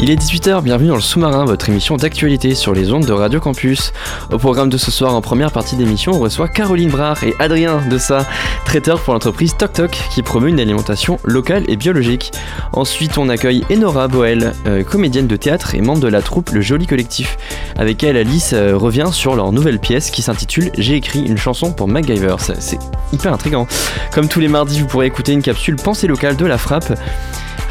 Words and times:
Il 0.00 0.10
est 0.10 0.14
18h, 0.14 0.62
bienvenue 0.62 0.90
dans 0.90 0.94
le 0.94 1.00
sous-marin, 1.00 1.44
votre 1.44 1.68
émission 1.68 1.96
d'actualité 1.96 2.54
sur 2.54 2.72
les 2.72 2.92
ondes 2.92 3.04
de 3.04 3.12
Radio 3.12 3.40
Campus. 3.40 3.92
Au 4.30 4.38
programme 4.38 4.68
de 4.68 4.76
ce 4.76 4.92
soir, 4.92 5.12
en 5.12 5.20
première 5.20 5.50
partie 5.50 5.74
d'émission, 5.74 6.12
on 6.12 6.20
reçoit 6.20 6.46
Caroline 6.46 6.88
Brard 6.88 7.24
et 7.24 7.34
Adrien 7.40 7.80
Dessa, 7.90 8.24
traiteurs 8.64 9.00
pour 9.00 9.14
l'entreprise 9.14 9.56
Toc 9.56 9.72
Toc, 9.72 9.90
qui 10.14 10.22
promeut 10.22 10.50
une 10.50 10.60
alimentation 10.60 11.18
locale 11.24 11.64
et 11.66 11.74
biologique. 11.74 12.30
Ensuite, 12.72 13.18
on 13.18 13.28
accueille 13.28 13.64
Enora 13.72 14.06
Boel, 14.06 14.52
euh, 14.68 14.84
comédienne 14.84 15.26
de 15.26 15.34
théâtre 15.34 15.74
et 15.74 15.80
membre 15.80 16.00
de 16.00 16.08
la 16.08 16.22
troupe 16.22 16.50
Le 16.50 16.60
Joli 16.60 16.86
Collectif. 16.86 17.36
Avec 17.76 18.04
elle, 18.04 18.16
Alice 18.16 18.52
euh, 18.52 18.76
revient 18.76 19.08
sur 19.10 19.34
leur 19.34 19.50
nouvelle 19.50 19.80
pièce 19.80 20.12
qui 20.12 20.22
s'intitule 20.22 20.70
J'ai 20.78 20.94
écrit 20.94 21.22
une 21.22 21.38
chanson 21.38 21.72
pour 21.72 21.88
MacGyver. 21.88 22.36
C'est 22.38 22.78
hyper 23.12 23.32
intriguant. 23.32 23.66
Comme 24.12 24.28
tous 24.28 24.38
les 24.38 24.48
mardis, 24.48 24.78
vous 24.80 24.86
pourrez 24.86 25.06
écouter 25.06 25.32
une 25.32 25.42
capsule 25.42 25.74
pensée 25.74 26.06
locale 26.06 26.36
de 26.36 26.46
la 26.46 26.56
frappe. 26.56 26.96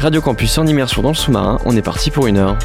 Radio 0.00 0.20
Campus 0.20 0.56
en 0.58 0.66
immersion 0.66 1.02
dans 1.02 1.08
le 1.08 1.14
sous-marin, 1.16 1.58
on 1.64 1.76
est 1.76 1.82
parti 1.82 2.12
pour 2.12 2.28
une 2.28 2.36
heure. 2.36 2.56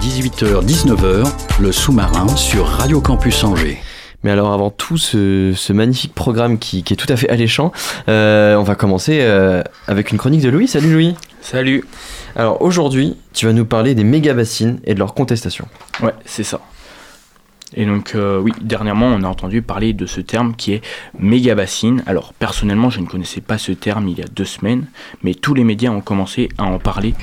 18h-19h, 0.00 1.30
le 1.60 1.70
sous-marin 1.72 2.26
sur 2.34 2.66
Radio 2.66 3.00
Campus 3.00 3.44
Angers. 3.44 3.78
Mais 4.24 4.32
alors 4.32 4.52
avant 4.52 4.70
tout 4.70 4.98
ce, 4.98 5.52
ce 5.54 5.72
magnifique 5.72 6.12
programme 6.12 6.58
qui, 6.58 6.82
qui 6.82 6.94
est 6.94 6.96
tout 6.96 7.10
à 7.10 7.16
fait 7.16 7.28
alléchant, 7.28 7.70
euh, 8.08 8.56
on 8.56 8.64
va 8.64 8.74
commencer 8.74 9.20
euh, 9.22 9.62
avec 9.86 10.10
une 10.10 10.18
chronique 10.18 10.42
de 10.42 10.48
Louis. 10.48 10.66
Salut 10.66 10.92
Louis 10.92 11.14
Salut. 11.40 11.84
Alors 12.34 12.60
aujourd'hui, 12.62 13.16
tu 13.32 13.46
vas 13.46 13.52
nous 13.52 13.64
parler 13.64 13.94
des 13.94 14.04
méga 14.04 14.34
bassines 14.34 14.80
et 14.84 14.94
de 14.94 14.98
leur 14.98 15.14
contestation. 15.14 15.68
Ouais, 16.02 16.14
c'est 16.26 16.42
ça. 16.42 16.60
Et 17.74 17.86
donc, 17.86 18.12
euh, 18.14 18.40
oui, 18.40 18.52
dernièrement, 18.60 19.06
on 19.06 19.22
a 19.22 19.28
entendu 19.28 19.62
parler 19.62 19.92
de 19.92 20.06
ce 20.06 20.20
terme 20.20 20.54
qui 20.56 20.72
est 20.72 20.82
méga 21.18 21.54
bassine. 21.54 22.02
Alors, 22.06 22.32
personnellement, 22.34 22.90
je 22.90 23.00
ne 23.00 23.06
connaissais 23.06 23.40
pas 23.40 23.58
ce 23.58 23.72
terme 23.72 24.08
il 24.08 24.18
y 24.18 24.22
a 24.22 24.26
deux 24.26 24.44
semaines, 24.44 24.86
mais 25.22 25.34
tous 25.34 25.54
les 25.54 25.64
médias 25.64 25.90
ont 25.90 26.00
commencé 26.00 26.48
à 26.58 26.64
en 26.64 26.78
parler 26.78 27.14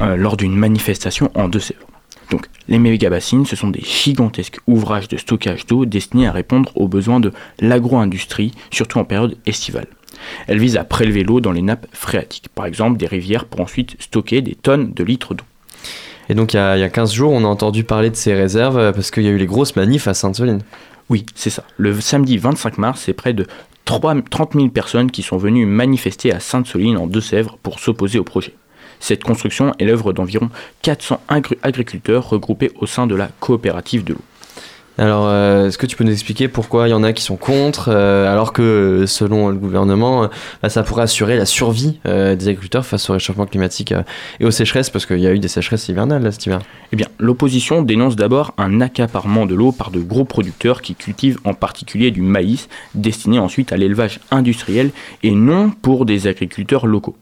euh, 0.00 0.16
lors 0.16 0.36
d'une 0.36 0.54
manifestation 0.54 1.30
en 1.34 1.48
Deux-Sèvres. 1.48 1.86
Donc, 2.30 2.46
les 2.68 2.78
méga 2.78 3.10
bassines, 3.10 3.44
ce 3.44 3.56
sont 3.56 3.68
des 3.68 3.82
gigantesques 3.82 4.58
ouvrages 4.66 5.08
de 5.08 5.18
stockage 5.18 5.66
d'eau 5.66 5.84
destinés 5.84 6.26
à 6.26 6.32
répondre 6.32 6.72
aux 6.76 6.88
besoins 6.88 7.20
de 7.20 7.32
l'agro-industrie, 7.58 8.52
surtout 8.70 8.98
en 8.98 9.04
période 9.04 9.36
estivale. 9.44 9.86
Elles 10.46 10.58
visent 10.58 10.76
à 10.76 10.84
prélever 10.84 11.24
l'eau 11.24 11.40
dans 11.40 11.52
les 11.52 11.62
nappes 11.62 11.86
phréatiques, 11.92 12.48
par 12.54 12.66
exemple 12.66 12.96
des 12.96 13.06
rivières, 13.06 13.44
pour 13.44 13.60
ensuite 13.60 13.96
stocker 14.00 14.40
des 14.40 14.54
tonnes 14.54 14.92
de 14.92 15.04
litres 15.04 15.34
d'eau. 15.34 15.44
Et 16.28 16.34
donc 16.34 16.52
il 16.54 16.56
y, 16.56 16.60
a, 16.60 16.76
il 16.76 16.80
y 16.80 16.84
a 16.84 16.88
15 16.88 17.12
jours, 17.12 17.32
on 17.32 17.44
a 17.44 17.48
entendu 17.48 17.84
parler 17.84 18.10
de 18.10 18.16
ces 18.16 18.34
réserves 18.34 18.78
euh, 18.78 18.92
parce 18.92 19.10
qu'il 19.10 19.24
y 19.24 19.28
a 19.28 19.30
eu 19.30 19.38
les 19.38 19.46
grosses 19.46 19.76
manifs 19.76 20.06
à 20.08 20.14
Sainte-Soline. 20.14 20.60
Oui, 21.10 21.26
c'est 21.34 21.50
ça. 21.50 21.64
Le 21.76 22.00
samedi 22.00 22.38
25 22.38 22.78
mars, 22.78 23.02
c'est 23.04 23.12
près 23.12 23.32
de 23.32 23.46
3 23.84 24.14
30 24.30 24.52
000 24.54 24.68
personnes 24.68 25.10
qui 25.10 25.22
sont 25.22 25.36
venues 25.36 25.66
manifester 25.66 26.32
à 26.32 26.40
Sainte-Soline 26.40 26.96
en 26.96 27.06
Deux-Sèvres 27.06 27.58
pour 27.62 27.80
s'opposer 27.80 28.18
au 28.18 28.24
projet. 28.24 28.54
Cette 29.00 29.24
construction 29.24 29.74
est 29.80 29.84
l'œuvre 29.84 30.12
d'environ 30.12 30.48
400 30.82 31.20
agri- 31.28 31.58
agriculteurs 31.64 32.28
regroupés 32.28 32.70
au 32.78 32.86
sein 32.86 33.08
de 33.08 33.16
la 33.16 33.28
coopérative 33.40 34.04
de 34.04 34.12
l'eau. 34.14 34.20
Alors 34.98 35.26
euh, 35.26 35.68
est-ce 35.68 35.78
que 35.78 35.86
tu 35.86 35.96
peux 35.96 36.04
nous 36.04 36.12
expliquer 36.12 36.48
pourquoi 36.48 36.86
il 36.86 36.90
y 36.90 36.94
en 36.94 37.02
a 37.02 37.14
qui 37.14 37.22
sont 37.22 37.36
contre 37.36 37.88
euh, 37.88 38.30
alors 38.30 38.52
que 38.52 39.04
selon 39.06 39.48
le 39.48 39.56
gouvernement, 39.56 40.24
euh, 40.24 40.26
bah, 40.62 40.68
ça 40.68 40.82
pourrait 40.82 41.04
assurer 41.04 41.36
la 41.36 41.46
survie 41.46 41.98
des 42.04 42.48
agriculteurs 42.48 42.84
face 42.84 43.08
au 43.08 43.14
réchauffement 43.14 43.46
climatique 43.46 43.94
et 44.40 44.44
aux 44.44 44.50
sécheresses 44.50 44.90
parce 44.90 45.06
qu'il 45.06 45.20
y 45.20 45.26
a 45.26 45.32
eu 45.32 45.38
des 45.38 45.48
sécheresses 45.48 45.88
hivernales 45.88 46.22
là 46.22 46.30
cet 46.30 46.46
hiver. 46.46 46.60
Eh 46.92 46.96
bien, 46.96 47.06
l'opposition 47.18 47.82
dénonce 47.82 48.16
d'abord 48.16 48.52
un 48.58 48.80
accaparement 48.80 49.46
de 49.46 49.54
l'eau 49.54 49.72
par 49.72 49.90
de 49.90 50.00
gros 50.00 50.24
producteurs 50.24 50.82
qui 50.82 50.94
cultivent 50.94 51.38
en 51.44 51.54
particulier 51.54 52.10
du 52.10 52.20
maïs, 52.20 52.68
destiné 52.94 53.38
ensuite 53.38 53.72
à 53.72 53.76
l'élevage 53.76 54.20
industriel 54.30 54.90
et 55.22 55.30
non 55.30 55.70
pour 55.70 56.04
des 56.04 56.26
agriculteurs 56.26 56.86
locaux. 56.86 57.16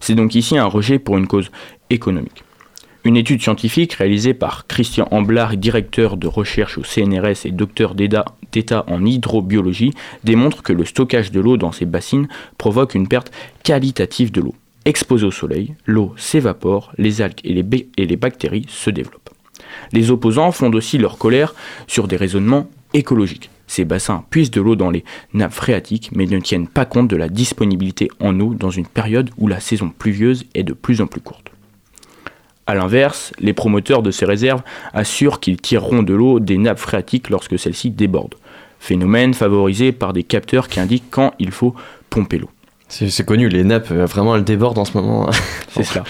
C'est 0.00 0.14
donc 0.14 0.34
ici 0.34 0.58
un 0.58 0.66
rejet 0.66 0.98
pour 0.98 1.18
une 1.18 1.26
cause 1.26 1.50
économique. 1.90 2.44
Une 3.04 3.16
étude 3.16 3.42
scientifique 3.42 3.94
réalisée 3.94 4.32
par 4.32 4.68
Christian 4.68 5.08
Amblard, 5.10 5.56
directeur 5.56 6.16
de 6.16 6.28
recherche 6.28 6.78
au 6.78 6.84
CNRS 6.84 7.46
et 7.46 7.50
docteur 7.50 7.96
d'État 7.96 8.84
en 8.86 9.04
hydrobiologie, 9.04 9.92
démontre 10.22 10.62
que 10.62 10.72
le 10.72 10.84
stockage 10.84 11.32
de 11.32 11.40
l'eau 11.40 11.56
dans 11.56 11.72
ces 11.72 11.84
bassines 11.84 12.28
provoque 12.58 12.94
une 12.94 13.08
perte 13.08 13.32
qualitative 13.64 14.30
de 14.30 14.40
l'eau. 14.40 14.54
Exposée 14.84 15.26
au 15.26 15.32
soleil, 15.32 15.74
l'eau 15.84 16.14
s'évapore, 16.16 16.92
les 16.96 17.22
algues 17.22 17.40
et 17.42 17.54
les, 17.54 18.16
bactéries 18.16 18.66
se 18.68 18.90
développent. 18.90 19.30
Les 19.92 20.12
opposants 20.12 20.52
fondent 20.52 20.76
aussi 20.76 20.96
leur 20.96 21.18
colère 21.18 21.56
sur 21.88 22.06
des 22.06 22.16
raisonnements 22.16 22.70
écologiques. 22.94 23.50
Ces 23.66 23.84
bassins 23.84 24.24
puisent 24.30 24.50
de 24.52 24.60
l'eau 24.60 24.76
dans 24.76 24.90
les 24.90 25.02
nappes 25.34 25.54
phréatiques 25.54 26.10
mais 26.14 26.26
ne 26.26 26.38
tiennent 26.38 26.68
pas 26.68 26.84
compte 26.84 27.08
de 27.08 27.16
la 27.16 27.28
disponibilité 27.28 28.10
en 28.20 28.38
eau 28.38 28.54
dans 28.54 28.70
une 28.70 28.86
période 28.86 29.30
où 29.38 29.48
la 29.48 29.58
saison 29.58 29.88
pluvieuse 29.88 30.44
est 30.54 30.62
de 30.62 30.72
plus 30.72 31.00
en 31.00 31.08
plus 31.08 31.20
courte. 31.20 31.41
A 32.72 32.74
l'inverse, 32.74 33.34
les 33.38 33.52
promoteurs 33.52 34.02
de 34.02 34.10
ces 34.10 34.24
réserves 34.24 34.62
assurent 34.94 35.40
qu'ils 35.40 35.60
tireront 35.60 36.02
de 36.02 36.14
l'eau 36.14 36.40
des 36.40 36.56
nappes 36.56 36.78
phréatiques 36.78 37.28
lorsque 37.28 37.58
celles-ci 37.58 37.90
débordent. 37.90 38.36
Phénomène 38.80 39.34
favorisé 39.34 39.92
par 39.92 40.14
des 40.14 40.22
capteurs 40.22 40.68
qui 40.68 40.80
indiquent 40.80 41.10
quand 41.10 41.34
il 41.38 41.50
faut 41.50 41.74
pomper 42.08 42.38
l'eau. 42.38 42.48
C'est 42.88 43.10
c'est 43.10 43.26
connu, 43.26 43.50
les 43.50 43.62
nappes 43.62 43.90
euh, 43.90 44.06
vraiment 44.06 44.36
elles 44.36 44.44
débordent 44.44 44.78
en 44.78 44.86
ce 44.86 44.96
moment. 44.96 45.28
C'est 45.68 45.82
cela. 45.82 46.04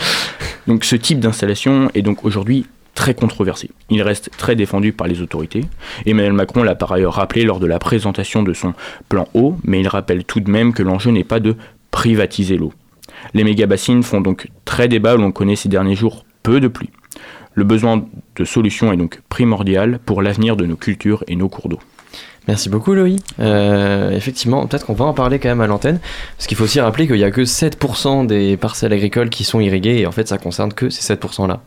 Donc 0.68 0.84
ce 0.84 0.94
type 0.94 1.18
d'installation 1.18 1.90
est 1.94 2.02
donc 2.02 2.24
aujourd'hui 2.24 2.66
très 2.94 3.14
controversé. 3.14 3.68
Il 3.90 4.00
reste 4.00 4.30
très 4.36 4.54
défendu 4.54 4.92
par 4.92 5.08
les 5.08 5.20
autorités. 5.20 5.62
Emmanuel 6.06 6.32
Macron 6.32 6.62
l'a 6.62 6.76
par 6.76 6.92
ailleurs 6.92 7.14
rappelé 7.14 7.42
lors 7.42 7.58
de 7.58 7.66
la 7.66 7.80
présentation 7.80 8.44
de 8.44 8.52
son 8.52 8.72
plan 9.08 9.26
eau, 9.34 9.56
mais 9.64 9.80
il 9.80 9.88
rappelle 9.88 10.22
tout 10.22 10.38
de 10.38 10.48
même 10.48 10.74
que 10.74 10.84
l'enjeu 10.84 11.10
n'est 11.10 11.24
pas 11.24 11.40
de 11.40 11.56
privatiser 11.90 12.56
l'eau. 12.56 12.72
Les 13.34 13.42
méga-bassines 13.42 14.04
font 14.04 14.20
donc 14.20 14.46
très 14.64 14.86
débat 14.86 15.16
où 15.16 15.18
l'on 15.18 15.32
connaît 15.32 15.56
ces 15.56 15.68
derniers 15.68 15.96
jours 15.96 16.24
peu 16.42 16.60
de 16.60 16.68
pluie. 16.68 16.90
Le 17.54 17.64
besoin 17.64 18.04
de 18.36 18.44
solutions 18.44 18.92
est 18.92 18.96
donc 18.96 19.20
primordial 19.28 19.98
pour 20.04 20.22
l'avenir 20.22 20.56
de 20.56 20.64
nos 20.64 20.76
cultures 20.76 21.22
et 21.28 21.36
nos 21.36 21.48
cours 21.48 21.68
d'eau. 21.68 21.78
Merci 22.48 22.68
beaucoup 22.68 22.94
Louis. 22.94 23.20
Euh, 23.38 24.10
effectivement, 24.10 24.66
peut-être 24.66 24.86
qu'on 24.86 24.94
va 24.94 25.04
en 25.04 25.12
parler 25.12 25.38
quand 25.38 25.48
même 25.48 25.60
à 25.60 25.68
l'antenne, 25.68 26.00
parce 26.36 26.48
qu'il 26.48 26.56
faut 26.56 26.64
aussi 26.64 26.80
rappeler 26.80 27.06
qu'il 27.06 27.16
n'y 27.16 27.24
a 27.24 27.30
que 27.30 27.42
7% 27.42 28.26
des 28.26 28.56
parcelles 28.56 28.92
agricoles 28.92 29.30
qui 29.30 29.44
sont 29.44 29.60
irriguées, 29.60 30.00
et 30.00 30.06
en 30.06 30.12
fait 30.12 30.26
ça 30.26 30.38
concerne 30.38 30.72
que 30.72 30.90
ces 30.90 31.14
7%-là. 31.14 31.60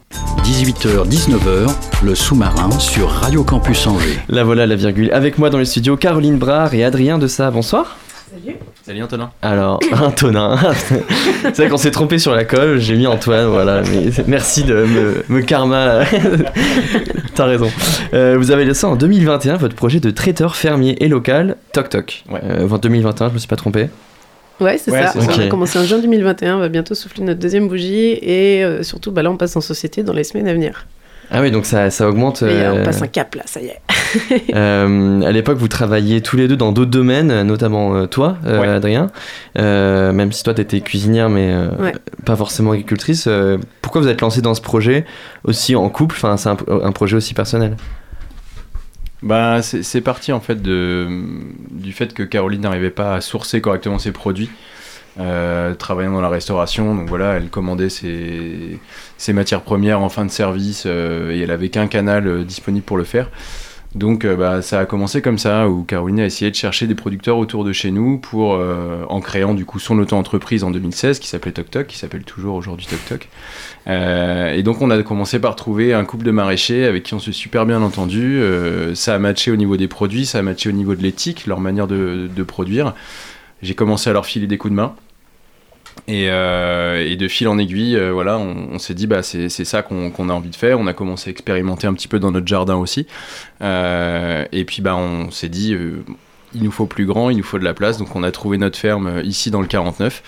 18h-19h, 0.44 1.74
le 2.04 2.16
sous-marin 2.16 2.72
sur 2.72 3.10
Radio 3.10 3.44
Campus 3.44 3.88
Angers. 3.88 4.20
Là 4.28 4.44
voilà 4.44 4.68
la 4.68 4.76
virgule. 4.76 5.12
Avec 5.14 5.38
moi 5.38 5.50
dans 5.50 5.60
les 5.60 5.66
studios, 5.66 5.96
Caroline 5.96 6.38
Brard 6.38 6.74
et 6.74 6.84
Adrien 6.84 7.20
Dessa. 7.20 7.52
Bonsoir. 7.52 7.96
Salut 8.84 9.04
Antonin. 9.04 9.32
Alors, 9.42 9.80
Antonin. 10.02 10.58
c'est 11.44 11.56
vrai 11.58 11.70
qu'on 11.70 11.78
s'est 11.78 11.92
trompé 11.92 12.20
sur 12.20 12.34
la 12.36 12.46
colle, 12.46 12.80
j'ai 12.80 12.96
mis 12.96 13.08
Antoine, 13.08 13.48
voilà. 13.48 13.82
Mais 13.82 14.12
merci 14.28 14.64
de 14.64 14.74
me, 14.74 15.26
me 15.30 15.42
karma. 15.42 16.02
T'as 17.36 17.46
raison. 17.46 17.70
Euh, 18.14 18.36
vous 18.38 18.52
avez 18.52 18.66
lancé 18.66 18.86
en 18.86 18.96
2021 18.96 19.58
votre 19.58 19.76
projet 19.76 20.00
de 20.00 20.10
traiteur 20.12 20.56
fermier 20.56 21.04
et 21.04 21.08
local, 21.08 21.58
Toc 21.74 21.90
Toc. 21.90 22.24
Ouais. 22.30 22.42
Euh, 22.44 22.70
en 22.70 22.78
2021, 22.78 23.30
je 23.30 23.34
me 23.34 23.40
suis 23.40 23.48
pas 23.48 23.56
trompé. 23.56 23.90
Ouais, 24.60 24.78
c'est 24.78 24.92
Ouais, 24.92 25.04
ça. 25.04 25.14
On 25.18 25.22
ça. 25.22 25.42
a 25.42 25.48
commencé 25.48 25.78
en 25.80 25.84
juin 25.84 26.00
2021, 26.00 26.56
on 26.58 26.60
va 26.60 26.70
bientôt 26.70 26.96
souffler 26.96 27.24
notre 27.24 27.40
deuxième 27.40 27.68
bougie 27.68 28.18
et 28.22 28.64
euh, 28.64 28.84
surtout, 28.84 29.12
bah 29.12 29.22
là, 29.22 29.32
on 29.32 29.38
passe 29.38 29.56
en 29.58 29.62
société 29.62 30.02
dans 30.04 30.14
les 30.14 30.24
semaines 30.24 30.48
à 30.48 30.54
venir. 30.54 30.86
Ah 31.32 31.42
oui, 31.42 31.52
donc 31.52 31.66
ça, 31.66 31.90
ça 31.90 32.08
augmente. 32.08 32.42
Et, 32.44 32.68
on 32.68 32.84
passe 32.84 33.02
un 33.02 33.08
cap 33.08 33.34
là, 33.36 33.44
ça 33.46 33.62
y 33.62 33.68
est. 33.68 33.80
Euh, 34.56 35.22
à 35.24 35.32
l'époque, 35.34 35.58
vous 35.58 35.68
travailliez 35.68 36.22
tous 36.22 36.38
les 36.38 36.48
deux 36.48 36.56
dans 36.56 36.72
d'autres 36.72 36.92
domaines, 36.92 37.42
notamment 37.44 37.96
euh, 37.96 38.06
toi, 38.06 38.38
euh, 38.46 38.62
Ouais. 38.62 38.68
Adrien. 38.68 39.08
Euh, 39.58 40.14
même 40.14 40.32
si 40.32 40.42
toi, 40.44 40.54
t'étais 40.54 40.80
cuisinière, 40.80 41.30
mais 41.30 41.52
euh, 41.54 41.68
Ouais. 41.78 41.94
pas 42.24 42.38
forcément 42.38 42.72
agricultrice. 42.72 43.26
euh, 43.28 43.58
pourquoi 43.82 44.00
vous 44.02 44.08
êtes 44.08 44.22
lancé 44.22 44.42
dans 44.42 44.54
ce 44.54 44.62
projet 44.62 45.04
aussi 45.44 45.76
en 45.76 45.90
couple? 45.90 46.16
Enfin, 46.16 46.38
c'est 46.38 46.48
un, 46.48 46.58
un 46.84 46.92
projet 46.94 47.18
aussi 47.18 47.34
personnel. 47.34 47.76
Bah, 49.22 49.62
c'est 49.62 49.82
c'est 49.84 50.02
parti 50.02 50.32
en 50.32 50.40
fait 50.40 50.62
de, 50.62 51.08
du 51.72 51.92
fait 51.94 52.14
que 52.14 52.22
Caroline 52.24 52.62
n'arrivait 52.62 52.92
pas 52.92 53.16
à 53.16 53.22
sourcer 53.22 53.60
correctement 53.60 53.98
ses 53.98 54.12
produits, 54.12 54.50
euh, 55.18 55.74
travaillant 55.76 56.12
dans 56.12 56.22
la 56.22 56.30
restauration. 56.30 56.94
Donc 56.94 57.08
voilà, 57.08 57.34
elle 57.34 57.50
commandait 57.50 57.90
ses, 57.90 58.80
matières 59.34 59.62
premières 59.62 60.02
en 60.02 60.10
fin 60.10 60.26
de 60.26 60.32
service 60.32 60.84
euh, 60.86 61.32
et 61.32 61.40
elle 61.40 61.52
avait 61.52 61.70
qu'un 61.70 61.88
canal 61.88 62.28
euh, 62.28 62.44
disponible 62.44 62.86
pour 62.86 62.98
le 62.98 63.06
faire. 63.06 63.30
Donc 63.94 64.26
bah, 64.26 64.62
ça 64.62 64.82
a 64.82 64.86
commencé 64.86 65.22
comme 65.22 65.38
ça, 65.38 65.70
où 65.70 65.84
Caroline 65.84 66.20
a 66.20 66.26
essayé 66.26 66.52
de 66.52 66.56
chercher 66.58 66.86
des 66.86 66.96
producteurs 66.96 67.38
autour 67.38 67.64
de 67.64 67.72
chez 67.72 67.92
nous 67.92 68.18
pour, 68.18 68.62
en 69.08 69.22
créant 69.22 69.54
du 69.54 69.64
coup 69.64 69.80
son 69.80 69.98
auto-entreprise 70.00 70.66
en 70.66 70.72
2016 70.72 71.20
qui 71.20 71.30
s'appelait 71.30 71.54
Tok 71.54 71.72
Tok, 71.72 71.88
qui 71.88 71.98
s'appelle 71.98 72.26
toujours 72.26 72.56
aujourd'hui 72.56 72.86
Tok 72.88 73.06
Tok. 73.08 73.30
Et 73.88 74.64
donc 74.64 74.82
on 74.82 74.90
a 74.90 75.02
commencé 75.02 75.40
par 75.40 75.56
trouver 75.56 75.94
un 75.94 76.04
couple 76.04 76.26
de 76.26 76.32
maraîchers 76.32 76.84
avec 76.84 77.04
qui 77.04 77.14
on 77.14 77.20
s'est 77.20 77.32
super 77.32 77.66
bien 77.66 77.82
entendu. 77.82 78.44
Ça 78.96 79.16
a 79.16 79.18
matché 79.18 79.50
au 79.50 79.56
niveau 79.56 79.78
des 79.78 79.88
produits, 79.88 80.26
ça 80.26 80.40
a 80.40 80.42
matché 80.42 80.68
au 80.68 80.74
niveau 80.74 80.94
de 80.94 81.02
l'éthique, 81.02 81.48
leur 81.48 81.62
manière 81.62 81.88
de 81.88 82.44
produire. 82.44 82.94
J'ai 83.62 83.76
commencé 83.76 84.10
à 84.10 84.14
leur 84.14 84.26
filer 84.26 84.48
des 84.48 84.58
coups 84.58 84.72
de 84.72 84.76
main. 84.76 84.94
Et, 86.08 86.30
euh, 86.30 87.04
et 87.04 87.16
de 87.16 87.28
fil 87.28 87.48
en 87.48 87.58
aiguille, 87.58 87.96
euh, 87.96 88.12
voilà, 88.12 88.38
on, 88.38 88.78
s'est 88.78 88.94
dit 88.94 89.08
bah 89.08 89.24
c'est 89.24 89.50
ça 89.50 89.82
qu'on 89.82 90.30
a 90.30 90.34
envie 90.34 90.50
de 90.50 90.56
faire. 90.56 90.80
On 90.80 90.88
a 90.88 90.94
commencé 90.94 91.30
à 91.30 91.32
expérimenter 91.32 91.88
un 91.88 91.94
petit 91.94 92.08
peu 92.08 92.20
dans 92.20 92.32
notre 92.32 92.48
jardin 92.48 92.76
aussi. 92.76 93.08
Euh, 93.62 94.46
et 94.52 94.66
puis 94.66 94.82
bah 94.82 94.96
on 94.96 95.32
s'est 95.32 95.50
dit 95.50 95.76
il 96.54 96.64
nous 96.64 96.72
faut 96.72 96.86
plus 96.86 97.06
grand, 97.06 97.30
il 97.32 97.38
nous 97.38 97.44
faut 97.44 97.60
de 97.60 97.64
la 97.64 97.74
place. 97.74 97.98
Donc 97.98 98.16
on 98.16 98.24
a 98.24 98.32
trouvé 98.32 98.58
notre 98.58 98.78
ferme 98.78 99.22
ici 99.24 99.50
dans 99.50 99.62
le 99.62 99.68
49 99.68 100.22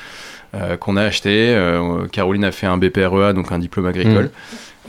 euh, 0.56 0.78
qu'on 0.78 0.98
a 0.98 1.04
acheté. 1.04 1.56
Caroline 2.12 2.46
a 2.46 2.52
fait 2.52 2.68
un 2.68 2.78
BPREA, 2.78 3.34
donc 3.34 3.52
un 3.52 3.60
diplôme 3.60 3.86
agricole. 3.86 4.32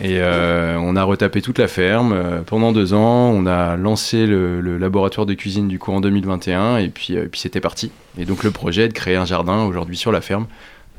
Et 0.00 0.21
euh, 0.21 0.79
on 0.81 0.95
a 0.95 1.03
retapé 1.03 1.43
toute 1.43 1.59
la 1.59 1.67
ferme 1.67 2.12
euh, 2.12 2.43
pendant 2.43 2.73
deux 2.73 2.95
ans. 2.95 3.33
On 3.35 3.47
a 3.47 3.77
lancé 3.77 4.27
le, 4.27 4.79
laboratoire 4.79 5.27
de 5.27 5.35
cuisine 5.35 5.67
du 5.67 5.79
coup 5.79 5.93
en 5.93 6.00
2021 6.00 6.79
et 6.79 6.87
euh, 7.11 7.27
puis 7.29 7.41
c'était 7.41 7.61
parti. 7.61 7.91
Et 8.17 8.25
donc 8.25 8.45
le 8.45 8.50
projet 8.50 8.85
est 8.85 8.89
de 8.89 8.93
créer 8.93 9.17
un 9.17 9.25
jardin 9.25 9.65
aujourd'hui 9.65 9.97
sur 9.97 10.12
la 10.12 10.21
ferme 10.21 10.47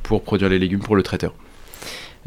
pour 0.03 0.23
produire 0.23 0.49
les 0.49 0.59
légumes 0.59 0.81
pour 0.81 0.95
le 0.95 1.03
traiteur. 1.03 1.33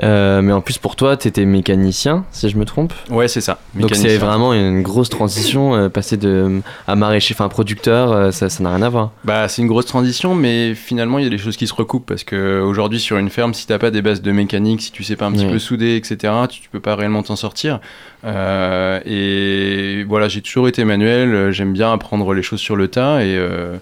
Euh, 0.03 0.41
mais 0.41 0.53
en 0.53 0.63
plus, 0.63 0.79
pour 0.79 0.97
toi, 0.97 1.17
t'étais 1.19 1.45
mécanicien, 1.45 2.25
si 2.33 2.49
je 2.49 2.57
me 2.57 2.65
trompe. 2.65 2.95
Ouais, 3.11 3.29
c'est 3.29 3.43
ça. 3.43 3.59
Donc 3.75 3.95
c'est 3.95 4.17
vraiment 4.17 4.55
une 4.55 4.83
grosse 4.83 5.11
transition, 5.11 5.75
euh, 5.75 5.89
passer 5.91 6.17
de 6.17 6.61
à 6.89 6.97
maraîcher, 6.97 7.35
enfin 7.35 7.49
producteur, 7.51 8.11
euh, 8.11 8.31
ça 8.31 8.49
ça 8.49 8.63
n'a 8.63 8.71
rien 8.75 8.83
à 8.83 8.89
voir. 8.89 9.11
Bah, 9.25 9.49
c'est 9.49 9.61
une 9.61 9.69
grosse 9.69 9.85
transition, 9.87 10.35
mais 10.35 10.75
finalement, 10.75 11.19
il 11.19 11.25
y 11.25 11.27
a 11.27 11.31
des 11.31 11.37
choses 11.39 11.57
qui 11.59 11.67
se 11.67 11.75
recoupent 11.75 12.07
parce 12.07 12.25
que 12.25 12.61
aujourd'hui, 12.63 13.01
sur 13.01 13.19
une 13.19 13.29
ferme, 13.29 13.53
si 13.53 13.67
t'as 13.67 13.79
pas 13.79 13.91
des 13.91 14.01
bases 14.01 14.23
de 14.23 14.33
mécanique, 14.33 14.81
si 14.81 14.93
tu 14.93 15.05
sais 15.05 15.15
pas 15.17 15.27
un 15.27 15.33
petit 15.33 15.45
Oui. 15.45 15.53
peu 15.53 15.59
souder, 15.59 15.97
etc., 15.97 16.33
tu, 16.49 16.61
tu 16.63 16.69
peux 16.71 16.81
pas 16.81 16.97
réellement 16.97 17.23
t'en 17.23 17.37
sortir. 17.37 17.79
Euh, 18.25 19.01
et 19.05 20.05
voilà, 20.05 20.29
j'ai 20.29 20.41
toujours 20.41 20.69
été 20.69 20.85
manuel. 20.85 21.35
euh, 21.35 21.51
J'aime 21.53 21.73
bien 21.73 21.93
apprendre 21.93 22.33
les 22.35 22.43
choses 22.43 22.61
sur 22.61 22.77
le 22.77 22.89
tas 22.89 23.23
et 23.23 23.37
euh, 23.37 23.77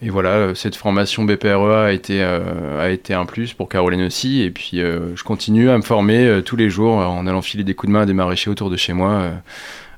et 0.00 0.10
voilà, 0.10 0.30
euh, 0.30 0.54
cette 0.54 0.76
formation 0.76 1.24
BPREA 1.24 1.86
a 1.86 1.92
été, 1.92 2.22
euh, 2.22 2.80
a 2.80 2.90
été 2.90 3.14
un 3.14 3.26
plus 3.26 3.52
pour 3.52 3.68
Caroline 3.68 4.02
aussi. 4.02 4.42
Et 4.42 4.50
puis, 4.50 4.80
euh, 4.80 5.16
je 5.16 5.24
continue 5.24 5.70
à 5.70 5.76
me 5.76 5.82
former 5.82 6.40
tous 6.44 6.56
les 6.56 6.70
jours 6.70 6.98
en 6.98 7.26
allant 7.26 7.42
filer 7.42 7.64
des 7.64 7.74
coups 7.74 7.88
de 7.88 7.92
main 7.94 8.02
à 8.02 8.06
des 8.06 8.14
maraîchers 8.14 8.50
autour 8.50 8.70
de 8.70 8.76
chez 8.76 8.92
moi 8.92 9.22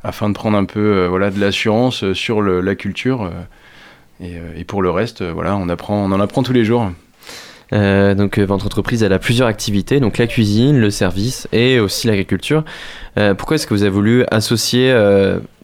afin 0.02 0.30
de 0.30 0.34
prendre 0.34 0.56
un 0.56 0.64
peu 0.64 1.06
voilà, 1.06 1.30
de 1.30 1.38
l'assurance 1.38 2.12
sur 2.14 2.40
la 2.40 2.74
culture. 2.74 3.30
et, 4.22 4.64
pour 4.64 4.80
le 4.80 4.90
reste, 4.90 5.22
voilà, 5.22 5.56
on, 5.56 5.68
apprend, 5.68 6.02
on 6.04 6.12
en 6.12 6.20
apprend 6.20 6.42
tous 6.42 6.54
les 6.54 6.64
jours. 6.64 6.90
Donc 7.72 8.38
votre 8.38 8.64
entreprise 8.64 9.02
elle 9.02 9.12
a 9.12 9.18
plusieurs 9.18 9.46
activités, 9.46 10.00
donc 10.00 10.16
la 10.16 10.26
cuisine, 10.26 10.80
le 10.80 10.90
service 10.90 11.46
et 11.52 11.78
aussi 11.78 12.06
l'agriculture. 12.06 12.64
Pourquoi 13.36 13.56
est-ce 13.56 13.66
que 13.66 13.74
vous 13.74 13.82
avez 13.82 13.90
voulu 13.90 14.24
associer 14.30 14.94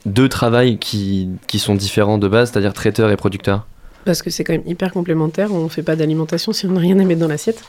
deux 0.04 0.28
travails 0.28 0.78
qui, 0.78 1.30
qui 1.46 1.58
sont 1.58 1.74
différents 1.74 2.18
de 2.18 2.28
base, 2.28 2.52
c'est-à-dire 2.52 2.74
traiteur 2.74 3.10
et 3.10 3.16
producteur 3.16 3.66
Parce 4.06 4.22
que 4.22 4.30
c'est 4.30 4.44
quand 4.44 4.54
même 4.54 4.62
hyper 4.66 4.92
complémentaire. 4.92 5.48
On 5.52 5.64
ne 5.64 5.68
fait 5.68 5.82
pas 5.82 5.96
d'alimentation 5.96 6.52
si 6.52 6.64
on 6.64 6.70
n'a 6.70 6.80
rien 6.80 6.98
à 6.98 7.04
mettre 7.04 7.20
dans 7.20 7.28
l'assiette. 7.28 7.60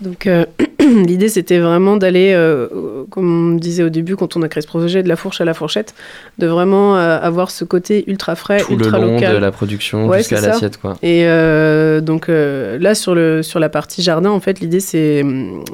Donc 0.00 0.26
euh, 0.28 0.44
l'idée, 1.06 1.28
c'était 1.28 1.58
vraiment 1.58 1.96
d'aller, 1.96 2.32
euh, 2.34 2.68
comme 3.10 3.54
on 3.54 3.56
disait 3.56 3.82
au 3.82 3.88
début 3.88 4.14
quand 4.14 4.36
on 4.36 4.42
a 4.42 4.48
créé 4.48 4.60
ce 4.62 4.66
projet, 4.68 5.02
de 5.02 5.08
la 5.08 5.16
fourche 5.16 5.40
à 5.40 5.44
la 5.44 5.54
fourchette, 5.54 5.94
de 6.38 6.46
vraiment 6.46 6.96
euh, 6.96 7.18
avoir 7.20 7.50
ce 7.50 7.64
côté 7.64 8.04
ultra 8.08 8.34
frais, 8.36 8.60
Tout 8.60 8.76
le 8.76 8.84
ultra 8.84 8.98
long 8.98 9.14
local. 9.14 9.32
de 9.34 9.38
la 9.38 9.50
production 9.50 10.06
Ouais, 10.06 10.18
jusqu'à 10.18 10.40
l'assiette 10.40 10.76
quoi. 10.76 10.96
Et 11.02 11.24
donc 12.02 12.26
là, 12.28 12.94
sur, 12.94 13.14
le, 13.14 13.42
sur 13.42 13.58
la 13.58 13.68
partie 13.68 14.02
jardin, 14.02 14.30
en 14.30 14.40
fait, 14.40 14.60
l'idée, 14.60 14.80
c'est, 14.80 15.24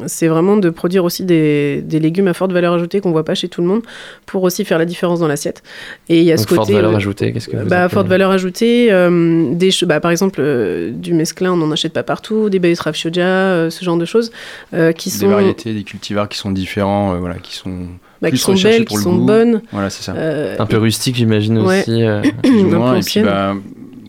c'est 0.06 0.28
vraiment 0.28 0.56
de 0.56 0.70
produire 0.70 1.04
aussi 1.04 1.24
des, 1.24 1.82
des 1.84 1.98
légumes 1.98 2.28
à 2.28 2.34
forte 2.34 2.52
valeur 2.52 2.72
ajoutée 2.74 3.00
qu'on 3.00 3.10
voit 3.10 3.24
pas 3.24 3.34
chez 3.34 3.48
tout 3.48 3.60
le 3.60 3.66
monde 3.66 3.82
pour 4.24 4.42
aussi 4.44 4.64
faire 4.64 4.78
la 4.78 4.84
différence 4.84 5.20
dans 5.20 5.28
l'assiette. 5.28 5.62
Et 6.08 6.18
il 6.18 6.24
y 6.24 6.32
a 6.32 6.36
Donc 6.36 6.48
ce 6.48 6.54
forte 6.54 6.66
côté. 6.68 6.74
valeur 6.74 6.92
euh, 6.92 6.96
ajoutée, 6.96 7.32
qu'est-ce 7.32 7.48
que 7.48 7.56
vous 7.56 7.66
bah, 7.68 7.88
forte 7.88 8.06
valeur 8.08 8.30
ajoutée, 8.30 8.86
des 8.88 9.70
che- 9.70 9.84
bah, 9.96 10.00
par 10.00 10.10
exemple 10.10 10.40
euh, 10.42 10.90
du 10.92 11.14
mesclin, 11.14 11.52
on 11.52 11.56
n'en 11.56 11.70
achète 11.72 11.92
pas 11.94 12.02
partout, 12.02 12.50
des 12.50 12.58
baies 12.58 12.74
raffiodia, 12.78 13.24
euh, 13.24 13.70
ce 13.70 13.82
genre 13.84 13.96
de 13.96 14.04
choses 14.04 14.30
euh, 14.74 14.92
qui 14.92 15.08
Des 15.10 15.16
sont, 15.16 15.28
variétés, 15.28 15.72
des 15.72 15.84
cultivars 15.84 16.28
qui 16.28 16.36
sont 16.38 16.50
différents, 16.50 17.14
euh, 17.14 17.18
voilà, 17.18 17.36
qui 17.36 17.54
sont 17.54 17.86
bah, 18.20 18.28
qui 18.28 18.32
plus 18.32 18.38
sont 18.38 18.54
belles, 18.54 18.84
pour 18.84 18.96
qui 18.96 18.96
le 18.96 19.02
sont 19.10 19.16
goût. 19.16 19.24
bonnes. 19.26 19.62
Voilà, 19.72 19.88
c'est 19.90 20.02
ça. 20.02 20.12
euh, 20.14 20.56
Un 20.58 20.66
peu 20.66 20.76
rustique 20.76 21.16
j'imagine 21.16 21.58
Ouais. 21.60 21.80
aussi. 21.80 22.02
euh. 22.02 22.20
plus 22.42 22.62
ou 22.62 22.66
un 22.66 22.70
peu 22.70 22.76
moins. 22.76 22.96
Et 22.96 23.00
puis, 23.00 23.20
bah, 23.22 23.54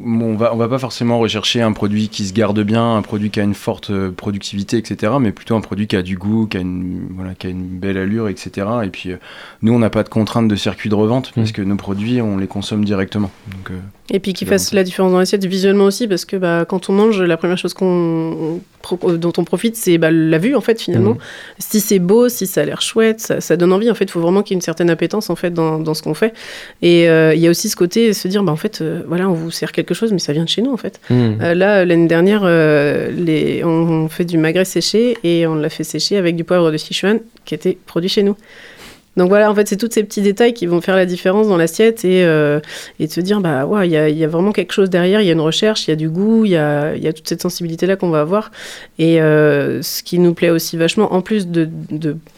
bon, 0.07 0.33
on 0.33 0.35
va, 0.35 0.53
on 0.53 0.57
va 0.57 0.67
pas 0.67 0.79
forcément 0.79 1.19
rechercher 1.19 1.61
un 1.61 1.73
produit 1.73 2.09
qui 2.09 2.25
se 2.25 2.33
garde 2.33 2.59
bien, 2.61 2.95
un 2.95 3.01
produit 3.01 3.29
qui 3.29 3.39
a 3.39 3.43
une 3.43 3.53
forte 3.53 3.89
euh, 3.89 4.11
productivité, 4.11 4.77
etc. 4.77 5.13
Mais 5.19 5.31
plutôt 5.31 5.55
un 5.55 5.61
produit 5.61 5.87
qui 5.87 5.95
a 5.95 6.01
du 6.01 6.17
goût, 6.17 6.47
qui 6.47 6.57
a 6.57 6.61
une, 6.61 7.07
voilà, 7.11 7.35
qui 7.35 7.47
a 7.47 7.49
une 7.49 7.67
belle 7.67 7.97
allure, 7.97 8.27
etc. 8.29 8.67
Et 8.83 8.89
puis, 8.89 9.11
euh, 9.11 9.17
nous, 9.61 9.73
on 9.73 9.79
n'a 9.79 9.89
pas 9.89 10.03
de 10.03 10.09
contrainte 10.09 10.47
de 10.47 10.55
circuit 10.55 10.89
de 10.89 10.95
revente 10.95 11.31
parce 11.35 11.49
Mm. 11.49 11.53
que 11.53 11.61
nos 11.61 11.75
produits, 11.75 12.21
on 12.21 12.37
les 12.37 12.47
consomme 12.47 12.85
directement. 12.85 13.29
Donc, 13.51 13.71
euh, 13.71 13.79
Et 14.09 14.19
puis 14.19 14.33
qui 14.33 14.45
fasse 14.45 14.73
la 14.73 14.83
différence 14.83 15.11
dans 15.11 15.19
l'assiette 15.19 15.45
visuellement 15.45 15.85
aussi, 15.85 16.07
parce 16.07 16.25
que 16.25 16.37
bah, 16.37 16.65
quand 16.65 16.89
on 16.89 16.93
mange, 16.93 17.21
la 17.21 17.37
première 17.37 17.57
chose 17.57 17.73
qu'on, 17.73 18.61
dont 19.01 19.33
on 19.37 19.43
profite, 19.43 19.75
c'est 19.75 19.97
bah, 19.97 20.11
la 20.11 20.37
vue, 20.37 20.55
en 20.55 20.61
fait, 20.61 20.81
finalement. 20.81 21.11
Mhm. 21.11 21.19
Si 21.59 21.79
c'est 21.79 21.99
beau, 21.99 22.29
si 22.29 22.47
ça 22.47 22.61
a 22.61 22.65
l'air 22.65 22.81
chouette, 22.81 23.19
ça, 23.19 23.41
ça 23.41 23.57
donne 23.57 23.73
envie. 23.73 23.91
En 23.91 23.95
fait, 23.95 24.05
il 24.05 24.11
faut 24.11 24.19
vraiment 24.19 24.43
qu'il 24.43 24.53
y 24.53 24.55
ait 24.55 24.59
une 24.59 24.61
certaine 24.61 24.89
appétence, 24.89 25.29
en 25.29 25.35
fait, 25.35 25.51
dans, 25.51 25.79
dans 25.79 25.93
ce 25.93 26.01
qu'on 26.01 26.13
fait. 26.13 26.33
Et 26.81 27.09
euh, 27.09 27.33
il 27.33 27.41
y 27.41 27.47
a 27.47 27.49
aussi 27.49 27.69
ce 27.69 27.75
côté, 27.75 28.13
se 28.13 28.27
dire, 28.27 28.43
bah, 28.43 28.51
en 28.51 28.57
fait, 28.57 28.81
euh, 28.81 29.01
voilà, 29.07 29.29
on 29.29 29.33
vous 29.33 29.51
sert 29.51 29.71
quelque 29.71 29.93
chose, 29.93 30.11
mais 30.11 30.19
ça 30.19 30.33
vient 30.33 30.43
de 30.43 30.49
chez 30.49 30.61
nous, 30.61 30.71
en 30.71 30.77
fait. 30.77 30.99
Euh, 31.11 31.53
là, 31.53 31.85
l'année 31.85 32.07
dernière, 32.07 32.41
euh, 32.43 33.11
les, 33.11 33.63
on, 33.63 33.69
on 33.69 34.07
fait 34.09 34.25
du 34.25 34.37
magret 34.37 34.65
séché 34.65 35.17
et 35.23 35.47
on 35.47 35.55
l'a 35.55 35.69
fait 35.69 35.83
sécher 35.83 36.17
avec 36.17 36.35
du 36.35 36.43
poivre 36.43 36.71
de 36.71 36.77
Sichuan 36.77 37.19
qui 37.45 37.55
était 37.55 37.77
produit 37.85 38.09
chez 38.09 38.23
nous. 38.23 38.35
Donc 39.17 39.29
voilà, 39.29 39.49
en 39.49 39.55
fait, 39.55 39.67
c'est 39.67 39.77
tous 39.77 39.89
ces 39.91 40.03
petits 40.03 40.21
détails 40.21 40.53
qui 40.53 40.67
vont 40.67 40.79
faire 40.79 40.95
la 40.95 41.07
différence 41.07 41.47
dans 41.47 41.57
l'assiette 41.57 42.05
et, 42.05 42.23
euh, 42.23 42.59
de 42.99 43.07
se 43.07 43.19
dire, 43.19 43.41
bah 43.41 43.65
il 43.83 43.91
y 43.91 44.23
a, 44.23 44.27
vraiment 44.27 44.51
quelque 44.51 44.73
chose 44.73 44.91
derrière, 44.91 45.21
il 45.21 45.27
y 45.27 45.29
a 45.29 45.33
une 45.33 45.41
recherche, 45.41 45.87
il 45.87 45.91
y 45.91 45.93
a 45.93 45.95
du 45.95 46.07
goût, 46.07 46.45
il 46.45 46.51
y 46.51 46.57
a, 46.57 47.13
toute 47.13 47.27
cette 47.27 47.41
sensibilité-là 47.41 47.95
qu'on 47.95 48.09
va 48.09 48.21
avoir. 48.21 48.51
Et 48.99 49.19
euh, 49.19 49.81
ce 49.81 50.03
qui 50.03 50.19
nous 50.19 50.35
plaît 50.35 50.51
aussi 50.51 50.77
vachement, 50.77 51.13
en 51.13 51.21
plus 51.21 51.47
de, 51.47 51.67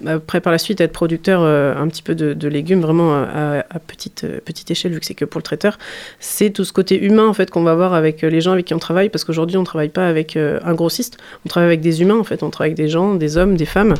après 0.05 0.39
par 0.39 0.53
la 0.53 0.57
suite 0.57 0.79
être 0.79 0.93
producteur 0.93 1.41
euh, 1.43 1.75
un 1.75 1.87
petit 1.89 2.01
peu 2.01 2.15
de, 2.15 2.47
légumes 2.47 2.81
vraiment 2.81 3.13
à, 3.13 3.63
petite, 3.85 4.25
petite 4.45 4.71
échelle, 4.71 4.93
vu 4.93 5.01
que 5.01 5.05
c'est 5.05 5.13
que 5.13 5.25
pour 5.25 5.39
le 5.39 5.43
traiteur, 5.43 5.77
c'est 6.19 6.49
tout 6.49 6.63
ce 6.63 6.71
côté 6.71 6.97
humain 7.03 7.27
en 7.27 7.33
fait 7.33 7.51
qu'on 7.51 7.63
va 7.63 7.71
avoir 7.71 7.93
avec 7.93 8.21
les 8.21 8.41
gens 8.41 8.53
avec 8.53 8.65
qui 8.65 8.73
on 8.73 8.79
travaille, 8.79 9.09
parce 9.09 9.25
qu'aujourd'hui 9.25 9.57
on 9.57 9.65
travaille 9.65 9.89
pas 9.89 10.07
avec 10.07 10.37
un 10.37 10.73
grossiste, 10.73 11.17
on 11.45 11.49
travaille 11.49 11.67
avec 11.67 11.81
des 11.81 12.01
humains 12.01 12.17
en 12.17 12.23
fait, 12.23 12.41
on 12.41 12.49
travaille 12.49 12.69
avec 12.69 12.77
des 12.77 12.89
gens, 12.89 13.15
des 13.15 13.37
hommes, 13.37 13.57
des 13.57 13.65
femmes, 13.65 13.95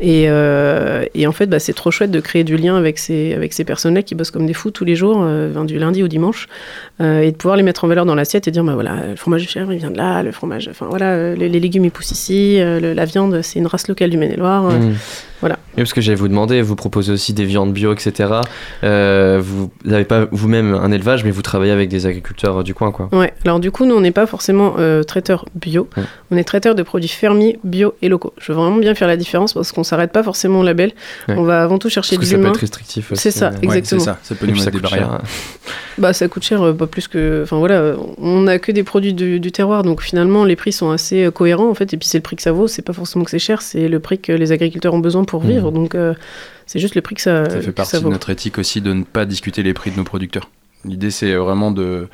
et, 0.00 0.24
et 0.24 1.26
en 1.26 1.32
fait 1.32 1.46
bah, 1.46 1.58
c'est 1.58 1.72
trop 1.72 1.90
chouette 1.90 2.09
de 2.10 2.20
créer 2.20 2.44
du 2.44 2.56
lien 2.56 2.76
avec 2.76 2.98
ces, 2.98 3.32
avec 3.34 3.52
ces 3.52 3.64
personnes-là 3.64 4.02
qui 4.02 4.14
bossent 4.14 4.30
comme 4.30 4.46
des 4.46 4.54
fous 4.54 4.70
tous 4.70 4.84
les 4.84 4.96
jours, 4.96 5.20
euh, 5.22 5.64
du 5.64 5.78
lundi 5.78 6.02
au 6.02 6.08
dimanche, 6.08 6.48
euh, 7.00 7.20
et 7.20 7.32
de 7.32 7.36
pouvoir 7.36 7.56
les 7.56 7.62
mettre 7.62 7.84
en 7.84 7.88
valeur 7.88 8.06
dans 8.06 8.14
l'assiette 8.14 8.48
et 8.48 8.50
dire 8.50 8.64
bah 8.64 8.74
voilà, 8.74 9.06
le 9.08 9.16
fromage 9.16 9.48
chèvre 9.48 9.72
il 9.72 9.78
vient 9.78 9.90
de 9.90 9.96
là, 9.96 10.22
le 10.22 10.32
fromage, 10.32 10.68
enfin 10.68 10.86
voilà, 10.88 11.12
euh, 11.12 11.34
les, 11.34 11.48
légumes 11.48 11.84
ils 11.84 11.90
poussent 11.90 12.12
ici, 12.12 12.58
la 12.58 13.04
viande 13.04 13.42
c'est 13.42 13.58
une 13.58 13.66
race 13.66 13.88
locale 13.88 14.10
du 14.10 14.16
Maine-et-Loire. 14.16 14.70
Hmm. 14.70 14.94
Voilà. 15.40 15.56
Oui, 15.70 15.76
parce 15.76 15.92
que 15.92 16.00
j'allais 16.00 16.16
vous 16.16 16.28
demander, 16.28 16.62
vous 16.62 16.76
proposez 16.76 17.12
aussi 17.12 17.32
des 17.32 17.44
viandes 17.44 17.72
bio, 17.72 17.92
etc. 17.92 18.30
Euh, 18.84 19.40
vous 19.42 19.70
n'avez 19.84 20.04
pas 20.04 20.26
vous-même 20.30 20.74
un 20.74 20.90
élevage, 20.92 21.24
mais 21.24 21.30
vous 21.30 21.42
travaillez 21.42 21.72
avec 21.72 21.88
des 21.88 22.06
agriculteurs 22.06 22.62
du 22.64 22.74
coin, 22.74 22.90
quoi. 22.92 23.08
Ouais, 23.12 23.32
alors 23.44 23.60
du 23.60 23.70
coup, 23.70 23.84
nous, 23.86 23.94
on 23.94 24.00
n'est 24.00 24.10
pas 24.10 24.26
forcément 24.26 24.74
euh, 24.78 25.02
traiteur 25.02 25.46
bio, 25.54 25.88
Ouais. 25.96 26.02
on 26.30 26.36
est 26.36 26.44
traiteur 26.44 26.74
de 26.74 26.82
produits 26.82 27.08
fermiers, 27.08 27.58
bio 27.64 27.94
et 28.02 28.08
locaux. 28.08 28.34
Je 28.38 28.52
veux 28.52 28.58
vraiment 28.58 28.76
bien 28.76 28.94
faire 28.94 29.08
la 29.08 29.16
différence 29.16 29.52
parce 29.54 29.72
qu'on 29.72 29.84
s'arrête 29.84 30.12
pas 30.12 30.22
forcément 30.22 30.60
au 30.60 30.64
label. 30.64 30.92
Ouais. 31.28 31.34
On 31.38 31.42
va 31.44 31.62
avant 31.62 31.78
tout 31.78 31.88
chercher 31.88 32.16
Parce 32.16 32.28
que 32.28 32.34
de 32.36 32.40
ça 32.42 32.46
peut 32.46 32.52
être 32.54 32.60
restrictif 32.60 33.12
aussi. 33.12 33.22
C'est 33.22 33.30
ça, 33.30 33.46
euh. 33.46 33.50
exact. 33.62 33.64
Exactement. 33.78 34.00
C'est 34.00 34.04
ça. 34.06 34.18
Ça 34.22 34.34
peut 34.34 34.46
nous 34.46 34.52
mettre 34.54 34.64
des 34.66 34.70
coûte 34.72 34.82
barrières. 34.82 35.10
cher. 35.10 35.20
Bah, 35.98 36.12
ça 36.12 36.28
coûte 36.28 36.42
cher, 36.44 36.62
euh, 36.62 36.72
pas 36.72 36.86
plus 36.86 37.08
que. 37.08 37.40
Enfin 37.44 37.58
voilà, 37.58 37.94
on 38.18 38.42
n'a 38.42 38.58
que 38.58 38.72
des 38.72 38.82
produits 38.82 39.12
du, 39.14 39.38
du 39.40 39.52
terroir, 39.52 39.82
donc 39.82 40.02
finalement, 40.02 40.44
les 40.44 40.56
prix 40.56 40.72
sont 40.72 40.90
assez 40.90 41.24
euh, 41.24 41.30
cohérents 41.30 41.68
en 41.68 41.74
fait. 41.74 41.92
Et 41.92 41.96
puis 41.96 42.08
c'est 42.08 42.18
le 42.18 42.22
prix 42.22 42.36
que 42.36 42.42
ça 42.42 42.52
vaut, 42.52 42.66
c'est 42.68 42.82
pas 42.82 42.92
forcément 42.92 43.24
que 43.24 43.30
c'est 43.30 43.38
cher, 43.38 43.60
c'est 43.62 43.88
le 43.88 43.98
prix 44.00 44.18
que 44.18 44.32
les 44.32 44.52
agriculteurs 44.52 44.94
ont 44.94 44.98
besoin 44.98 45.24
pour 45.30 45.40
vivre. 45.42 45.70
Donc 45.72 45.94
euh, 45.94 46.14
c'est 46.66 46.78
juste 46.78 46.94
le 46.94 47.00
prix 47.00 47.14
que 47.14 47.22
ça, 47.22 47.48
Ça 47.48 47.60
fait 47.60 47.72
partie 47.72 47.96
de 47.96 48.02
vaut. 48.02 48.10
notre 48.10 48.30
éthique 48.30 48.58
aussi 48.58 48.80
de 48.80 48.92
ne 48.92 49.02
pas 49.04 49.24
discuter 49.24 49.62
les 49.62 49.74
prix 49.74 49.90
de 49.90 49.96
nos 49.96 50.04
producteurs. 50.04 50.50
L'idée, 50.84 51.10
c'est 51.10 51.34
vraiment 51.34 51.70
de 51.70 52.08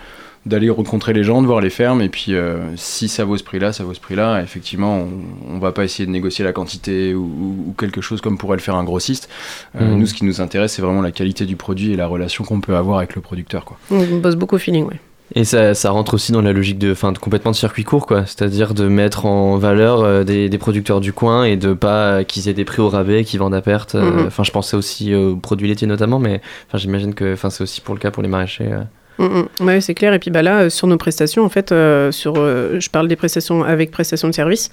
d'aller 0.44 0.70
rencontrer 0.70 1.12
les 1.12 1.24
gens, 1.24 1.42
de 1.42 1.46
voir 1.48 1.60
les 1.60 1.70
fermes, 1.70 2.00
et 2.00 2.08
puis 2.08 2.32
euh, 2.32 2.58
si 2.76 3.08
ça 3.08 3.24
vaut 3.24 3.36
ce 3.36 3.42
prix-là, 3.42 3.72
ça 3.72 3.82
vaut 3.82 3.94
ce 3.94 3.98
prix-là. 4.00 4.40
Effectivement, 4.42 4.98
on, 4.98 5.54
on 5.56 5.58
va 5.58 5.72
pas 5.72 5.82
essayer 5.82 6.06
de 6.06 6.12
négocier 6.12 6.44
la 6.44 6.52
quantité 6.52 7.14
ou, 7.16 7.74
quelque 7.76 8.00
chose 8.00 8.20
comme 8.20 8.38
pourrait 8.38 8.56
le 8.56 8.62
faire 8.62 8.76
un 8.76 8.84
grossiste. 8.84 9.28
Euh, 9.74 9.80
Mhm. 9.90 9.98
Nous, 9.98 10.06
ce 10.06 10.14
qui 10.14 10.24
nous 10.24 10.40
intéresse, 10.40 10.74
c'est 10.74 10.82
vraiment 10.82 11.02
la 11.02 11.10
qualité 11.10 11.46
du 11.46 11.56
produit 11.56 11.92
et 11.92 11.96
la 11.96 12.06
relation 12.06 12.44
qu'on 12.44 12.60
peut 12.60 12.76
avoir 12.76 12.98
avec 12.98 13.16
le 13.16 13.22
producteur. 13.22 13.64
Quoi. 13.64 13.76
On 13.90 14.18
bosse 14.18 14.36
beaucoup 14.36 14.54
au 14.54 14.58
feeling, 14.58 14.84
ouais. 14.84 15.00
Et 15.34 15.44
ça, 15.44 15.74
ça 15.74 15.90
rentre 15.90 16.14
aussi 16.14 16.30
dans 16.30 16.40
la 16.40 16.52
logique 16.52 16.78
de, 16.78 16.94
fin, 16.94 17.10
de 17.12 17.18
complètement 17.18 17.50
de 17.50 17.56
circuit 17.56 17.82
court, 17.84 18.06
quoi. 18.06 18.24
C'est-à-dire 18.26 18.74
de 18.74 18.86
mettre 18.86 19.26
en 19.26 19.56
valeur 19.56 20.00
euh, 20.02 20.22
des, 20.24 20.48
des 20.48 20.58
producteurs 20.58 21.00
du 21.00 21.12
coin 21.12 21.44
et 21.44 21.56
de 21.56 21.74
pas 21.74 22.22
qu'ils 22.24 22.48
aient 22.48 22.54
des 22.54 22.64
prix 22.64 22.80
au 22.80 22.88
rabais, 22.88 23.24
qu'ils 23.24 23.40
vendent 23.40 23.54
à 23.54 23.60
perte. 23.62 23.96
euh, 23.96 24.22
Mhm. 24.22 24.26
Enfin, 24.28 24.44
je 24.44 24.52
pensais 24.52 24.76
aussi 24.76 25.14
aux 25.14 25.36
produits 25.36 25.66
laitiers 25.68 25.88
notamment, 25.88 26.20
mais 26.20 26.40
enfin, 26.68 26.78
j'imagine 26.78 27.12
que, 27.14 27.32
enfin, 27.32 27.50
c'est 27.50 27.62
aussi 27.64 27.80
pour 27.80 27.94
le 27.94 28.00
cas 28.00 28.10
pour 28.12 28.22
les 28.22 28.28
maraîchers. 28.28 28.70
Euh. 29.20 29.44
Mm. 29.60 29.64
Ouais, 29.66 29.80
c'est 29.80 29.94
clair. 29.94 30.12
Et 30.14 30.18
puis 30.18 30.30
bah 30.30 30.42
là, 30.42 30.60
euh, 30.62 30.70
sur 30.70 30.86
nos 30.86 30.96
prestations, 30.96 31.44
en 31.44 31.48
fait, 31.48 31.72
euh, 31.72 32.12
sur, 32.12 32.34
euh, 32.36 32.78
je 32.80 32.90
parle 32.90 33.08
des 33.08 33.16
prestations 33.16 33.64
avec 33.64 33.90
prestations 33.90 34.28
de 34.28 34.34
service. 34.34 34.70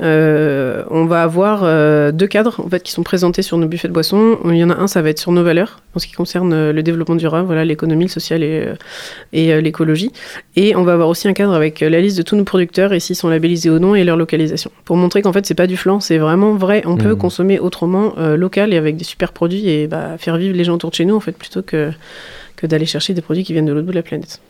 euh, 0.00 0.82
on 0.90 1.04
va 1.06 1.22
avoir 1.22 1.60
euh, 1.64 2.12
deux 2.12 2.26
cadres 2.26 2.60
en 2.64 2.68
fait 2.68 2.82
qui 2.82 2.92
sont 2.92 3.02
présentés 3.02 3.42
sur 3.42 3.56
nos 3.58 3.66
buffets 3.66 3.88
de 3.88 3.92
boissons. 3.92 4.38
Il 4.46 4.56
y 4.56 4.64
en 4.64 4.70
a 4.70 4.76
un, 4.76 4.86
ça 4.86 5.02
va 5.02 5.10
être 5.10 5.18
sur 5.18 5.32
nos 5.32 5.42
valeurs 5.44 5.80
en 5.94 5.98
ce 6.00 6.06
qui 6.06 6.12
concerne 6.12 6.70
le 6.70 6.82
développement 6.82 7.14
durable, 7.14 7.46
voilà, 7.46 7.64
l'économie, 7.64 8.04
le 8.06 8.10
social 8.10 8.42
et, 8.42 8.64
euh, 8.66 8.74
et 9.32 9.52
euh, 9.52 9.60
l'écologie. 9.60 10.10
Et 10.56 10.74
on 10.76 10.82
va 10.82 10.92
avoir 10.94 11.08
aussi 11.08 11.28
un 11.28 11.32
cadre 11.32 11.54
avec 11.54 11.80
la 11.80 12.00
liste 12.00 12.18
de 12.18 12.22
tous 12.22 12.36
nos 12.36 12.44
producteurs 12.44 12.92
et 12.92 13.00
s'ils 13.00 13.14
sont 13.16 13.28
labellisés 13.28 13.70
ou 13.70 13.78
non 13.78 13.94
et 13.94 14.02
leur 14.04 14.16
localisation. 14.16 14.70
Pour 14.84 14.96
montrer 14.96 15.22
qu'en 15.22 15.32
fait, 15.32 15.46
c'est 15.46 15.54
pas 15.54 15.66
du 15.68 15.76
flan, 15.76 16.00
c'est 16.00 16.18
vraiment 16.18 16.54
vrai. 16.54 16.82
On 16.86 16.96
peut 16.96 17.10
Mhm. 17.10 17.18
consommer 17.18 17.58
autrement, 17.60 18.14
euh, 18.18 18.36
local 18.36 18.72
et 18.72 18.76
avec 18.76 18.96
des 18.96 19.04
super 19.04 19.32
produits 19.32 19.68
et 19.68 19.86
bah, 19.86 20.16
faire 20.18 20.36
vivre 20.36 20.56
les 20.56 20.64
gens 20.64 20.74
autour 20.74 20.90
de 20.90 20.94
chez 20.96 21.04
nous 21.04 21.14
en 21.14 21.20
fait 21.20 21.32
plutôt 21.32 21.62
que 21.62 21.90
que 22.56 22.66
d'aller 22.66 22.86
chercher 22.86 23.14
des 23.14 23.22
produits 23.22 23.44
qui 23.44 23.52
viennent 23.52 23.66
de 23.66 23.72
l'autre 23.72 23.86
bout 23.86 23.92
de 23.92 23.96
la 23.96 24.02
planète. 24.02 24.40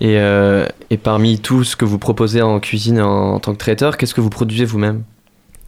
Et, 0.00 0.18
euh, 0.18 0.66
parmi 1.02 1.38
tout 1.38 1.64
ce 1.64 1.76
que 1.76 1.84
vous 1.84 1.98
proposez 1.98 2.42
en 2.42 2.60
cuisine 2.60 3.00
en 3.00 3.40
tant 3.40 3.52
que 3.52 3.58
traiteur, 3.58 3.96
qu'est-ce 3.96 4.14
que 4.14 4.20
vous 4.20 4.30
produisez 4.30 4.64
vous-même? 4.64 5.02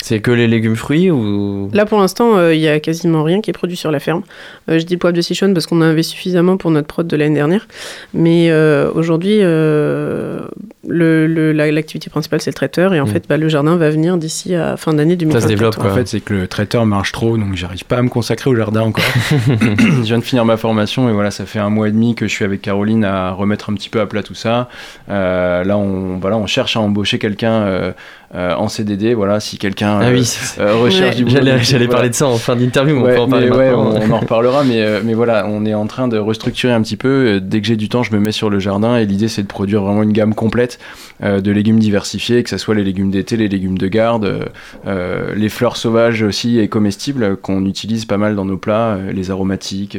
C'est 0.03 0.21
que 0.21 0.31
les 0.31 0.47
légumes 0.49 0.77
fruits 0.77 1.11
ou? 1.11 1.71
Là, 1.73 1.85
pour 1.87 1.99
l'instant, 2.01 2.37
euh, 2.39 2.55
il 2.55 2.61
y 2.61 2.69
a 2.69 2.81
quasiment 2.81 3.23
rien 3.23 3.41
qui 3.41 3.51
est 3.51 3.53
produit 3.53 3.77
sur 3.77 3.91
la 3.91 4.01
ferme. 4.01 4.23
Euh, 4.71 4.79
je 4.79 4.85
dis 4.87 4.97
poivre 4.97 5.15
de 5.15 5.21
Sichuan 5.21 5.53
parce 5.55 5.67
qu'on 5.67 5.79
en 5.79 5.83
avait 5.83 6.03
suffisamment 6.03 6.57
pour 6.57 6.71
notre 6.71 6.87
prod 6.89 7.07
de 7.07 7.17
l'année 7.17 7.35
dernière. 7.35 7.67
Mais 8.15 8.51
euh, 8.51 8.91
aujourd'hui, 8.95 9.39
euh, 9.41 10.41
le- 10.89 11.27
le- 11.27 11.53
la- 11.53 11.71
l'activité 11.71 12.09
principale, 12.11 12.41
c'est 12.41 12.51
le 12.51 12.55
traiteur. 12.55 12.95
Et 12.95 13.01
en 13.01 13.05
Mm. 13.05 13.09
fait, 13.09 13.25
bah, 13.29 13.37
le 13.37 13.49
jardin 13.49 13.77
va 13.77 13.91
venir 13.91 14.17
d'ici 14.17 14.55
à 14.55 14.77
fin 14.77 14.95
d'année 14.95 15.17
2024. 15.17 15.41
Ça 15.43 15.49
se 15.49 15.53
développe, 15.53 15.79
En 15.79 15.83
quoi. 15.83 15.91
fait, 15.95 16.09
c'est 16.09 16.21
que 16.21 16.33
le 16.35 16.47
traiteur 16.49 16.87
marche 16.87 17.13
trop, 17.13 17.37
donc 17.37 17.55
j'arrive 17.55 17.85
pas 17.85 17.99
à 17.99 18.03
me 18.03 18.09
consacrer 18.09 18.49
au 18.51 18.55
jardin 18.57 18.81
encore. 18.83 19.05
je 19.61 20.03
viens 20.03 20.19
de 20.19 20.25
finir 20.25 20.45
ma 20.45 20.57
formation 20.57 21.09
et 21.09 21.13
voilà, 21.13 21.31
ça 21.31 21.45
fait 21.47 21.59
un 21.59 21.71
mois 21.71 21.89
et 21.89 21.93
demi 21.93 22.15
que 22.15 22.27
je 22.27 22.33
suis 22.33 22.45
avec 22.45 22.63
Caroline 22.63 23.05
à 23.05 23.31
remettre 23.33 23.71
un 23.71 23.75
petit 23.75 23.89
peu 23.91 24.01
à 24.01 24.07
plat 24.07 24.23
tout 24.23 24.35
ça. 24.35 24.69
Euh, 25.11 25.63
là, 25.65 25.77
on, 25.77 26.17
voilà, 26.19 26.37
on 26.39 26.47
cherche 26.47 26.77
à 26.77 26.81
embaucher 26.81 27.19
quelqu'un 27.19 27.93
euh, 28.35 28.55
en 28.55 28.69
CDD. 28.69 29.15
Voilà, 29.15 29.41
si 29.41 29.59
quelqu'un 29.59 29.99
Ah 30.01 30.07
euh, 30.09 30.13
oui, 30.13 30.33
euh, 30.59 30.77
recherche 30.77 31.11
Ouais. 31.11 31.17
du 31.17 31.25
boulot. 31.25 31.41
j'allais 31.63 31.89
parler 31.89 32.11
de 32.11 32.15
ça 32.15 32.27
en 32.27 32.37
fin 32.37 32.55
d'interview, 32.57 32.97
Ouais, 33.03 33.13
on 33.13 33.15
peut 33.15 33.21
en 33.23 33.29
parler 33.29 33.51
ouais, 33.51 33.71
on, 33.73 33.97
on 33.97 34.11
en 34.13 34.19
reparlera, 34.21 34.63
mais, 34.65 35.03
mais 35.03 35.15
voilà, 35.15 35.47
on 35.49 35.65
est 35.67 35.75
en 35.75 35.87
train 35.87 36.07
de 36.09 36.17
restructurer 36.19 36.73
un 36.73 36.81
petit 36.83 36.97
peu. 36.97 37.41
Dès 37.41 37.61
que 37.61 37.67
j'ai 37.67 37.77
du 37.77 37.89
temps, 37.89 38.03
je 38.03 38.13
me 38.13 38.21
mets 38.21 38.33
sur 38.33 38.49
le 38.51 38.59
jardin 38.59 38.97
et 38.97 39.05
l'idée 39.05 39.29
c'est 39.29 39.43
de 39.43 39.49
produire 39.49 39.83
vraiment 39.83 40.03
une 40.03 40.13
gamme 40.13 40.35
complète 40.35 40.79
de 41.23 41.51
légumes 41.51 41.79
diversifiés, 41.79 42.43
que 42.43 42.51
ce 42.51 42.57
soit 42.59 42.75
les 42.75 42.85
légumes 42.85 43.11
d'été, 43.11 43.37
les 43.37 43.49
légumes 43.49 43.79
de 43.79 43.89
garde, 43.89 44.49
les 44.87 45.49
fleurs 45.49 45.77
sauvages 45.77 46.23
aussi 46.23 46.59
et 46.59 46.69
comestibles 46.69 47.37
qu'on 47.37 47.67
utilise 47.67 48.05
pas 48.05 48.17
mal 48.19 48.37
dans 48.37 48.45
nos 48.45 48.57
plats, 48.59 48.99
les 49.13 49.31
aromatiques, 49.31 49.99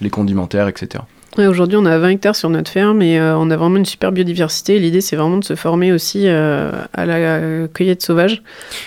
les 0.00 0.10
condimentaires, 0.10 0.68
etc. 0.68 1.04
Aujourd'hui, 1.46 1.76
on 1.76 1.84
a 1.86 1.98
20 1.98 2.08
hectares 2.08 2.34
sur 2.34 2.50
notre 2.50 2.70
ferme 2.70 3.00
et 3.00 3.18
euh, 3.20 3.36
on 3.36 3.50
a 3.50 3.56
vraiment 3.56 3.76
une 3.76 3.84
super 3.84 4.10
biodiversité. 4.10 4.78
L'idée, 4.80 5.00
c'est 5.00 5.14
vraiment 5.14 5.36
de 5.36 5.44
se 5.44 5.54
former 5.54 5.92
aussi 5.92 6.22
euh, 6.26 6.72
à 6.92 7.06
la 7.06 7.14
euh, 7.16 7.68
cueillette 7.72 8.02
sauvage. 8.02 8.42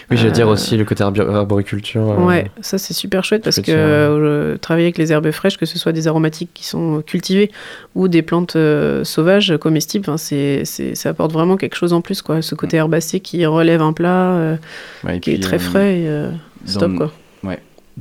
Oui, 0.09 0.17
j'allais 0.17 0.31
dire 0.31 0.49
aussi 0.49 0.75
le 0.75 0.83
côté 0.83 1.03
arboriculture. 1.03 2.19
Ouais, 2.19 2.51
ça 2.59 2.77
c'est 2.77 2.93
super 2.93 3.23
chouette 3.23 3.43
parce 3.43 3.61
que 3.61 4.57
travailler 4.57 4.87
avec 4.87 4.97
les 4.97 5.11
herbes 5.13 5.31
fraîches, 5.31 5.57
que 5.57 5.65
ce 5.65 5.79
soit 5.79 5.93
des 5.93 6.07
aromatiques 6.07 6.49
qui 6.53 6.65
sont 6.65 7.01
cultivées 7.05 7.51
ou 7.95 8.07
des 8.07 8.21
plantes 8.21 8.57
sauvages 9.03 9.57
comestibles, 9.59 10.07
c'est, 10.17 10.65
ça 10.65 11.09
apporte 11.09 11.31
vraiment 11.31 11.55
quelque 11.57 11.75
chose 11.75 11.93
en 11.93 12.01
plus, 12.01 12.21
quoi. 12.21 12.41
Ce 12.41 12.55
côté 12.55 12.77
herbacé 12.77 13.19
qui 13.21 13.45
relève 13.45 13.81
un 13.81 13.93
plat, 13.93 14.57
Ouais, 15.05 15.19
qui 15.19 15.31
est 15.31 15.41
très 15.43 15.59
frais, 15.59 15.99
et, 15.99 16.09
c'est 16.65 16.79
top, 16.79 16.91
dans- 16.91 16.97
quoi. 16.97 17.11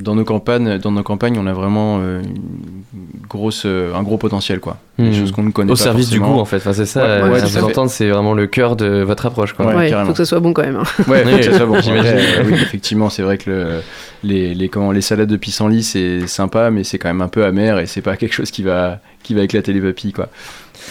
Dans 0.03 0.15
nos 0.15 0.25
campagnes, 0.25 0.79
dans 0.79 0.91
nos 0.93 1.03
campagnes, 1.03 1.37
on 1.39 1.47
a 1.47 1.53
vraiment 1.53 1.99
euh, 2.01 2.23
une 2.23 3.27
grosse, 3.29 3.63
euh, 3.67 3.95
un 3.95 4.03
gros 4.03 4.17
potentiel, 4.19 4.61
quoi. 4.61 4.79
Des 4.99 5.11
Hmm. 5.11 5.15
choses 5.15 5.33
qu'on 5.33 5.43
ne 5.43 5.51
connaît 5.51 5.73
Au 5.73 5.77
pas 5.77 5.83
service 5.83 6.11
du 6.11 6.21
goût 6.21 6.39
en 6.39 6.45
fait, 6.45 6.57
enfin, 6.59 6.73
c'est 6.73 6.87
ça, 6.87 7.01
Ouais, 7.03 7.09
euh, 7.09 7.31
ouais, 7.33 7.63
entendre, 7.63 7.91
c'est 7.91 8.09
vraiment 8.09 8.35
le 8.35 8.47
cœur 8.47 8.77
de 8.77 9.03
votre 9.03 9.27
approche. 9.27 9.53
Quoi. 9.55 9.67
Ouais, 9.75 9.91
faut 10.05 10.13
que 10.13 10.17
ça 10.19 10.25
soit 10.25 10.41
bon 10.41 10.53
quand 10.53 10.63
même. 10.63 10.77
hein. 10.77 11.03
Ouais, 11.09 11.23
Oui, 11.25 11.33
faut 11.33 11.37
que 11.39 11.45
ça 11.45 11.57
soit 11.57 11.67
bon. 11.67 11.81
j'imagine. 11.81 12.15
Ouais, 12.15 12.25
euh, 12.39 12.45
oui, 12.47 12.53
effectivement, 12.55 13.09
c'est 13.11 13.23
vrai 13.23 13.39
que 13.39 13.51
le- 13.51 13.81
les, 14.25 14.55
les, 14.55 14.69
comment, 14.69 14.93
les 14.93 15.01
salades 15.01 15.29
de 15.31 15.37
pissenlit, 15.37 15.83
c'est 15.83 16.27
sympa, 16.27 16.71
mais 16.71 16.85
c'est 16.85 16.99
quand 16.99 17.09
même 17.09 17.23
un 17.23 17.29
peu 17.29 17.45
amer 17.45 17.79
et 17.79 17.87
c'est 17.87 18.03
pas 18.03 18.17
quelque 18.17 18.35
chose 18.35 18.51
qui 18.51 18.63
va, 18.63 18.99
qui 19.23 19.35
va 19.35 19.43
éclater 19.43 19.73
les 19.73 19.81
papilles, 19.81 20.13
quoi. 20.13 20.29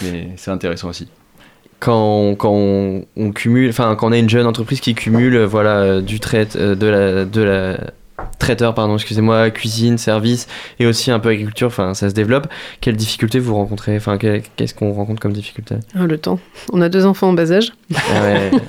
Mais 0.02 0.28
c'est 0.36 0.50
intéressant 0.50 0.88
aussi. 0.88 1.08
quand 1.78 1.94
on, 1.96 2.34
quand 2.34 2.52
on, 2.52 3.04
on 3.16 3.30
cumule, 3.32 3.70
enfin 3.70 3.94
quand 3.96 4.08
on 4.08 4.12
a 4.12 4.18
une 4.18 4.28
jeune 4.28 4.46
entreprise 4.46 4.80
qui 4.80 4.94
cumule, 4.94 5.38
voilà, 5.44 6.00
du 6.00 6.20
traite, 6.20 6.56
euh, 6.56 6.74
de 6.74 6.86
la, 6.86 7.24
de 7.24 7.42
la 7.42 7.78
traiteur, 8.38 8.74
pardon, 8.74 8.94
excusez-moi, 8.94 9.50
cuisine, 9.50 9.98
service 9.98 10.46
et 10.78 10.86
aussi 10.86 11.10
un 11.10 11.18
peu 11.18 11.28
agriculture, 11.28 11.68
enfin 11.68 11.94
ça 11.94 12.08
se 12.08 12.14
développe. 12.14 12.48
Quelles 12.80 12.96
difficultés 12.96 13.38
vous 13.38 13.54
rencontrez 13.54 13.96
Enfin 13.96 14.18
qu'est-ce 14.18 14.74
qu'on 14.74 14.92
rencontre 14.92 15.20
comme 15.20 15.32
difficulté? 15.32 15.76
Ah, 15.94 16.06
le 16.06 16.18
temps. 16.18 16.38
On 16.72 16.80
a 16.80 16.88
deux 16.88 17.06
enfants 17.06 17.28
en 17.28 17.32
bas 17.32 17.52
âge. 17.52 17.72
Ah 17.94 18.22
ouais. 18.22 18.50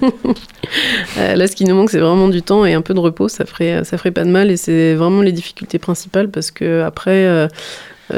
Euh, 1.17 1.35
là, 1.35 1.47
ce 1.47 1.55
qui 1.55 1.65
nous 1.65 1.75
manque, 1.75 1.89
c'est 1.89 1.99
vraiment 1.99 2.29
du 2.29 2.41
temps 2.41 2.63
et 2.65 2.73
un 2.73 2.81
peu 2.81 2.93
de 2.93 2.99
repos. 2.99 3.27
Ça 3.27 3.45
ferait, 3.45 3.83
ça 3.83 3.97
ferait 3.97 4.11
pas 4.11 4.23
de 4.23 4.29
mal 4.29 4.49
et 4.49 4.55
c'est 4.55 4.93
vraiment 4.93 5.21
les 5.21 5.33
difficultés 5.33 5.79
principales 5.79 6.29
parce 6.29 6.49
que 6.49 6.83
après, 6.83 7.25
euh, 7.25 7.49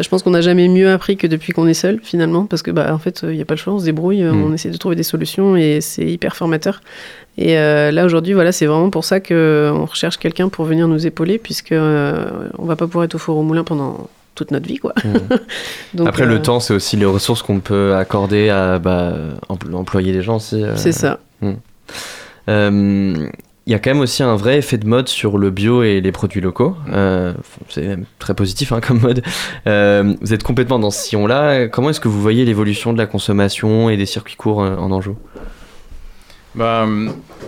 je 0.01 0.07
pense 0.09 0.23
qu'on 0.23 0.31
n'a 0.31 0.41
jamais 0.41 0.67
mieux 0.67 0.89
appris 0.91 1.17
que 1.17 1.27
depuis 1.27 1.53
qu'on 1.53 1.67
est 1.67 1.73
seul 1.73 1.99
finalement 2.03 2.45
parce 2.45 2.61
que 2.61 2.71
bah 2.71 2.93
en 2.93 2.97
fait, 2.99 3.21
il 3.23 3.35
n'y 3.35 3.41
a 3.41 3.45
pas 3.45 3.53
le 3.53 3.59
choix, 3.59 3.73
on 3.73 3.79
se 3.79 3.85
débrouille, 3.85 4.23
euh, 4.23 4.31
Mm. 4.31 4.43
on 4.43 4.53
essaie 4.53 4.69
de 4.69 4.77
trouver 4.77 4.95
des 4.95 5.03
solutions 5.03 5.55
et 5.55 5.79
c'est 5.81 6.05
hyper 6.05 6.35
formateur. 6.35 6.81
Et 7.37 7.57
euh, 7.57 7.91
là 7.91 8.05
aujourd'hui, 8.05 8.33
voilà, 8.33 8.51
c'est 8.51 8.65
vraiment 8.65 8.89
pour 8.89 9.05
ça 9.05 9.19
que 9.19 9.71
on 9.73 9.85
recherche 9.85 10.17
quelqu'un 10.17 10.49
pour 10.49 10.65
venir 10.65 10.87
nous 10.87 11.05
épauler 11.07 11.37
puisque 11.37 11.71
euh, 11.71 12.25
on 12.57 12.65
va 12.65 12.75
pas 12.75 12.85
pouvoir 12.87 13.05
être 13.05 13.15
au 13.15 13.19
four 13.19 13.37
au 13.37 13.43
moulin 13.43 13.63
pendant 13.63 14.09
toute 14.35 14.51
notre 14.51 14.67
vie, 14.67 14.77
quoi. 14.77 14.93
Mm. 15.03 15.35
Donc, 15.95 16.07
Après 16.07 16.23
euh, 16.23 16.27
le 16.27 16.41
temps, 16.41 16.59
c'est 16.59 16.73
aussi 16.73 16.95
les 16.97 17.05
ressources 17.05 17.41
qu'on 17.41 17.59
peut 17.59 17.95
accorder 17.95 18.49
à 18.49 18.79
bah, 18.79 19.13
empl- 19.49 19.73
employer 19.75 20.11
des 20.13 20.21
gens 20.21 20.37
aussi. 20.37 20.63
euh. 20.63 20.75
c'est 20.75 20.91
ça. 20.91 21.19
Euh, 22.49 23.27
Il 23.65 23.71
y 23.71 23.75
a 23.75 23.79
quand 23.79 23.91
même 23.91 24.01
aussi 24.01 24.23
un 24.23 24.35
vrai 24.35 24.57
effet 24.57 24.77
de 24.77 24.85
mode 24.85 25.07
sur 25.07 25.37
le 25.37 25.49
bio 25.49 25.83
et 25.83 26.01
les 26.01 26.11
produits 26.11 26.41
locaux. 26.41 26.75
Euh, 26.91 27.33
c'est 27.69 27.87
même 27.87 28.05
très 28.19 28.33
positif 28.33 28.73
hein, 28.73 28.81
comme 28.81 28.99
mode. 28.99 29.23
Euh, 29.67 30.15
vous 30.19 30.33
êtes 30.33 30.43
complètement 30.43 30.79
dans 30.79 30.91
ce 30.91 31.01
sillon-là. 31.07 31.69
Comment 31.69 31.89
est-ce 31.89 32.01
que 32.01 32.09
vous 32.09 32.21
voyez 32.21 32.43
l'évolution 32.43 32.91
de 32.91 32.97
la 32.97 33.05
consommation 33.05 33.89
et 33.89 33.95
des 33.95 34.05
circuits 34.05 34.35
courts 34.35 34.61
euh, 34.61 34.75
en 34.75 34.91
Anjou 34.91 35.15
Bah, 36.55 36.85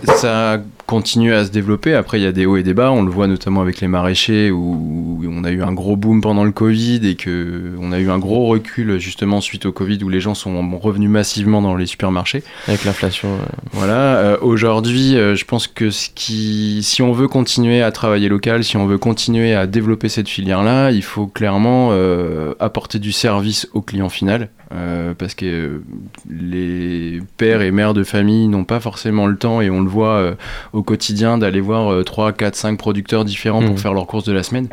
ça 0.04 0.58
continue 0.86 1.32
à 1.34 1.44
se 1.44 1.50
développer. 1.50 1.94
Après, 1.94 2.18
il 2.20 2.22
y 2.22 2.26
a 2.26 2.32
des 2.32 2.46
hauts 2.46 2.56
et 2.56 2.62
des 2.62 2.74
bas. 2.74 2.92
On 2.92 3.02
le 3.02 3.10
voit 3.10 3.26
notamment 3.26 3.60
avec 3.60 3.80
les 3.80 3.88
maraîchers 3.88 4.50
où 4.50 5.22
on 5.28 5.44
a 5.44 5.50
eu 5.50 5.62
un 5.62 5.72
gros 5.72 5.96
boom 5.96 6.20
pendant 6.20 6.44
le 6.44 6.52
Covid 6.52 7.00
et 7.06 7.16
que 7.16 7.72
on 7.80 7.92
a 7.92 7.98
eu 7.98 8.10
un 8.10 8.18
gros 8.18 8.46
recul 8.46 8.98
justement 8.98 9.40
suite 9.40 9.66
au 9.66 9.72
Covid 9.72 9.98
où 10.04 10.08
les 10.08 10.20
gens 10.20 10.34
sont 10.34 10.78
revenus 10.78 11.10
massivement 11.10 11.60
dans 11.62 11.74
les 11.76 11.86
supermarchés. 11.86 12.42
avec 12.68 12.84
l'inflation 12.84 13.28
euh. 13.28 13.46
Voilà. 13.72 14.16
euh, 14.16 14.36
Aujourd'hui, 14.40 15.16
euh, 15.16 15.34
je 15.34 15.44
pense 15.44 15.66
que 15.66 15.90
ce 15.90 16.08
qui, 16.14 16.80
si 16.82 17.02
on 17.02 17.12
veut 17.12 17.28
continuer 17.28 17.82
à 17.82 17.90
travailler 17.90 18.28
local, 18.28 18.62
si 18.64 18.76
on 18.76 18.86
veut 18.86 18.98
continuer 18.98 19.54
à 19.54 19.66
développer 19.66 20.08
cette 20.08 20.28
filière-là, 20.28 20.90
il 20.92 21.02
faut 21.02 21.26
clairement 21.26 21.88
euh, 21.92 22.54
apporter 22.60 22.98
du 22.98 23.12
service 23.12 23.68
au 23.74 23.82
client 23.82 24.08
final. 24.08 24.48
euh, 24.74 25.14
parce 25.16 25.34
que 25.34 25.46
euh, 25.46 25.82
les 26.28 27.20
pères 27.36 27.62
et 27.62 27.70
mères 27.70 27.94
de 27.94 28.02
famille 28.04 28.48
n'ont 28.48 28.64
pas 28.64 28.80
forcément 28.80 29.26
le 29.26 29.36
temps 29.36 29.60
et 29.60 29.70
on 29.70 29.80
le 29.80 29.88
voit 29.88 30.16
euh, 30.16 30.34
au 30.76 30.82
quotidien 30.82 31.38
d'aller 31.38 31.60
voir 31.60 31.90
euh, 31.92 32.04
3, 32.04 32.32
4, 32.32 32.54
5 32.54 32.78
producteurs 32.78 33.24
différents 33.24 33.62
pour 33.64 33.80
faire 33.80 33.94
leurs 33.94 34.06
courses 34.06 34.24
de 34.24 34.32
la 34.32 34.42
semaine. 34.42 34.68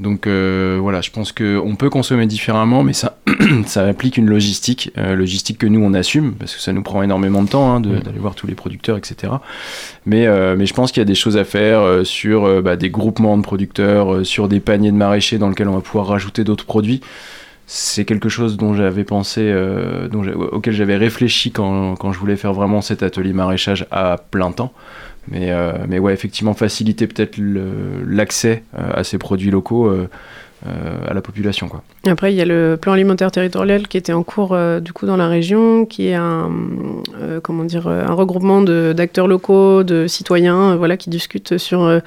Donc 0.00 0.26
euh, 0.26 0.78
voilà, 0.80 1.00
je 1.02 1.10
pense 1.10 1.32
qu'on 1.32 1.76
peut 1.76 1.90
consommer 1.90 2.26
différemment, 2.26 2.82
mais 2.82 2.92
ça, 2.94 3.18
ça 3.66 3.84
implique 3.84 4.16
une 4.16 4.26
logistique, 4.28 4.90
euh, 4.96 5.14
logistique 5.14 5.58
que 5.58 5.66
nous 5.66 5.80
on 5.80 5.92
assume, 5.94 6.32
parce 6.34 6.54
que 6.54 6.60
ça 6.62 6.72
nous 6.72 6.82
prend 6.82 7.02
énormément 7.02 7.42
de 7.42 7.48
temps 7.48 7.74
hein, 7.74 7.80
Mhm. 7.80 8.00
d'aller 8.00 8.18
voir 8.18 8.34
tous 8.34 8.46
les 8.46 8.54
producteurs, 8.54 8.96
etc. 8.96 9.34
Mais, 10.06 10.26
euh, 10.26 10.54
mais 10.56 10.64
je 10.66 10.72
pense 10.72 10.92
qu'il 10.92 11.00
y 11.00 11.02
a 11.02 11.06
des 11.06 11.14
choses 11.14 11.36
à 11.36 11.44
faire 11.44 12.06
sur 12.06 12.62
bah, 12.62 12.76
des 12.76 12.88
groupements 12.88 13.36
de 13.36 13.42
producteurs, 13.42 14.24
sur 14.24 14.48
des 14.48 14.60
paniers 14.60 14.92
de 14.92 14.96
maraîchers 14.96 15.38
dans 15.38 15.48
lesquels 15.48 15.68
on 15.68 15.74
va 15.74 15.82
pouvoir 15.82 16.06
rajouter 16.06 16.42
d'autres 16.44 16.66
produits. 16.66 17.00
C'est 17.74 18.04
quelque 18.04 18.28
chose 18.28 18.58
dont 18.58 18.74
j'avais 18.74 19.02
pensé, 19.02 19.40
euh, 19.40 20.06
auquel 20.52 20.74
j'avais 20.74 20.98
réfléchi 20.98 21.52
quand, 21.52 21.96
quand 21.96 22.12
je 22.12 22.18
voulais 22.18 22.36
faire 22.36 22.52
vraiment 22.52 22.82
cet 22.82 23.02
atelier 23.02 23.32
maraîchage 23.32 23.86
à 23.90 24.18
plein 24.30 24.52
temps. 24.52 24.74
Mais, 25.26 25.52
euh, 25.52 25.72
mais 25.88 25.98
ouais, 25.98 26.12
effectivement, 26.12 26.52
faciliter 26.52 27.06
peut-être 27.06 27.38
l'accès 27.38 28.62
euh, 28.78 28.90
à 28.92 29.04
ces 29.04 29.16
produits 29.16 29.50
locaux 29.50 29.88
euh, 29.88 30.06
à 31.08 31.14
la 31.14 31.22
population. 31.22 31.66
Quoi. 31.66 31.82
Après, 32.06 32.30
il 32.32 32.36
y 32.36 32.42
a 32.42 32.44
le 32.44 32.76
plan 32.78 32.92
alimentaire 32.92 33.30
territorial 33.30 33.88
qui 33.88 33.96
était 33.96 34.12
en 34.12 34.22
cours 34.22 34.54
du 34.80 34.92
coup 34.92 35.06
dans 35.06 35.16
la 35.16 35.28
région, 35.28 35.86
qui 35.86 36.08
est 36.08 36.14
un 36.14 36.50
comment 37.42 37.64
dire 37.64 37.88
un 37.88 38.12
regroupement 38.12 38.60
d'acteurs 38.60 39.26
locaux, 39.26 39.82
de 39.82 40.06
citoyens, 40.06 40.76
voilà, 40.76 40.96
qui 40.96 41.10
discutent 41.10 41.58
sur 41.58 42.00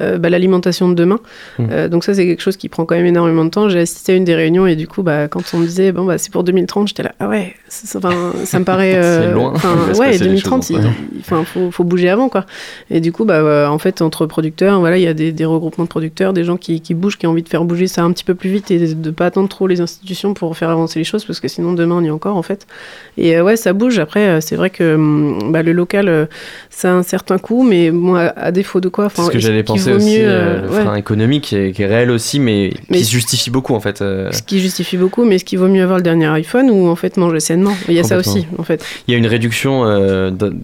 euh, 0.00 0.14
euh, 0.14 0.18
bah, 0.18 0.30
l'alimentation 0.30 0.88
de 0.88 0.94
demain. 0.94 1.18
Mhm. 1.58 1.68
Euh, 1.70 1.88
donc 1.88 2.04
ça, 2.04 2.14
c'est 2.14 2.26
quelque 2.26 2.42
chose 2.42 2.56
qui 2.56 2.68
prend 2.68 2.84
quand 2.84 2.94
même 2.94 3.06
énormément 3.06 3.44
de 3.44 3.50
temps. 3.50 3.68
J'ai 3.68 3.80
assisté 3.80 4.12
à 4.12 4.16
une 4.16 4.24
des 4.24 4.34
réunions 4.34 4.66
et 4.66 4.76
du 4.76 4.86
coup, 4.86 5.02
bah, 5.02 5.28
quand 5.28 5.42
on 5.54 5.58
me 5.58 5.66
disait, 5.66 5.92
bon, 5.92 6.04
bah, 6.04 6.18
c'est 6.18 6.32
pour 6.32 6.44
2030, 6.44 6.88
j'étais 6.88 7.02
là, 7.02 7.14
ah 7.20 7.28
ouais, 7.28 7.54
enfin, 7.96 8.32
ça 8.44 8.58
me 8.58 8.64
paraît... 8.64 8.92
C'est 9.04 9.32
loin. 9.32 9.52
ouais, 9.52 10.10
passer 10.10 10.18
des 10.18 10.24
2030, 10.26 10.66
choses, 10.66 10.80
il 11.14 11.22
faut, 11.22 11.70
faut 11.70 11.84
bouger 11.84 12.08
avant, 12.08 12.28
quoi. 12.28 12.46
Et 12.90 13.00
du 13.00 13.12
coup, 13.12 13.24
bah, 13.24 13.36
euh, 13.36 13.66
en 13.66 13.78
fait, 13.78 14.02
entre 14.02 14.26
producteurs, 14.26 14.80
voilà, 14.80 14.98
il 14.98 15.02
y 15.02 15.06
a 15.06 15.14
des, 15.14 15.32
des 15.32 15.44
regroupements 15.44 15.84
de 15.84 15.88
producteurs, 15.88 16.32
des 16.32 16.44
gens 16.44 16.56
qui, 16.56 16.80
qui 16.80 16.94
bougent, 16.94 17.18
qui 17.18 17.26
ont 17.26 17.30
envie 17.30 17.42
de 17.42 17.48
faire 17.48 17.64
bouger 17.64 17.86
ça 17.86 18.02
un 18.02 18.12
petit 18.12 18.24
peu 18.24 18.34
plus 18.34 18.50
vite 18.50 18.70
et 18.70 18.94
de 18.94 19.10
pas 19.10 19.26
attendre 19.26 19.48
trop 19.48 19.66
les 19.66 19.80
institutions 19.80 20.34
pour 20.34 20.56
faire 20.56 20.70
avancer 20.70 20.98
les 20.98 21.04
choses, 21.04 21.24
parce 21.24 21.40
que 21.40 21.48
sinon, 21.48 21.72
demain, 21.72 21.96
on 21.96 22.02
y 22.02 22.06
est 22.06 22.10
encore, 22.10 22.36
en 22.36 22.42
fait. 22.42 22.66
Et 23.16 23.36
euh, 23.36 23.44
ouais, 23.44 23.56
ça 23.56 23.72
bouge. 23.72 23.98
Après, 23.98 24.26
euh, 24.28 24.40
c'est 24.40 24.56
vrai 24.56 24.70
que 24.70 24.94
hum, 24.94 25.52
bah, 25.52 25.62
le 25.62 25.72
local, 25.72 26.08
euh, 26.08 26.26
ça 26.70 26.90
a 26.90 26.94
un 26.94 27.02
certain 27.02 27.38
coût, 27.38 27.62
mais 27.62 27.90
moi, 27.90 28.22
à, 28.22 28.46
à 28.46 28.52
défaut 28.52 28.80
de 28.80 28.88
quoi 28.88 29.08
C'est 29.14 29.22
ce 29.22 29.30
que 29.30 29.38
j'allais 29.38 29.64
qu'il 29.64 29.80
penser 29.92 30.04
aussi, 30.04 30.18
mieux, 30.18 30.24
euh, 30.28 30.30
euh, 30.30 30.62
le 30.62 30.68
ouais. 30.70 30.82
frein 30.82 30.94
économique 30.96 31.44
qui 31.44 31.56
est, 31.56 31.72
qui 31.72 31.82
est 31.82 31.86
réel 31.86 32.10
aussi, 32.10 32.40
mais, 32.40 32.70
Mais- 32.90 32.98
qui 32.98 33.04
se 33.04 33.10
justifie 33.12 33.50
beaucoup 33.50 33.74
en 33.74 33.80
fait. 33.80 34.02
euh. 34.02 34.30
Ce 34.32 34.42
qui 34.42 34.60
justifie 34.60 34.96
beaucoup, 34.96 35.24
mais 35.24 35.36
est-ce 35.36 35.44
qu'il 35.44 35.58
vaut 35.58 35.68
mieux 35.68 35.82
avoir 35.82 35.98
le 35.98 36.02
dernier 36.04 36.26
iPhone 36.26 36.70
ou 36.70 36.88
en 36.88 36.96
fait 36.96 37.16
manger 37.16 37.40
sainement 37.40 37.72
Il 37.88 37.94
y 37.94 37.98
a 38.00 38.04
ça 38.04 38.16
aussi, 38.18 38.46
en 38.58 38.62
fait. 38.62 38.84
Il 39.08 39.12
y 39.12 39.14
a 39.14 39.18
une 39.18 39.26
réduction 39.26 39.84
euh, 39.84 40.30
de- 40.30 40.54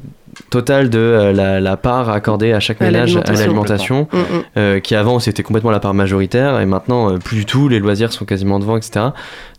totale 0.49 0.89
de 0.91 0.99
euh, 0.99 1.33
la, 1.33 1.61
la 1.61 1.77
part 1.77 2.09
accordée 2.09 2.53
à 2.53 2.61
chaque 2.61 2.81
À 2.81 2.87
ménage 2.87 3.17
à 3.17 3.33
l'alimentation. 3.33 4.09
Mm, 4.13 4.17
mm. 4.17 4.23
euh, 4.57 4.81
qui 4.81 4.95
avant 4.95 5.19
c'était 5.19 5.43
complètement 5.43 5.71
la 5.71 5.81
part 5.81 5.93
majoritaire, 5.95 6.61
et 6.61 6.67
maintenant 6.67 7.13
euh, 7.13 7.19
plus 7.19 7.37
du 7.37 7.45
tout, 7.47 7.69
les 7.69 7.79
loisirs 7.79 8.13
sont 8.13 8.25
quasiment 8.25 8.59
devant, 8.59 8.77
etc. 8.77 9.07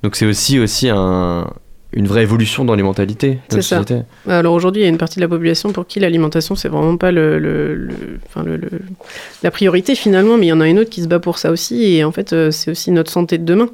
Donc 0.03 0.15
c'est 0.15 0.25
aussi, 0.25 0.60
aussi 0.60 0.89
un, 0.89 1.48
une 1.94 2.08
vraie 2.08 2.22
évolution 2.24 2.64
dans 2.64 2.76
les 2.76 2.84
mentalités 2.84 3.40
C'est 3.50 3.58
la 3.58 3.62
ça. 3.62 3.78
société. 3.82 4.04
Alors 4.28 4.54
aujourd'hui, 4.54 4.82
il 4.82 4.86
y 4.86 4.88
a 4.88 4.90
une 4.90 4.98
partie 4.98 5.18
de 5.18 5.22
la 5.22 5.28
population 5.28 5.72
pour 5.72 5.86
qui 5.88 6.00
l'alimentation, 6.00 6.56
c'est 6.56 6.70
vraiment 6.70 6.96
pas 6.98 7.12
le, 7.12 7.38
le- 7.40 7.76
le- 7.76 8.20
enfin, 8.28 8.44
le- 8.44 8.62
la 9.44 9.52
priorité 9.52 9.96
finalement, 9.96 10.38
mais 10.38 10.46
il 10.46 10.50
y 10.50 10.54
en 10.54 10.62
a 10.62 10.68
une 10.70 10.80
autre 10.80 10.90
qui 10.90 11.02
se 11.02 11.08
bat 11.08 11.20
pour 11.20 11.38
ça 11.38 11.52
aussi, 11.52 11.96
et 11.96 12.04
en 12.04 12.12
fait, 12.12 12.32
euh, 12.34 12.50
c'est 12.52 12.72
aussi 12.72 12.92
notre 12.92 13.12
santé 13.12 13.38
de 13.38 13.44
demain. 13.44 13.70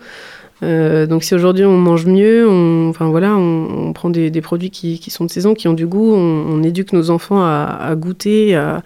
Euh, 0.64 1.06
donc 1.06 1.24
si 1.24 1.36
aujourd'hui 1.36 1.66
on 1.66 1.78
mange 1.78 2.08
mieux, 2.08 2.50
on, 2.50 2.90
enfin 2.90 3.08
voilà, 3.10 3.36
on, 3.36 3.90
on 3.90 3.94
prend 3.94 4.10
des, 4.10 4.32
des 4.32 4.42
produits 4.42 4.72
qui, 4.72 4.98
qui 5.00 5.12
sont 5.12 5.24
de 5.26 5.30
saison, 5.30 5.54
qui 5.54 5.68
ont 5.68 5.74
du 5.74 5.86
goût, 5.86 6.16
on, 6.16 6.46
on 6.50 6.64
éduque 6.64 6.94
nos 6.94 7.12
enfants 7.12 7.42
à, 7.44 7.78
à 7.80 7.94
goûter, 7.96 8.56
à, 8.56 8.82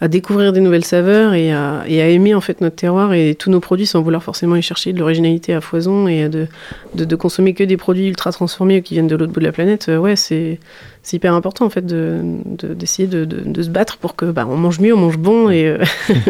à 0.00 0.06
découvrir 0.06 0.52
des 0.52 0.60
nouvelles 0.60 0.84
saveurs 0.84 1.34
et 1.34 1.52
à, 1.52 1.82
et 1.88 2.00
à 2.00 2.08
aimer 2.08 2.32
en 2.32 2.40
fait 2.40 2.60
notre 2.60 2.76
terroir 2.76 3.14
et 3.14 3.34
tous 3.34 3.50
nos 3.50 3.58
produits 3.58 3.84
sans 3.86 4.00
vouloir 4.00 4.22
forcément 4.22 4.54
y 4.54 4.62
chercher 4.62 4.92
de 4.92 4.98
l'originalité 5.00 5.54
à 5.54 5.60
foison 5.60 6.06
et 6.06 6.28
de, 6.28 6.46
de, 6.94 7.04
de 7.04 7.16
consommer 7.16 7.52
que 7.52 7.64
des 7.64 7.76
produits 7.76 8.06
ultra 8.06 8.30
transformés 8.30 8.80
qui 8.82 8.94
viennent 8.94 9.08
de 9.08 9.16
l'autre 9.16 9.32
bout 9.32 9.40
de 9.40 9.44
la 9.46 9.50
planète. 9.52 9.88
euh, 9.88 9.98
ouais, 9.98 10.14
c'est 10.14 10.60
c'est 11.02 11.16
hyper 11.16 11.34
important 11.34 11.64
en 11.64 11.70
fait 11.70 11.84
de 11.84 12.20
de- 12.46 12.74
d'essayer 12.74 13.08
de, 13.08 13.24
de, 13.24 13.40
de 13.40 13.62
se 13.62 13.70
battre 13.70 13.96
pour 13.96 14.14
que 14.14 14.26
bah, 14.26 14.46
on 14.48 14.56
mange 14.56 14.78
mieux, 14.78 14.94
on 14.94 14.98
mange 14.98 15.18
bon 15.18 15.50
et, 15.50 15.66
euh, 15.66 15.78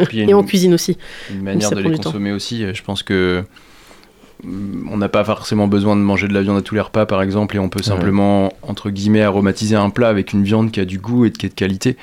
Puis 0.07 0.19
il 0.19 0.19
y 0.21 0.23
a 0.23 0.27
et 0.31 0.35
on 0.35 0.41
une- 0.41 0.47
cuisine 0.47 0.73
aussi. 0.73 0.97
une 1.31 1.43
manière 1.43 1.71
de 1.71 1.81
les 1.81 1.91
temps. 1.97 2.05
consommer 2.05 2.33
aussi. 2.33 2.65
euh, 2.65 2.73
Je 2.73 2.83
pense 2.83 3.03
que 3.03 3.45
mm, 4.45 4.89
on 4.91 4.97
n'a 4.97 5.09
pas 5.11 5.25
forcément 5.25 5.69
besoin 5.69 5.95
de 5.97 6.01
manger 6.01 6.27
de 6.29 6.33
la 6.35 6.41
viande 6.43 6.57
à 6.57 6.63
tous 6.63 6.75
les 6.75 6.81
repas, 6.81 7.05
par 7.07 7.21
exemple, 7.23 7.57
et 7.57 7.59
on 7.59 7.69
peut 7.69 7.83
simplement, 7.83 8.53
entre 8.63 8.89
guillemets, 8.91 9.23
aromatiser 9.23 9.77
un 9.77 9.91
plat 9.91 10.09
avec 10.09 10.33
une 10.33 10.43
viande 10.43 10.71
qui 10.71 10.81
a 10.81 10.85
du 10.85 10.99
goût 10.99 11.25
et 11.27 11.31
qui 11.33 11.45
est 11.47 11.51
de 11.51 11.55
qualité. 11.55 11.97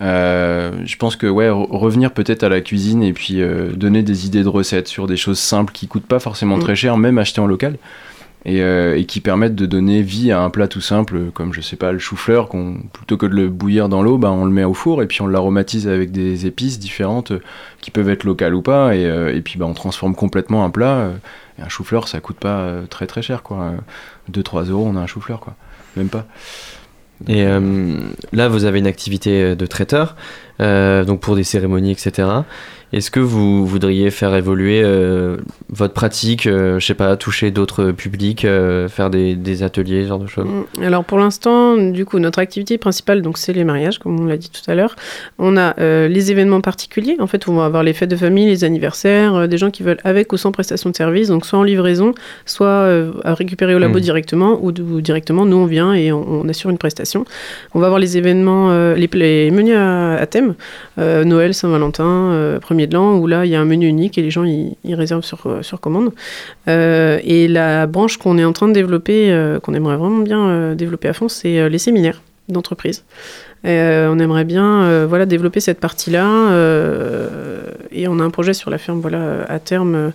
Euh, 0.00 0.72
je 0.86 0.96
pense 0.96 1.16
que 1.16 1.26
ouais, 1.26 1.48
re- 1.48 1.66
revenir 1.70 2.12
peut-être 2.12 2.42
à 2.42 2.48
la 2.48 2.60
cuisine 2.62 3.02
et 3.02 3.12
puis 3.12 3.42
euh, 3.42 3.72
donner 3.72 4.02
des 4.02 4.24
idées 4.26 4.42
de 4.42 4.48
recettes 4.48 4.88
sur 4.88 5.06
des 5.06 5.16
choses 5.18 5.38
simples 5.38 5.72
qui 5.74 5.88
coûtent 5.88 6.06
pas 6.06 6.20
forcément 6.20 6.56
Mm. 6.56 6.60
très 6.60 6.74
cher, 6.76 6.96
même 6.96 7.18
acheter 7.18 7.40
en 7.40 7.46
local. 7.46 7.76
Et, 8.46 8.62
euh, 8.62 8.96
et 8.96 9.04
qui 9.04 9.20
permettent 9.20 9.54
de 9.54 9.66
donner 9.66 10.00
vie 10.00 10.32
à 10.32 10.40
un 10.40 10.48
plat 10.48 10.66
tout 10.66 10.80
simple, 10.80 11.24
comme 11.34 11.52
je 11.52 11.60
sais 11.60 11.76
pas, 11.76 11.92
le 11.92 11.98
chou-fleur, 11.98 12.48
qu'on 12.48 12.76
plutôt 12.94 13.18
que 13.18 13.26
de 13.26 13.34
le 13.34 13.50
bouillir 13.50 13.90
dans 13.90 14.02
l'eau, 14.02 14.16
bah, 14.16 14.30
on 14.30 14.46
le 14.46 14.50
met 14.50 14.64
au 14.64 14.72
four 14.72 15.02
et 15.02 15.06
puis 15.06 15.20
on 15.20 15.26
l'aromatise 15.26 15.86
avec 15.86 16.10
des 16.10 16.46
épices 16.46 16.78
différentes 16.78 17.32
euh, 17.32 17.42
qui 17.82 17.90
peuvent 17.90 18.08
être 18.08 18.24
locales 18.24 18.54
ou 18.54 18.62
pas, 18.62 18.96
et, 18.96 19.04
euh, 19.04 19.34
et 19.36 19.42
puis 19.42 19.58
bah, 19.58 19.66
on 19.66 19.74
transforme 19.74 20.14
complètement 20.14 20.64
un 20.64 20.70
plat. 20.70 21.10
et 21.58 21.62
un 21.62 21.68
chou-fleur, 21.68 22.08
ça 22.08 22.20
coûte 22.20 22.38
pas 22.38 22.76
très 22.88 23.06
très 23.06 23.20
cher, 23.20 23.42
quoi. 23.42 23.72
2-3 24.32 24.70
euros, 24.70 24.86
on 24.90 24.96
a 24.96 25.00
un 25.00 25.06
chou-fleur, 25.06 25.40
quoi. 25.40 25.54
Même 25.98 26.08
pas. 26.08 26.24
Et 27.28 27.44
euh, 27.44 28.00
là, 28.32 28.48
vous 28.48 28.64
avez 28.64 28.78
une 28.78 28.86
activité 28.86 29.54
de 29.54 29.66
traiteur, 29.66 30.16
euh, 30.60 31.04
donc 31.04 31.20
pour 31.20 31.36
des 31.36 31.44
cérémonies, 31.44 31.92
etc. 31.92 32.28
Est-ce 32.92 33.10
que 33.10 33.20
vous 33.20 33.66
voudriez 33.66 34.10
faire 34.10 34.34
évoluer 34.34 34.82
euh, 34.82 35.36
votre 35.68 35.94
pratique, 35.94 36.46
euh, 36.46 36.80
je 36.80 36.86
sais 36.86 36.94
pas, 36.94 37.16
toucher 37.16 37.52
d'autres 37.52 37.92
publics, 37.92 38.44
euh, 38.44 38.88
faire 38.88 39.10
des, 39.10 39.36
des 39.36 39.62
ateliers, 39.62 40.02
ce 40.02 40.08
genre 40.08 40.18
de 40.18 40.26
choses? 40.26 40.46
Mm. 40.78 40.82
Alors 40.82 41.04
pour 41.04 41.18
l'instant, 41.18 41.76
du 41.76 42.04
coup, 42.04 42.18
notre 42.18 42.40
activité 42.40 42.78
principale, 42.78 43.22
donc 43.22 43.38
c'est 43.38 43.52
les 43.52 43.62
mariages, 43.62 43.98
comme 43.98 44.18
on 44.18 44.24
l'a 44.24 44.36
dit 44.36 44.50
tout 44.50 44.68
à 44.68 44.74
l'heure. 44.74 44.96
On 45.38 45.56
a 45.56 45.78
euh, 45.78 46.08
les 46.08 46.32
événements 46.32 46.60
particuliers. 46.60 47.16
En 47.20 47.28
fait, 47.28 47.46
on 47.46 47.54
va 47.54 47.64
avoir 47.66 47.82
les 47.84 47.92
fêtes 47.92 48.10
de 48.10 48.16
famille, 48.16 48.46
les 48.46 48.64
anniversaires, 48.64 49.46
des 49.46 49.58
gens 49.58 49.70
qui 49.70 49.84
veulent 49.84 50.00
avec 50.02 50.32
ou 50.32 50.36
sans 50.36 50.50
prestation 50.50 50.90
de 50.90 50.96
service, 50.96 51.28
donc 51.28 51.46
soit 51.46 51.58
en 51.60 51.62
livraison, 51.62 52.12
soit 52.44 52.88
à 53.24 53.34
récupérer 53.34 53.74
au 53.74 53.78
labo 53.78 53.98
Mm. 53.98 54.02
directement, 54.02 54.58
ou, 54.62 54.72
directement, 54.72 55.46
nous 55.46 55.56
on 55.56 55.66
vient 55.66 55.94
et 55.94 56.10
on, 56.12 56.26
on 56.28 56.48
assure 56.48 56.70
une 56.70 56.78
prestation. 56.78 57.24
On 57.74 57.80
va 57.80 57.86
avoir 57.86 58.00
les 58.00 58.16
événements, 58.16 58.94
les, 58.94 59.08
les 59.12 59.50
menus 59.50 59.76
à, 59.76 60.14
à 60.14 60.26
thème, 60.26 60.54
Noël, 60.96 61.54
Saint-Valentin, 61.54 62.32
euh, 62.32 62.58
de 62.86 62.94
l'an, 62.94 63.16
où 63.16 63.26
là 63.26 63.44
il 63.44 63.50
y 63.50 63.54
a 63.54 63.60
un 63.60 63.64
menu 63.64 63.86
unique 63.86 64.18
et 64.18 64.22
les 64.22 64.30
gens 64.30 64.44
ils, 64.44 64.94
réservent 64.94 65.24
sur, 65.24 65.46
euh, 65.46 65.62
sur 65.62 65.80
commande. 65.80 66.12
Euh, 66.68 67.18
et 67.24 67.48
la 67.48 67.86
branche 67.86 68.16
qu'on 68.16 68.38
est 68.38 68.44
en 68.44 68.52
train 68.52 68.68
de 68.68 68.72
développer, 68.72 69.30
euh, 69.30 69.60
qu'on 69.60 69.74
aimerait 69.74 69.96
vraiment 69.96 70.18
bien 70.18 70.74
développer 70.74 71.08
à 71.08 71.12
fond, 71.12 71.28
c'est 71.28 71.68
les 71.68 71.78
séminaires 71.78 72.22
d'entreprise. 72.48 73.04
On 73.64 74.18
aimerait 74.18 74.44
bien 74.44 75.06
voilà, 75.06 75.26
développer 75.26 75.60
cette 75.60 75.80
partie-là. 75.80 76.50
et 77.92 78.08
on 78.08 78.18
a 78.18 78.24
un 78.24 78.30
projet 78.30 78.54
sur 78.54 78.70
la 78.70 78.78
ferme 78.78 79.00
voilà, 79.00 79.44
à 79.48 79.58
terme 79.58 80.12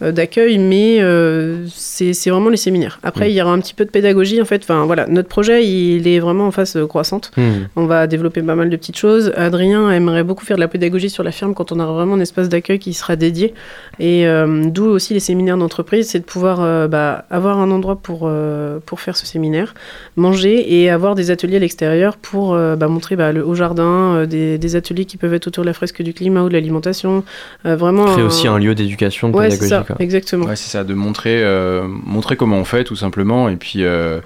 d'accueil, 0.00 0.58
mais 0.58 0.98
euh, 1.00 1.66
c'est 1.74 2.30
vraiment 2.30 2.50
les 2.50 2.56
séminaires. 2.56 2.98
Après, 3.02 3.26
Mm. 3.26 3.30
il 3.30 3.34
y 3.34 3.42
aura 3.42 3.52
un 3.52 3.58
petit 3.60 3.74
peu 3.74 3.84
de 3.84 3.90
pédagogie. 3.90 4.40
En 4.40 4.44
fait, 4.44 4.62
enfin, 4.62 4.84
voilà, 4.86 5.06
notre 5.08 5.28
projet, 5.28 5.66
il 5.66 6.06
est 6.06 6.20
vraiment 6.20 6.46
en 6.46 6.50
phase 6.50 6.76
euh, 6.76 6.86
croissante. 6.86 7.30
Hmm. 7.36 7.66
On 7.76 7.86
va 7.86 8.06
développer 8.06 8.42
pas 8.42 8.54
mal 8.54 8.70
de 8.70 8.76
petites 8.76 8.96
choses. 8.96 9.32
Adrien 9.36 9.90
aimerait 9.90 10.22
beaucoup 10.24 10.44
faire 10.44 10.56
de 10.56 10.60
la 10.60 10.68
pédagogie 10.68 11.10
sur 11.10 11.22
la 11.24 11.32
ferme 11.32 11.54
quand 11.54 11.72
on 11.72 11.80
aura 11.80 11.92
vraiment 11.92 12.14
un 12.14 12.20
espace 12.20 12.48
d'accueil 12.48 12.78
qui 12.78 12.94
sera 12.94 13.16
dédié. 13.16 13.54
Et 13.98 14.26
euh, 14.26 14.64
d'où 14.66 14.84
aussi 14.86 15.14
les 15.14 15.20
séminaires 15.20 15.56
d'entreprise, 15.58 16.08
c'est 16.08 16.20
de 16.20 16.24
pouvoir 16.24 16.60
euh, 16.60 16.86
bah, 16.88 17.24
avoir 17.30 17.58
un 17.58 17.70
endroit 17.70 17.96
pour, 17.96 18.22
euh, 18.24 18.78
pour 18.86 19.00
faire 19.00 19.16
ce 19.16 19.26
séminaire, 19.26 19.74
manger 20.16 20.80
et 20.80 20.90
avoir 20.90 21.14
des 21.14 21.30
ateliers 21.30 21.56
à 21.56 21.60
l'extérieur 21.60 22.16
pour 22.16 22.54
euh, 22.54 22.76
bah, 22.76 22.88
montrer 22.88 23.16
bah, 23.16 23.32
le 23.32 23.44
haut 23.44 23.54
jardin, 23.54 24.14
euh, 24.14 24.26
des, 24.26 24.58
des 24.58 24.76
ateliers 24.76 25.04
qui 25.04 25.16
peuvent 25.16 25.34
être 25.34 25.46
autour 25.48 25.64
de 25.64 25.68
la 25.68 25.72
fresque 25.74 26.02
du 26.02 26.14
climat 26.14 26.42
ou 26.42 26.48
de 26.48 26.52
l'alimentation. 26.54 27.24
Euh, 27.66 27.76
vraiment. 27.76 28.04
Créer 28.06 28.22
un- 28.22 28.26
aussi 28.26 28.46
un 28.48 28.58
lieu 28.58 28.74
d'éducation, 28.74 29.30
de 29.30 29.36
Ouais, 29.36 29.50
c'est 29.50 29.58
pédagogie. 29.58 29.86
ça, 29.87 29.87
quoi. 29.88 29.96
exactement. 29.98 30.46
Ouais, 30.46 30.56
c'est 30.56 30.70
ça, 30.70 30.84
de 30.84 30.94
montrer, 30.94 31.42
euh, 31.42 31.88
montrer 31.88 32.36
comment 32.36 32.58
on 32.58 32.64
fait 32.64 32.84
tout 32.84 32.96
simplement, 32.96 33.48
et 33.48 33.56
puis, 33.56 33.82
euh, 33.82 34.20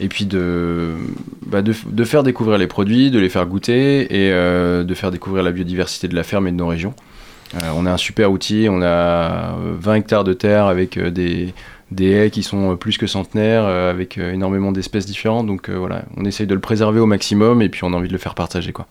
et 0.00 0.08
puis 0.08 0.26
de, 0.26 0.94
bah, 1.46 1.62
de, 1.62 1.72
de 1.86 2.04
faire 2.04 2.24
découvrir 2.24 2.58
les 2.58 2.66
produits, 2.66 3.10
de 3.10 3.20
les 3.20 3.28
faire 3.28 3.46
goûter, 3.46 4.02
et 4.02 4.32
euh, 4.32 4.82
de 4.82 4.94
faire 4.94 5.10
découvrir 5.10 5.44
la 5.44 5.52
biodiversité 5.52 6.08
de 6.08 6.14
la 6.16 6.24
ferme 6.24 6.48
et 6.48 6.50
de 6.52 6.56
nos 6.56 6.66
régions. 6.66 6.94
Euh, 7.54 7.68
on 7.76 7.86
a 7.86 7.92
un 7.92 7.96
super 7.98 8.32
outil, 8.32 8.66
on 8.70 8.80
a 8.82 8.86
euh, 8.86 9.74
20 9.78 9.94
hectares 9.96 10.24
de 10.24 10.32
terre 10.32 10.66
avec 10.66 10.96
euh, 10.96 11.10
des, 11.10 11.52
des 11.90 12.10
haies 12.10 12.30
qui 12.30 12.42
sont 12.42 12.72
euh, 12.72 12.76
plus 12.76 12.96
que 12.98 13.06
centenaires, 13.06 13.64
euh, 13.66 13.90
avec 13.90 14.18
euh, 14.18 14.32
énormément 14.32 14.72
d'espèces 14.72 15.06
différentes, 15.06 15.46
donc 15.46 15.68
euh, 15.68 15.76
voilà, 15.76 16.04
on 16.16 16.24
essaye 16.24 16.46
de 16.46 16.54
le 16.54 16.60
préserver 16.60 16.98
au 17.00 17.06
maximum, 17.06 17.62
et 17.62 17.68
puis 17.68 17.84
on 17.84 17.92
a 17.92 17.96
envie 17.96 18.08
de 18.08 18.12
le 18.12 18.18
faire 18.18 18.34
partager. 18.34 18.72
Quoi. 18.72 18.86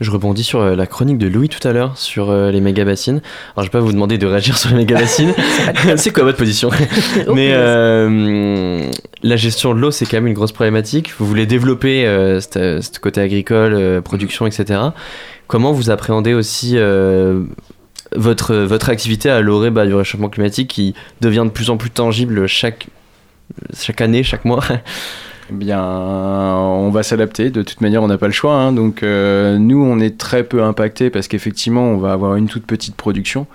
Je 0.00 0.10
rebondis 0.12 0.44
sur 0.44 0.60
euh, 0.60 0.76
la 0.76 0.86
chronique 0.86 1.18
de 1.18 1.26
Louis 1.26 1.48
tout 1.48 1.66
à 1.66 1.72
l'heure 1.72 1.98
sur 1.98 2.30
euh, 2.30 2.52
les 2.52 2.60
méga 2.60 2.84
bassines. 2.84 3.20
Alors, 3.56 3.64
je 3.64 3.68
vais 3.68 3.70
pas 3.70 3.80
vous 3.80 3.92
demander 3.92 4.16
de 4.16 4.26
réagir 4.26 4.56
sur 4.56 4.70
les 4.70 4.76
méga 4.76 4.96
bassines. 4.96 5.34
c'est 5.96 6.12
quoi 6.12 6.22
votre 6.22 6.38
position? 6.38 6.70
Mais 7.34 7.50
euh, 7.52 8.88
la 9.22 9.36
gestion 9.36 9.74
de 9.74 9.80
l'eau, 9.80 9.90
c'est 9.90 10.04
quand 10.06 10.18
même 10.18 10.28
une 10.28 10.34
grosse 10.34 10.52
problématique. 10.52 11.12
Vous 11.18 11.26
voulez 11.26 11.46
développer 11.46 12.06
euh, 12.06 12.40
ce 12.40 13.00
côté 13.00 13.20
agricole, 13.20 13.74
euh, 13.74 14.00
production, 14.00 14.46
etc. 14.46 14.80
Comment 15.48 15.72
vous 15.72 15.90
appréhendez 15.90 16.34
aussi 16.34 16.76
votre, 18.14 18.54
votre 18.54 18.90
activité 18.90 19.30
à 19.30 19.40
l'orée 19.40 19.70
bah, 19.70 19.86
du 19.86 19.94
réchauffement 19.94 20.28
climatique 20.28 20.68
qui 20.68 20.94
devient 21.20 21.44
de 21.44 21.50
plus 21.50 21.70
en 21.70 21.76
plus 21.76 21.90
tangible 21.90 22.46
chaque, 22.46 22.88
chaque 23.74 24.00
année, 24.00 24.22
chaque 24.22 24.44
mois? 24.44 24.62
Eh 25.50 25.54
bien, 25.54 25.82
on 25.82 26.90
va 26.90 27.02
s'adapter. 27.02 27.50
De 27.50 27.62
toute 27.62 27.80
manière, 27.80 28.02
on 28.02 28.08
n'a 28.08 28.18
pas 28.18 28.26
le 28.26 28.32
choix. 28.32 28.54
hein. 28.54 28.72
Donc, 28.72 29.02
euh, 29.02 29.58
nous, 29.58 29.82
on 29.82 29.98
est 29.98 30.18
très 30.18 30.44
peu 30.44 30.62
impacté 30.62 31.10
parce 31.10 31.28
qu'effectivement, 31.28 31.84
on 31.84 31.96
va 31.96 32.12
avoir 32.12 32.36
une 32.36 32.48
toute 32.48 32.66
petite 32.66 32.94
production. 32.96 33.46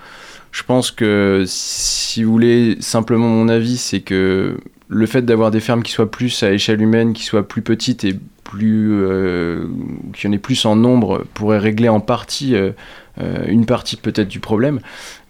Je 0.50 0.62
pense 0.62 0.90
que 0.90 1.44
si 1.46 2.22
vous 2.24 2.32
voulez 2.32 2.76
simplement 2.80 3.28
mon 3.28 3.48
avis, 3.48 3.76
c'est 3.76 4.00
que 4.00 4.56
le 4.88 5.06
fait 5.06 5.22
d'avoir 5.22 5.50
des 5.50 5.60
fermes 5.60 5.82
qui 5.82 5.92
soient 5.92 6.10
plus 6.10 6.42
à 6.42 6.52
échelle 6.52 6.80
humaine, 6.80 7.12
qui 7.12 7.24
soient 7.24 7.46
plus 7.46 7.62
petites 7.62 8.04
et 8.04 8.16
plus, 8.44 8.90
euh, 8.92 9.66
qu'il 10.12 10.28
y 10.28 10.32
en 10.32 10.36
ait 10.36 10.38
plus 10.38 10.64
en 10.64 10.76
nombre, 10.76 11.24
pourrait 11.34 11.58
régler 11.58 11.88
en 11.88 12.00
partie 12.00 12.54
euh, 12.54 12.70
une 13.46 13.66
partie 13.66 13.96
peut-être 13.96 14.28
du 14.28 14.40
problème. 14.40 14.80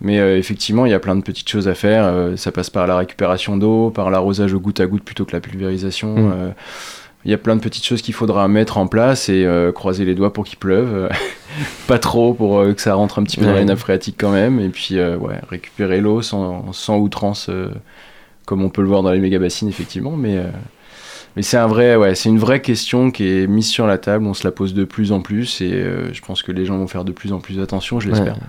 Mais 0.00 0.18
euh, 0.18 0.38
effectivement, 0.38 0.86
il 0.86 0.90
y 0.90 0.94
a 0.94 1.00
plein 1.00 1.16
de 1.16 1.22
petites 1.22 1.48
choses 1.48 1.68
à 1.68 1.74
faire. 1.74 2.04
Euh, 2.04 2.36
ça 2.36 2.52
passe 2.52 2.70
par 2.70 2.86
la 2.86 2.96
récupération 2.96 3.56
d'eau, 3.56 3.90
par 3.90 4.10
l'arrosage 4.10 4.54
au 4.54 4.60
goutte 4.60 4.80
à 4.80 4.86
goutte 4.86 5.04
plutôt 5.04 5.24
que 5.24 5.32
la 5.32 5.40
pulvérisation. 5.40 6.14
Mm. 6.14 6.32
euh, 6.32 6.50
il 7.24 7.30
y 7.30 7.34
a 7.34 7.38
plein 7.38 7.56
de 7.56 7.60
petites 7.62 7.84
choses 7.84 8.02
qu'il 8.02 8.12
faudra 8.12 8.48
mettre 8.48 8.76
en 8.76 8.86
place 8.86 9.30
et 9.30 9.46
euh, 9.46 9.72
croiser 9.72 10.04
les 10.04 10.14
doigts 10.14 10.32
pour 10.32 10.44
qu'il 10.44 10.58
pleuve. 10.58 11.08
pas 11.86 11.98
trop 11.98 12.34
pour 12.34 12.58
euh, 12.58 12.74
que 12.74 12.80
ça 12.82 12.94
rentre 12.94 13.18
un 13.18 13.24
petit 13.24 13.38
peu 13.38 13.46
dans 13.46 13.54
les 13.54 13.64
nappes 13.64 13.78
phréatiques 13.78 14.16
quand 14.18 14.30
même. 14.30 14.60
Et 14.60 14.68
puis 14.68 14.98
euh, 14.98 15.16
ouais, 15.16 15.40
récupérer 15.48 16.00
l'eau 16.00 16.20
sans, 16.20 16.72
sans 16.72 16.98
outrance, 16.98 17.48
euh, 17.48 17.70
comme 18.44 18.62
on 18.62 18.68
peut 18.68 18.82
le 18.82 18.88
voir 18.88 19.02
dans 19.02 19.10
les 19.10 19.20
méga 19.20 19.38
bassines 19.38 19.68
effectivement. 19.68 20.12
Mais, 20.12 20.36
euh, 20.36 20.48
mais 21.36 21.42
c'est 21.42 21.56
un 21.56 21.66
vrai, 21.66 21.96
ouais, 21.96 22.14
c'est 22.14 22.28
une 22.28 22.38
vraie 22.38 22.60
question 22.62 23.10
qui 23.10 23.26
est 23.28 23.46
mise 23.46 23.68
sur 23.68 23.86
la 23.86 23.98
table. 23.98 24.26
On 24.26 24.34
se 24.34 24.44
la 24.44 24.52
pose 24.52 24.74
de 24.74 24.84
plus 24.84 25.12
en 25.12 25.20
plus 25.20 25.60
et 25.60 25.72
euh, 25.72 26.12
je 26.12 26.20
pense 26.20 26.42
que 26.42 26.52
les 26.52 26.64
gens 26.64 26.76
vont 26.78 26.86
faire 26.88 27.04
de 27.04 27.12
plus 27.12 27.32
en 27.32 27.38
plus 27.40 27.60
attention, 27.60 28.00
je 28.00 28.08
l'espère. 28.08 28.34
Ouais. 28.34 28.40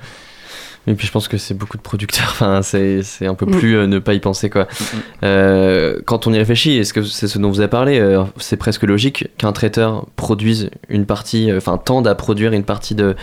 Et 0.87 0.93
puis 0.93 1.07
je 1.07 1.11
pense 1.11 1.27
que 1.27 1.37
c'est 1.39 1.55
beaucoup 1.55 1.77
de 1.77 1.81
producteurs, 1.81 2.27
enfin 2.29 2.61
c'est 2.61 3.01
c'est 3.01 3.25
un 3.25 3.33
peu 3.33 3.47
Mm. 3.47 3.51
plus 3.57 3.75
euh, 3.75 3.87
ne 3.87 3.97
pas 3.97 4.13
y 4.13 4.19
penser 4.19 4.51
quoi. 4.51 4.65
Mm. 4.65 4.85
Euh, 5.23 5.99
quand 6.05 6.27
on 6.27 6.33
y 6.33 6.37
réfléchit, 6.37 6.77
est-ce 6.77 6.93
que 6.93 7.01
c'est 7.01 7.27
ce 7.27 7.39
dont 7.39 7.49
vous 7.49 7.59
avez 7.59 7.69
parlé 7.69 7.97
euh, 7.99 8.23
C'est 8.37 8.55
presque 8.55 8.83
logique 8.83 9.29
qu'un 9.39 9.51
traiteur 9.51 10.05
produise 10.15 10.69
une 10.87 11.07
partie, 11.07 11.49
euh, 11.49 11.57
enfin 11.57 11.79
tende 11.79 12.07
à 12.07 12.13
produire 12.13 12.53
une 12.53 12.63
partie 12.63 12.93
de, 12.93 13.15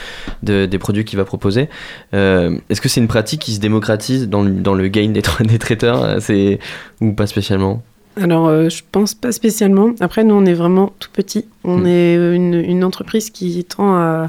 de- 0.43 0.67
des 0.67 0.79
produits 0.79 1.05
qu'il 1.05 1.19
va 1.19 1.25
proposer. 1.25 1.69
Euh, 2.15 2.59
est-ce 2.69 2.81
que 2.81 2.89
c'est 2.89 3.01
une 3.01 3.07
pratique 3.07 3.41
qui 3.43 3.55
se 3.55 3.61
démocratise 3.61 4.29
dans 4.29 4.43
le, 4.43 4.51
dans 4.51 4.75
le 4.75 4.89
game 4.89 5.13
des, 5.13 5.23
tra- 5.23 5.47
des 5.47 5.59
traiteurs 5.61 6.21
c'est, 6.21 6.59
Ou 7.01 7.13
pas 7.13 7.29
spécialement? 7.29 7.81
Alors, 8.21 8.49
euh, 8.49 8.69
je 8.69 8.83
pense 8.93 9.15
pas 9.15 9.33
spécialement. 9.33 9.93
Après, 10.01 10.23
nous, 10.23 10.35
on 10.35 10.45
est 10.45 10.53
vraiment 10.55 10.93
tout 10.99 11.09
petit. 11.13 11.47
On 11.65 11.79
Mm. 11.79 11.87
est 11.87 12.17
euh, 12.19 12.35
une, 12.35 12.55
une 12.55 12.85
entreprise 12.85 13.31
qui 13.31 13.65
tend 13.65 13.95
à, 13.97 14.29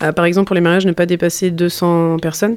à, 0.00 0.12
par 0.12 0.26
exemple, 0.26 0.48
pour 0.48 0.54
les 0.54 0.60
mariages, 0.60 0.84
ne 0.86 0.92
pas 0.92 1.06
dépasser 1.06 1.50
200 1.50 2.18
personnes. 2.20 2.56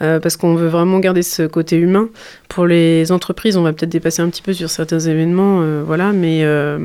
euh, 0.00 0.20
parce 0.20 0.36
qu'on 0.36 0.54
veut 0.54 0.68
vraiment 0.68 1.00
garder 1.00 1.22
ce 1.22 1.42
côté 1.42 1.76
humain. 1.76 2.08
Pour 2.48 2.66
les 2.66 3.10
entreprises, 3.10 3.56
on 3.56 3.62
va 3.64 3.72
peut-être 3.72 3.90
dépasser 3.90 4.22
un 4.22 4.28
petit 4.30 4.42
peu 4.42 4.52
sur 4.52 4.70
certains 4.70 5.00
événements, 5.00 5.58
euh, 5.60 5.82
voilà, 5.84 6.12
mais 6.12 6.44
euh, 6.44 6.78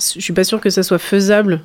je 0.00 0.20
suis 0.20 0.32
pas 0.32 0.42
sûre 0.42 0.60
que 0.60 0.68
ça 0.68 0.82
soit 0.82 0.98
faisable 0.98 1.60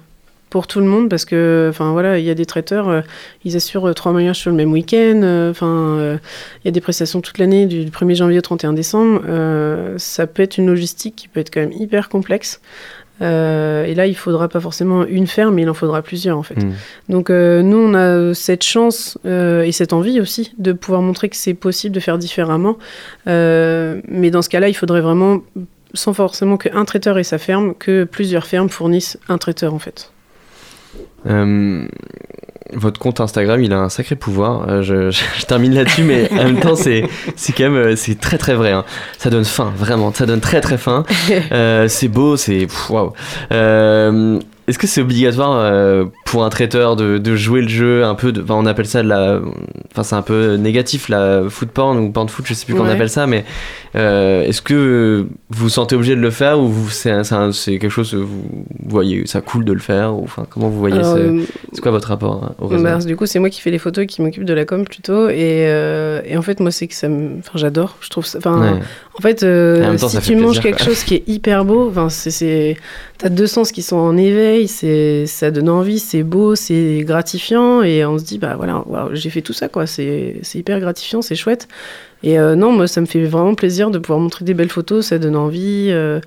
pour 0.50 0.68
tout 0.68 0.80
le 0.80 0.86
monde 0.86 1.10
parce 1.10 1.26
que, 1.26 1.68
enfin 1.70 1.92
voilà, 1.92 2.20
il 2.20 2.26
y 2.26 2.30
a 2.30 2.36
des 2.36 2.46
traiteurs, 2.46 2.90
euh, 2.90 3.02
ils 3.46 3.56
assurent 3.56 3.90
euh, 3.90 3.94
trois 3.94 4.12
mariages 4.12 4.38
sur 4.38 4.50
le 4.50 4.58
même 4.58 4.72
week-end, 4.72 5.22
euh, 5.24 5.52
enfin, 5.52 5.68
euh, 5.68 6.18
il 6.64 6.68
y 6.68 6.70
a 6.70 6.72
des 6.72 6.82
prestations 6.82 7.22
toute 7.22 7.38
l'année, 7.38 7.66
du 7.66 7.86
1er 7.86 8.16
janvier 8.16 8.40
au 8.40 8.42
31 8.42 8.74
décembre. 8.74 9.22
ça 9.98 10.28
peut 10.28 10.44
être 10.44 10.58
une 10.58 10.68
logistique 10.68 11.16
qui 11.16 11.28
peut 11.28 11.40
être 11.40 11.54
quand 11.54 11.62
même 11.62 11.74
hyper 11.74 12.10
complexe. 12.10 12.62
Et 13.22 13.96
là, 13.96 14.08
il 14.08 14.16
faudra 14.16 14.48
pas 14.48 14.62
forcément 14.62 15.06
une 15.06 15.28
ferme, 15.28 15.56
mais 15.56 15.64
il 15.64 15.70
en 15.70 15.74
faudra 15.74 16.02
plusieurs 16.02 16.38
en 16.38 16.44
fait. 16.44 16.64
Mm. 16.64 16.72
Donc 17.10 17.30
nous, 17.30 17.78
on 17.78 17.94
a 17.94 18.34
cette 18.34 18.64
chance 18.64 19.18
et 19.26 19.72
cette 19.74 19.92
envie 19.92 20.22
aussi 20.22 20.54
de 20.58 20.72
pouvoir 20.72 21.02
montrer 21.02 21.28
que 21.28 21.36
c'est 21.36 21.54
possible 21.54 21.94
de 21.94 22.00
faire 22.00 22.18
différemment. 22.18 22.78
Mais 23.26 24.32
dans 24.32 24.42
ce 24.42 24.50
cas-là, 24.50 24.70
il 24.70 24.74
faudrait 24.74 25.02
vraiment, 25.02 25.42
sans 25.94 26.14
forcément 26.14 26.58
qu'un 26.58 26.86
traiteur 26.86 27.18
ait 27.18 27.24
sa 27.24 27.38
ferme, 27.38 27.74
que 27.76 28.06
plusieurs 28.06 28.46
fermes 28.46 28.70
fournissent 28.70 29.18
un 29.28 29.38
traiteur 29.38 29.74
en 29.74 29.80
fait. 29.80 30.12
Euh, 31.28 31.86
votre 32.74 33.00
compte 33.00 33.20
Instagram, 33.20 33.62
il 33.64 33.74
a 33.74 33.80
un 33.80 33.90
sacré 33.90 34.16
pouvoir. 34.16 34.70
Euh, 34.70 34.82
je, 34.82 35.10
je- 35.12 35.24
je 35.40 35.46
termine 35.46 35.74
là-dessus, 35.74 36.04
mais 36.04 36.30
en 36.32 36.44
même 36.46 36.60
temps, 36.60 36.76
c'est 36.76 37.04
c'est 37.36 37.52
quand 37.54 37.64
même 37.64 37.76
euh, 37.76 37.96
c'est 37.96 38.20
très 38.20 38.38
très 38.38 38.54
vrai. 38.54 38.72
hein. 38.72 38.86
Ça 39.18 39.30
donne 39.30 39.46
faim, 39.46 39.74
vraiment. 39.76 40.14
Ça 40.14 40.26
donne 40.26 40.40
très 40.42 40.62
très 40.62 40.78
faim. 40.78 41.04
Euh, 41.52 41.88
c'est 41.88 42.08
beau, 42.08 42.38
c'est 42.38 42.68
waouh. 42.90 43.14
Est-ce 44.70 44.78
que 44.80 44.88
c'est 44.88 45.02
obligatoire 45.02 45.52
euh, 45.60 46.06
pour 46.26 46.46
un 46.46 46.50
traiteur 46.50 46.96
de, 46.96 47.18
de 47.18 47.36
jouer 47.36 47.62
le 47.62 47.68
jeu 47.68 48.04
un 48.06 48.14
peu 48.16 48.32
de, 48.32 48.42
enfin, 48.42 48.54
on 48.56 48.66
appelle 48.68 48.86
ça 48.86 49.02
de 49.04 49.08
la, 49.10 49.40
enfin 49.92 50.04
c'est 50.04 50.16
un 50.16 50.22
peu 50.22 50.56
négatif 50.56 51.10
la 51.10 51.42
foot 51.50 51.70
porn 51.70 51.98
ou 51.98 52.12
porn 52.12 52.30
foot, 52.30 52.46
je 52.48 52.54
sais 52.54 52.66
plus 52.66 52.76
comment 52.76 52.88
on 52.90 52.94
appelle 52.94 53.10
ça, 53.10 53.26
mais 53.28 53.44
euh, 53.96 54.44
est-ce 54.44 54.62
que 54.62 55.26
vous 55.50 55.64
vous 55.64 55.70
sentez 55.70 55.96
obligé 55.96 56.16
de 56.16 56.22
le 56.22 56.30
faire 56.30 56.60
ou 56.60 56.72
c'est 56.90 57.24
c'est 57.24 57.36
c'est 57.52 57.80
quelque 57.80 57.90
chose 57.92 58.12
que 58.12 58.18
vous 58.18 58.44
voyez 58.88 59.26
ça 59.26 59.42
cool 59.42 59.66
de 59.66 59.74
le 59.74 59.80
faire 59.80 60.14
ou 60.16 60.24
enfin 60.24 60.46
comment 60.50 60.70
vous 60.70 60.80
voyez 60.80 60.98
Alors, 61.00 61.16
ce- 61.16 61.20
euh, 61.20 61.42
c'est 61.74 61.82
quoi 61.82 61.92
votre 61.92 62.08
rapport 62.10 62.44
hein, 62.44 62.54
au 62.60 62.68
réseau? 62.68 62.84
Bah, 62.84 62.98
du 63.00 63.16
coup, 63.16 63.26
c'est 63.26 63.40
moi 63.40 63.50
qui 63.50 63.62
fais 63.62 63.72
les 63.72 63.80
photos 63.80 64.04
et 64.04 64.08
qui 64.08 64.22
m'occupe 64.22 64.46
de 64.46 64.54
la 64.54 64.66
com 64.66 64.86
plutôt. 64.86 65.30
Et, 65.30 65.66
euh, 65.68 66.22
et 66.26 66.38
en 66.38 66.42
fait, 66.44 66.60
moi, 66.60 66.70
c'est 66.72 66.86
que 66.88 66.94
ça 66.94 67.10
me. 67.10 67.40
Enfin, 67.40 67.54
j'adore. 67.56 67.96
Je 68.02 68.10
trouve 68.10 68.26
ça. 68.26 68.38
Enfin, 68.38 68.60
Ouais. 68.62 68.80
en 69.18 69.22
fait, 69.22 69.44
en 69.44 69.96
temps, 69.96 70.10
si 70.10 70.20
tu 70.22 70.36
manges 70.36 70.60
quelque 70.60 70.78
quoi. 70.78 70.86
chose 70.86 71.04
qui 71.04 71.16
est 71.16 71.24
hyper 71.28 71.66
beau, 71.66 71.90
enfin, 71.90 72.10
c'est, 72.10 72.30
c'est... 72.32 72.78
t'as 73.20 73.30
deux 73.30 73.46
sens 73.48 73.72
qui 73.72 73.82
sont 73.84 73.98
en 73.98 74.18
éveil. 74.18 74.68
C'est, 74.68 75.26
ça 75.28 75.52
donne 75.52 75.70
envie, 75.70 76.00
c'est 76.00 76.24
beau, 76.24 76.56
c'est 76.56 77.04
gratifiant. 77.06 77.84
Et 77.84 78.04
on 78.06 78.18
se 78.18 78.24
dit, 78.24 78.40
bah 78.40 78.56
voilà, 78.58 78.84
j'ai 79.14 79.30
fait 79.30 79.42
tout 79.42 79.54
ça, 79.54 79.68
quoi. 79.68 79.86
C'est, 79.86 80.38
c'est 80.42 80.58
hyper 80.60 80.80
gratifiant, 80.80 81.22
c'est 81.22 81.36
chouette. 81.36 81.68
Et 82.24 82.40
euh, 82.40 82.56
non, 82.56 82.72
moi, 82.72 82.88
ça 82.88 83.00
me 83.02 83.06
fait 83.06 83.24
vraiment 83.26 83.54
plaisir 83.56 83.92
de 83.92 84.00
pouvoir 84.00 84.20
montrer 84.20 84.44
des 84.46 84.54
belles 84.56 84.70
photos. 84.72 85.06
Ça 85.06 85.20
donne 85.20 85.36
envie. 85.36 85.88
euh, 85.90 86.20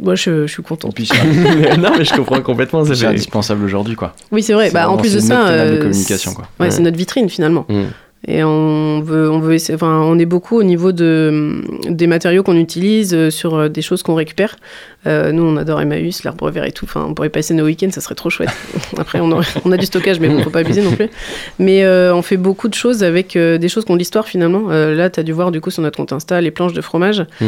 moi, 0.00 0.14
je, 0.14 0.46
je 0.46 0.52
suis 0.52 0.62
contente. 0.62 0.94
puis 0.94 1.08
non 1.78 1.90
mais 1.98 2.04
je 2.04 2.14
comprends 2.14 2.40
complètement 2.40 2.84
c'est 2.84 2.94
fait 2.94 3.06
indispensable 3.06 3.64
aujourd'hui 3.64 3.96
quoi. 3.96 4.14
Oui, 4.30 4.42
c'est 4.44 4.52
vrai. 4.54 4.70
Bah, 4.70 4.88
en 4.88 4.96
plus 4.96 5.12
de 5.14 5.18
ça, 5.20 5.46
de 5.46 5.58
euh, 5.58 5.78
communication, 5.82 6.30
c'est- 6.30 6.36
quoi. 6.36 6.48
ouais, 6.60 6.66
Ouais. 6.66 6.70
c'est 6.70 6.82
notre 6.82 6.96
vitrine 6.96 7.28
finalement. 7.28 7.66
Mm. 7.68 7.82
Et 8.26 8.42
on 8.42 9.00
veut, 9.00 9.30
on 9.30 9.38
veut, 9.38 9.54
essayer- 9.54 9.74
enfin, 9.76 10.00
on 10.04 10.18
est 10.18 10.26
beaucoup 10.26 10.56
au 10.56 10.62
niveau 10.64 10.90
de 10.92 11.62
des 11.88 12.06
matériaux 12.08 12.42
qu'on 12.42 12.56
utilise 12.56 13.28
sur 13.30 13.70
des 13.70 13.82
choses 13.82 14.02
qu'on 14.04 14.14
récupère. 14.14 14.56
Euh, 15.06 15.30
nous, 15.30 15.44
on 15.44 15.56
adore 15.56 15.80
Emmaüs, 15.80 16.24
l'arbre 16.24 16.50
vert 16.50 16.64
et 16.64 16.72
tout. 16.72 16.84
Enfin, 16.84 17.06
on 17.08 17.14
pourrait 17.14 17.28
passer 17.28 17.54
nos 17.54 17.64
week-ends, 17.64 17.90
ça 17.92 18.00
serait 18.00 18.16
trop 18.16 18.30
chouette. 18.30 18.50
Après, 18.98 19.20
on, 19.20 19.32
a 19.32 19.76
du 19.76 19.86
stockage, 19.86 20.18
mais 20.18 20.28
bon, 20.28 20.42
faut 20.42 20.50
pas 20.50 20.60
abuser 20.60 20.82
non 20.82 20.90
plus. 20.92 21.08
Mais 21.58 21.84
euh, 21.84 22.14
on 22.14 22.22
fait 22.22 22.36
beaucoup 22.36 22.68
de 22.68 22.74
choses 22.74 23.04
avec 23.04 23.36
euh, 23.36 23.58
des 23.58 23.68
choses 23.68 23.84
qui 23.84 23.92
ont 23.92 23.94
de 23.94 24.00
l'histoire 24.00 24.26
finalement. 24.26 24.68
Là, 24.68 25.08
tu 25.08 25.20
as 25.20 25.22
dû 25.22 25.32
voir 25.32 25.52
du 25.52 25.60
coup 25.60 25.70
sur 25.70 25.82
notre 25.82 25.96
compte 25.96 26.12
Insta 26.12 26.40
les 26.40 26.50
planches 26.50 26.72
de 26.72 26.80
fromage. 26.80 27.24
Mm. 27.40 27.46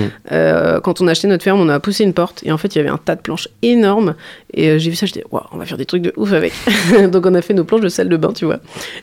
Quand 0.82 1.00
on 1.00 1.08
a 1.08 1.10
acheté 1.10 1.26
notre 1.26 1.42
ferme, 1.42 1.60
on 1.60 1.68
a 1.68 1.80
poussé 1.80 2.04
une 2.04 2.14
porte 2.14 2.42
et 2.44 2.52
en 2.52 2.58
fait, 2.58 2.74
il 2.74 2.78
y 2.78 2.80
avait 2.80 2.90
un 2.90 2.98
tas 2.98 3.16
de 3.16 3.20
planches 3.20 3.48
énormes. 3.62 4.14
Et 4.52 4.78
j'ai 4.78 4.90
vu 4.90 4.96
ça, 4.96 5.06
j'étais, 5.06 5.24
waouh, 5.30 5.42
on 5.52 5.58
va 5.58 5.66
faire 5.66 5.76
des 5.76 5.84
trucs 5.84 6.02
de 6.02 6.12
ouf 6.16 6.32
avec. 6.32 6.52
Donc, 7.12 7.26
on 7.26 7.34
a 7.34 7.42
fait 7.42 7.54
nos 7.54 7.64
planches 7.64 7.82
de 7.82 7.88
salle 7.88 8.08
de 8.08 8.16
bain, 8.16 8.32
tu 8.32 8.44
vois. 8.44 8.58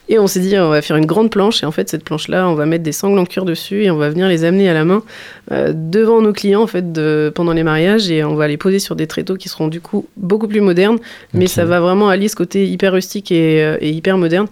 Et 0.10 0.20
on 0.20 0.28
s'est 0.28 0.40
dit, 0.40 0.58
on 0.58 0.70
va 0.70 0.82
faire 0.82 0.98
une 0.98 1.06
grande 1.06 1.30
planche. 1.30 1.64
Et 1.64 1.66
en 1.66 1.72
fait, 1.72 1.90
cette 1.90 2.04
planche-là, 2.04 2.48
on 2.50 2.56
va 2.56 2.66
mettre 2.66 2.84
des 2.84 2.92
sangles 2.92 3.20
en 3.20 3.26
cuir 3.26 3.46
dessus 3.46 3.84
et 3.84 3.92
on 3.92 3.98
va 3.98 4.10
venir 4.10 4.28
les 4.28 4.44
amener 4.44 4.70
à 4.70 4.74
la 4.74 4.86
main 4.86 5.04
devant 5.50 6.22
nos 6.22 6.34
clients 6.34 6.62
en 6.62 6.68
fait 6.68 6.92
de, 6.92 7.32
pendant 7.34 7.54
les 7.54 7.64
mariages 7.64 8.12
et 8.12 8.24
on 8.24 8.36
va 8.38 8.48
les 8.48 8.58
poser 8.58 8.80
sur 8.80 8.96
des 8.96 9.08
tréteaux 9.08 9.36
qui 9.36 9.50
seront 9.50 9.68
du 9.68 9.82
coup 9.82 10.08
beaucoup 10.16 10.48
plus 10.48 10.62
modernes. 10.62 10.98
Mais 11.34 11.48
ça 11.48 11.66
va 11.66 11.80
vraiment 11.80 12.10
allier 12.10 12.28
ce 12.30 12.36
côté 12.36 12.68
hyper 12.68 12.94
rustique 12.94 13.32
et, 13.32 13.64
euh, 13.64 13.78
et 13.82 13.90
hyper 13.90 14.18
moderne 14.18 14.48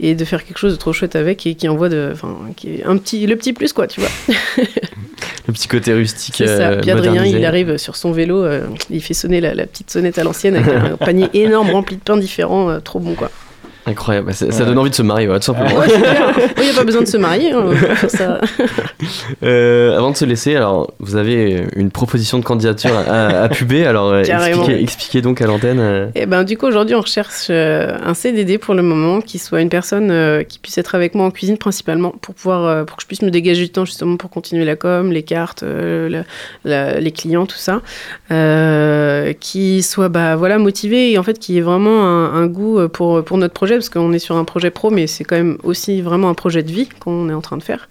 et 0.00 0.14
de 0.14 0.24
faire 0.24 0.44
quelque 0.44 0.58
chose 0.58 0.72
de 0.72 0.78
trop 0.78 0.92
chouette 0.92 1.16
avec 1.16 1.46
et 1.46 1.54
qui 1.54 1.68
envoie 1.68 1.88
de, 1.88 2.10
enfin, 2.12 2.36
qui 2.56 2.76
est 2.76 2.84
un 2.84 2.96
petit, 2.96 3.26
le 3.26 3.36
petit 3.36 3.52
plus 3.52 3.72
quoi, 3.72 3.86
tu 3.86 4.00
vois. 4.00 4.10
le 5.46 5.52
petit 5.52 5.68
côté 5.68 5.92
rustique 5.92 6.34
C'est 6.38 6.46
ça. 6.46 6.70
euh, 6.70 6.80
Puis 6.80 6.90
Adrien, 6.90 7.24
il 7.24 7.44
arrive 7.44 7.76
sur 7.76 7.96
son 7.96 8.12
vélo, 8.12 8.42
euh, 8.42 8.62
il 8.90 9.00
fait 9.02 9.14
sonner 9.14 9.40
la, 9.40 9.54
la 9.54 9.66
petite 9.66 9.90
sonnette 9.90 10.18
à 10.18 10.24
l'ancienne 10.24 10.56
avec 10.56 10.74
un 10.74 10.96
panier 10.96 11.28
énorme 11.34 11.70
rempli 11.70 11.96
de 11.96 12.00
pain 12.02 12.16
différents, 12.16 12.70
euh, 12.70 12.80
trop 12.80 12.98
bon 12.98 13.14
quoi. 13.14 13.30
Incroyable 13.86 14.32
ça, 14.34 14.50
ça 14.50 14.60
Ouais. 14.60 14.66
donne 14.66 14.78
envie 14.78 14.90
de 14.90 14.94
se 14.94 15.02
marier 15.02 15.28
ouais, 15.28 15.38
tout 15.38 15.44
simplement. 15.46 15.70
Il 16.56 16.62
n'y 16.64 16.70
a 16.70 16.74
pas 16.74 16.84
besoin 16.84 17.02
de 17.02 17.06
se 17.06 17.16
marier. 17.16 17.52
hein, 17.52 17.62
pour 17.62 17.74
faire 17.74 18.10
ça. 18.10 18.40
Euh, 19.42 19.96
avant 19.96 20.10
de 20.10 20.16
se 20.16 20.24
laisser, 20.24 20.56
alors 20.56 20.92
vous 21.00 21.16
avez 21.16 21.66
une 21.76 21.90
proposition 21.90 22.38
de 22.38 22.44
candidature 22.44 22.92
à, 22.96 23.26
à 23.44 23.48
puber, 23.48 23.84
alors 23.86 24.10
euh, 24.10 24.22
expliquez, 24.22 24.82
expliquez 24.82 25.22
donc 25.22 25.40
à 25.40 25.46
l'antenne. 25.46 25.78
euh, 25.80 26.08
Et 26.14 26.26
ben 26.26 26.42
du 26.44 26.56
coup 26.56 26.66
aujourd'hui 26.66 26.94
on 26.94 27.00
recherche 27.00 27.46
euh, 27.50 27.96
un 28.04 28.14
CDD 28.14 28.58
pour 28.58 28.74
le 28.74 28.82
moment 28.82 29.20
qui 29.20 29.38
soit 29.38 29.60
une 29.60 29.68
personne 29.68 30.10
euh, 30.10 30.42
qui 30.42 30.58
puisse 30.58 30.78
être 30.78 30.94
avec 30.94 31.14
moi 31.14 31.26
en 31.26 31.30
cuisine 31.30 31.58
principalement 31.58 32.10
pour 32.20 32.34
pouvoir 32.34 32.64
euh, 32.64 32.84
pour 32.84 32.96
que 32.96 33.02
je 33.02 33.06
puisse 33.06 33.22
me 33.22 33.30
dégager 33.30 33.62
du 33.64 33.70
temps 33.70 33.84
justement 33.84 34.16
pour 34.16 34.30
continuer 34.30 34.64
la 34.64 34.76
com, 34.76 35.12
les 35.12 35.22
cartes, 35.22 35.62
euh, 35.62 36.08
la- 36.08 36.24
la- 36.64 37.00
les 37.00 37.10
clients 37.12 37.46
tout 37.46 37.56
ça, 37.58 37.82
Euh, 38.30 39.32
qui 39.38 39.82
soit 39.82 40.08
bah 40.08 40.36
voilà 40.36 40.58
motivé 40.58 41.12
et 41.12 41.18
en 41.18 41.22
fait 41.22 41.38
qui 41.38 41.58
ait 41.58 41.62
vraiment 41.62 42.04
un, 42.06 42.34
un 42.34 42.46
goût 42.46 42.78
euh, 42.78 42.88
pour 42.88 43.22
pour 43.24 43.38
notre 43.38 43.54
projet 43.54 43.75
parce 43.76 43.88
qu'on 43.88 44.12
est 44.12 44.18
sur 44.18 44.36
un 44.36 44.44
projet 44.44 44.70
pro 44.70 44.90
mais 44.90 45.06
c'est 45.06 45.24
quand 45.24 45.36
même 45.36 45.58
aussi 45.62 46.00
vraiment 46.02 46.28
un 46.28 46.34
projet 46.34 46.62
de 46.62 46.70
vie 46.70 46.88
qu'on 47.00 47.28
est 47.28 47.34
en 47.34 47.40
train 47.40 47.56
de 47.56 47.62
faire. 47.62 47.88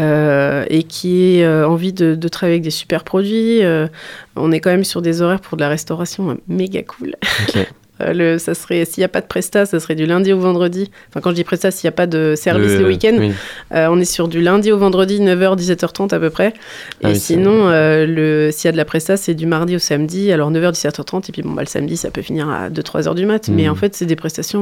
Euh, 0.00 0.64
et 0.70 0.82
qui 0.82 1.36
ait 1.38 1.44
euh, 1.44 1.68
envie 1.68 1.92
de, 1.92 2.16
de 2.16 2.28
travailler 2.28 2.54
avec 2.54 2.64
des 2.64 2.70
super 2.70 3.04
produits. 3.04 3.62
euh, 3.62 3.86
on 4.34 4.50
est 4.50 4.58
quand 4.58 4.70
même 4.70 4.82
sur 4.82 5.02
des 5.02 5.22
horaires 5.22 5.40
pour 5.40 5.56
de 5.56 5.62
la 5.62 5.68
restauration 5.68 6.30
euh, 6.30 6.34
méga 6.48 6.82
cool. 6.82 7.14
Euh, 8.00 8.12
le, 8.12 8.38
ça 8.38 8.54
serait 8.54 8.84
s'il 8.84 9.00
n'y 9.02 9.04
a 9.04 9.08
pas 9.08 9.20
de 9.20 9.26
presta, 9.26 9.66
ça 9.66 9.78
serait 9.78 9.94
du 9.94 10.04
lundi 10.04 10.32
au 10.32 10.38
vendredi. 10.40 10.90
Enfin, 11.10 11.20
quand 11.20 11.30
je 11.30 11.36
dis 11.36 11.44
presta, 11.44 11.70
s'il 11.70 11.86
n'y 11.86 11.90
a 11.90 11.96
pas 11.96 12.06
de 12.08 12.34
service 12.36 12.72
le- 12.72 12.78
le 12.80 12.86
week-end, 12.88 13.14
oui. 13.20 13.30
euh, 13.72 13.86
on 13.88 14.00
est 14.00 14.04
sur 14.04 14.26
du 14.26 14.40
lundi 14.40 14.72
au 14.72 14.78
vendredi, 14.78 15.20
9h, 15.20 15.56
17h30 15.56 16.12
à 16.12 16.18
peu 16.18 16.28
près. 16.30 16.48
Et 16.48 16.52
Ah 17.04 17.08
oui, 17.10 17.14
c'est- 17.14 17.34
sinon, 17.34 17.68
euh, 17.68 18.04
le, 18.04 18.50
s'il 18.50 18.66
y 18.66 18.68
a 18.68 18.72
de 18.72 18.76
la 18.76 18.84
presta, 18.84 19.16
c'est 19.16 19.34
du 19.34 19.46
mardi 19.46 19.76
au 19.76 19.78
samedi, 19.78 20.32
alors 20.32 20.50
9h, 20.50 20.72
17h30. 20.72 21.28
Et 21.28 21.32
puis 21.32 21.42
bon, 21.42 21.52
bah, 21.52 21.62
le 21.62 21.68
samedi, 21.68 21.96
ça 21.96 22.10
peut 22.10 22.22
finir 22.22 22.48
à 22.48 22.68
2-3h 22.68 23.14
du 23.14 23.26
mat. 23.26 23.48
Mais 23.48 23.68
en 23.68 23.76
fait, 23.76 23.94
c'est 23.94 24.06
des 24.06 24.16
prestations, 24.16 24.60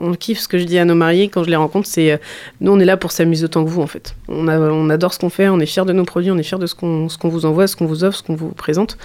on, 0.00 0.08
on 0.08 0.12
kiffe. 0.14 0.40
Ce 0.40 0.48
que 0.48 0.58
je 0.58 0.64
dis 0.64 0.78
à 0.78 0.84
nos 0.84 0.96
mariés 0.96 1.28
quand 1.28 1.44
je 1.44 1.50
les 1.50 1.56
rencontre, 1.56 1.86
c'est 1.88 2.20
nous, 2.60 2.72
on 2.72 2.80
est 2.80 2.84
là 2.84 2.96
pour 2.96 3.12
s'amuser 3.12 3.44
autant 3.44 3.64
que 3.64 3.70
vous, 3.70 3.80
en 3.82 3.86
fait. 3.86 4.16
On, 4.28 4.48
a, 4.48 4.58
on 4.58 4.90
adore 4.90 5.14
ce 5.14 5.20
qu'on 5.20 5.30
fait, 5.30 5.48
on 5.48 5.60
est 5.60 5.66
fiers 5.66 5.84
de 5.84 5.92
nos 5.92 6.04
produits, 6.04 6.32
on 6.32 6.36
est 6.38 6.42
fiers 6.42 6.58
de 6.58 6.66
ce 6.66 6.74
qu'on, 6.74 7.06
vous 7.22 7.46
envoie, 7.46 7.68
ce 7.68 7.76
qu'on 7.76 7.86
vous 7.86 8.02
offre, 8.02 8.18
ce 8.18 8.22
qu'on 8.24 8.34
vous 8.34 8.48
présente. 8.48 8.98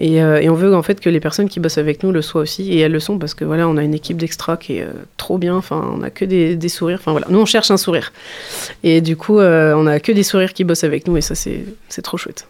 Et, 0.00 0.14
et 0.16 0.48
on 0.50 0.54
veut 0.54 0.74
en 0.74 0.82
fait 0.82 0.98
que 1.00 1.08
les 1.08 1.20
personnes 1.20 1.48
qui 1.48 1.60
bossent 1.60 1.78
avec 1.78 2.02
nous 2.02 2.10
le 2.10 2.20
soient 2.20 2.40
aussi. 2.40 2.72
Et 2.72 2.80
elles 2.80 2.90
le 2.92 3.00
sont 3.04 3.18
parce 3.18 3.34
que 3.34 3.44
voilà, 3.44 3.68
on 3.68 3.76
a 3.76 3.82
une 3.82 3.94
équipe 3.94 4.16
d'extra 4.16 4.56
qui 4.56 4.78
est 4.78 4.82
euh, 4.82 4.92
trop 5.16 5.38
bien. 5.38 5.54
Enfin, 5.56 5.82
on 5.96 6.02
a 6.02 6.10
que 6.10 6.24
des, 6.24 6.56
des 6.56 6.68
sourires. 6.68 6.98
Enfin 7.00 7.12
voilà, 7.12 7.26
nous 7.30 7.38
on 7.38 7.46
cherche 7.46 7.70
un 7.70 7.76
sourire. 7.76 8.12
Et 8.82 9.00
du 9.00 9.16
coup, 9.16 9.38
euh, 9.38 9.74
on 9.76 9.86
a 9.86 10.00
que 10.00 10.12
des 10.12 10.22
sourires 10.22 10.52
qui 10.52 10.64
bossent 10.64 10.84
avec 10.84 11.06
nous 11.06 11.16
et 11.16 11.20
ça 11.20 11.34
c'est 11.34 11.64
c'est 11.88 12.02
trop 12.02 12.16
chouette. 12.16 12.46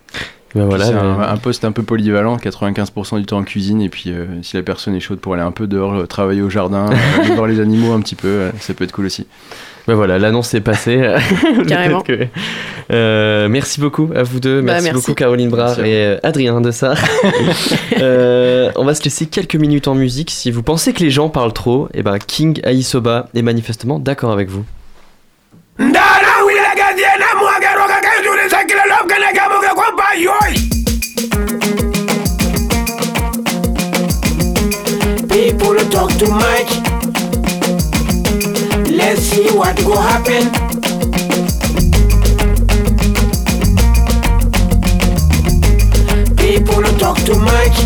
Bah 0.55 0.67
voilà, 0.67 0.85
c'est 0.87 0.95
mais- 0.95 1.01
un, 1.01 1.21
un 1.21 1.37
poste 1.37 1.65
un 1.65 1.73
peu 1.73 1.83
polyvalent, 1.83 2.37
95% 2.37 3.19
du 3.19 3.27
temps 3.27 3.39
en 3.39 3.43
cuisine, 3.43 3.81
et 3.83 3.89
puis 3.89 4.11
euh, 4.11 4.25
si 4.43 4.57
la 4.57 4.63
personne 4.63 4.95
est 4.95 5.01
chaude 5.01 5.19
pour 5.19 5.35
aller 5.35 5.43
un 5.43 5.51
peu 5.51 5.67
dehors, 5.67 5.95
euh, 5.95 6.07
travailler 6.07 6.43
au 6.43 6.49
jardin, 6.51 6.89
euh, 6.93 7.23
voir 7.35 7.49
les 7.49 7.59
animaux 7.59 7.93
un 7.93 8.01
petit 8.01 8.15
peu, 8.15 8.51
ça 8.61 8.73
peut 8.73 8.85
être 8.85 8.93
cool 8.93 9.07
aussi. 9.07 9.27
Bah 9.87 9.95
voilà, 9.95 10.19
l'annonce 10.19 10.55
est 10.55 10.61
passée. 10.63 11.15
Carrément. 11.69 12.01
Que- 12.01 12.27
Euh, 12.93 13.49
merci 13.49 13.81
beaucoup 13.81 14.11
à 14.15 14.23
vous 14.23 14.41
deux. 14.41 14.61
Bah, 14.61 14.75
Merci, 14.75 14.91
beaucoup 14.93 15.15
Caroline 15.15 15.49
Brard 15.49 15.77
Merci 15.79 15.91
et 15.91 16.05
euh, 16.05 16.19
Adrien 16.23 16.61
de 16.61 16.71
ça. 16.71 16.95
Euh, 18.01 18.71
on 18.77 18.85
va 18.85 18.95
se 18.95 19.03
laisser 19.05 19.27
quelques 19.27 19.55
minutes 19.55 19.89
en 19.89 19.95
musique. 19.95 20.31
Si 20.31 20.51
vous 20.51 20.63
pensez 20.63 20.93
que 20.93 21.01
les 21.03 21.11
gens 21.11 21.29
parlent 21.31 21.53
trop, 21.53 21.89
et 21.95 22.03
ben 22.03 22.19
King 22.19 22.61
Aisoba 22.65 23.29
est 23.35 23.41
manifestement 23.43 23.99
d'accord 23.99 24.33
avec 24.33 24.49
vous. 24.51 24.65
nothing 39.85 39.91
go 39.91 40.01
happen. 40.01 41.55
People 46.37 46.83
talk 46.99 47.17
too 47.25 47.39
much. 47.39 47.77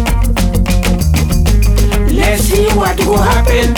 Let's 2.12 2.42
see 2.44 2.66
what 2.76 2.98
will 3.06 3.18
happen. 3.18 3.74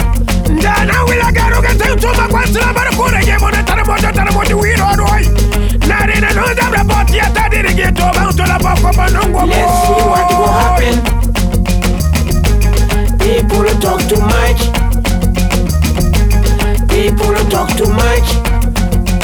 ndana 0.56 1.04
wilagaruga 1.04 1.68
seuchuma 1.78 2.28
kwansila 2.28 2.72
barikuraje 2.72 3.38
monatarimojo 3.38 4.12
tarimoji 4.12 4.54
wirodoi 4.54 5.28
narina 5.88 6.32
nozamrabotiya 6.32 7.30
tadirigitoma 7.30 8.28
utolapokomonongomo 8.30 9.46
Let's 9.46 9.86
see 9.86 10.02
what 10.10 10.30
will 10.38 10.52
happen. 10.52 10.94
People 13.18 13.80
talk 13.80 14.00
too 14.08 14.20
much. 14.20 14.89
People 17.00 17.32
talk 17.48 17.70
too 17.78 17.90
much. 17.90 18.28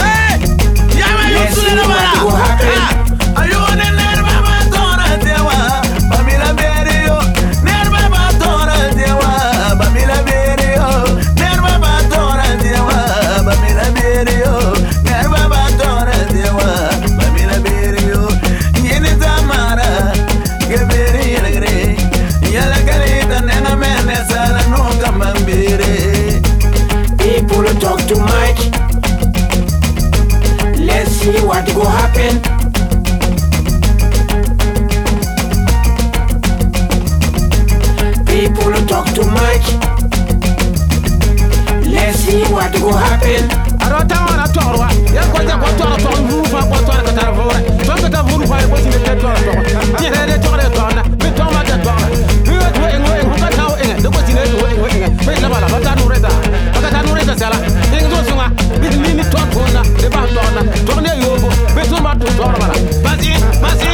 Hey, 0.00 0.38
Let's 1.34 1.56
see 1.56 1.76
what 1.76 2.22
go 2.22 2.30
happen. 2.30 2.85
much. 39.36 39.66
Let's 41.86 42.18
see 42.24 42.42
what 42.52 42.72
will 42.80 42.96
happen. 42.96 43.44
arota 43.86 44.20
wana 44.24 44.48
torwa 44.48 44.90
ya 45.14 45.24
kwaja 45.26 45.56
kwa 45.56 45.72
tora 45.72 45.96
to 45.96 46.08
vuva 46.22 46.62
kwa 46.62 46.78
tora 46.78 47.02
ka 47.02 47.12
tara 47.12 47.32
vora 47.32 47.60
to 47.86 48.02
ka 48.02 48.08
ta 48.10 48.22
vuru 48.22 48.46
kwa 48.48 48.56
kwa 48.62 48.78
sine 48.78 48.98
tora 49.20 49.34
to 49.34 49.52
ni 50.02 50.08
re 50.10 50.26
re 50.26 50.38
tora 50.38 50.62
to 50.70 50.94
na 50.94 51.02
mi 51.04 51.30
to 51.36 51.44
ma 51.44 51.62
ta 51.64 51.78
tora 51.78 52.06
mi 52.46 52.56
wa 52.58 52.70
to 52.70 52.80
engwe 52.96 53.20
engwe 53.20 53.36
ka 53.40 53.48
tao 53.56 53.76
engwe 53.78 54.02
de 54.02 54.08
kwa 54.08 54.26
sine 54.26 54.40
engwe 54.40 54.70
engwe 54.70 54.90
engwe 54.90 55.34
mi 55.34 55.40
la 55.40 55.48
bala 55.48 55.66
ba 55.68 55.78
ta 55.80 55.94
nure 55.94 56.18
da 56.20 56.28
ba 56.74 56.80
ka 56.82 56.90
ta 56.90 57.02
nure 57.02 57.24
da 57.24 57.38
sala 57.38 57.56
engwe 57.92 58.10
zo 58.10 58.24
sunga 58.28 58.46
mi 58.80 58.88
mi 58.96 59.14
mi 59.14 59.22
to 59.30 59.38
ko 59.54 59.60
na 59.72 59.82
de 60.02 60.08
ba 60.08 60.22
to 60.34 60.42
na 60.54 60.62
to 60.86 61.00
ne 61.00 61.12
yobo 61.22 61.48
mi 61.76 61.82
to 61.88 62.02
ma 62.02 62.14
to 62.14 62.26
tora 62.36 62.58
bala 62.58 62.74
basi 63.04 63.32
basi 63.62 63.90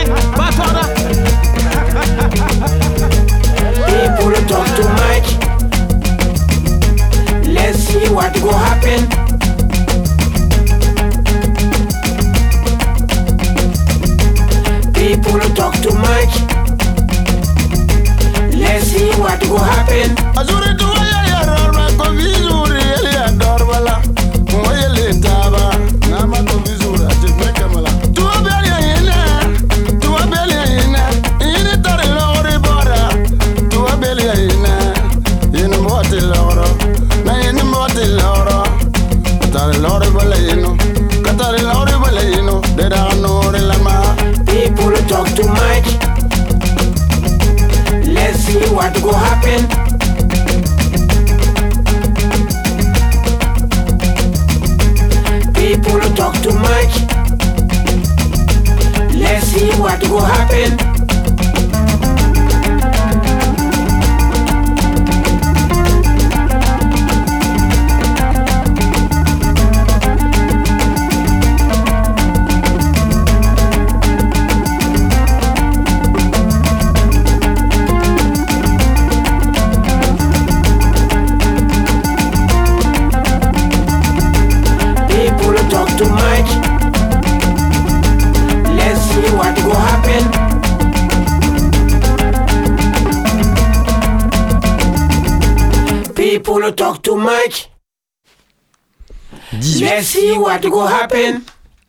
what 100.53 100.71
go 100.71 100.81
happen? 100.81 101.41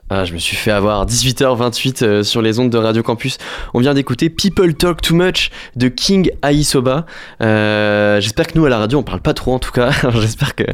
Ah, 0.09 0.25
je 0.25 0.33
me 0.33 0.37
suis 0.37 0.55
fait 0.55 0.71
avoir 0.71 1.05
18h28 1.05 2.03
euh, 2.03 2.23
sur 2.23 2.41
les 2.41 2.59
ondes 2.59 2.69
de 2.69 2.77
Radio 2.77 3.01
Campus. 3.01 3.37
On 3.73 3.79
vient 3.79 3.93
d'écouter 3.93 4.29
People 4.29 4.75
Talk 4.75 5.01
Too 5.01 5.15
Much 5.15 5.49
de 5.75 5.87
King 5.87 6.29
Aisoba. 6.43 7.05
Euh, 7.41 8.21
J'espère 8.21 8.47
que 8.47 8.57
nous 8.57 8.65
à 8.65 8.69
la 8.69 8.77
radio 8.77 8.99
on 8.99 9.03
parle 9.03 9.21
pas 9.21 9.33
trop 9.33 9.53
en 9.53 9.59
tout 9.59 9.71
cas. 9.71 9.91
J'espère 10.19 10.55
que 10.55 10.65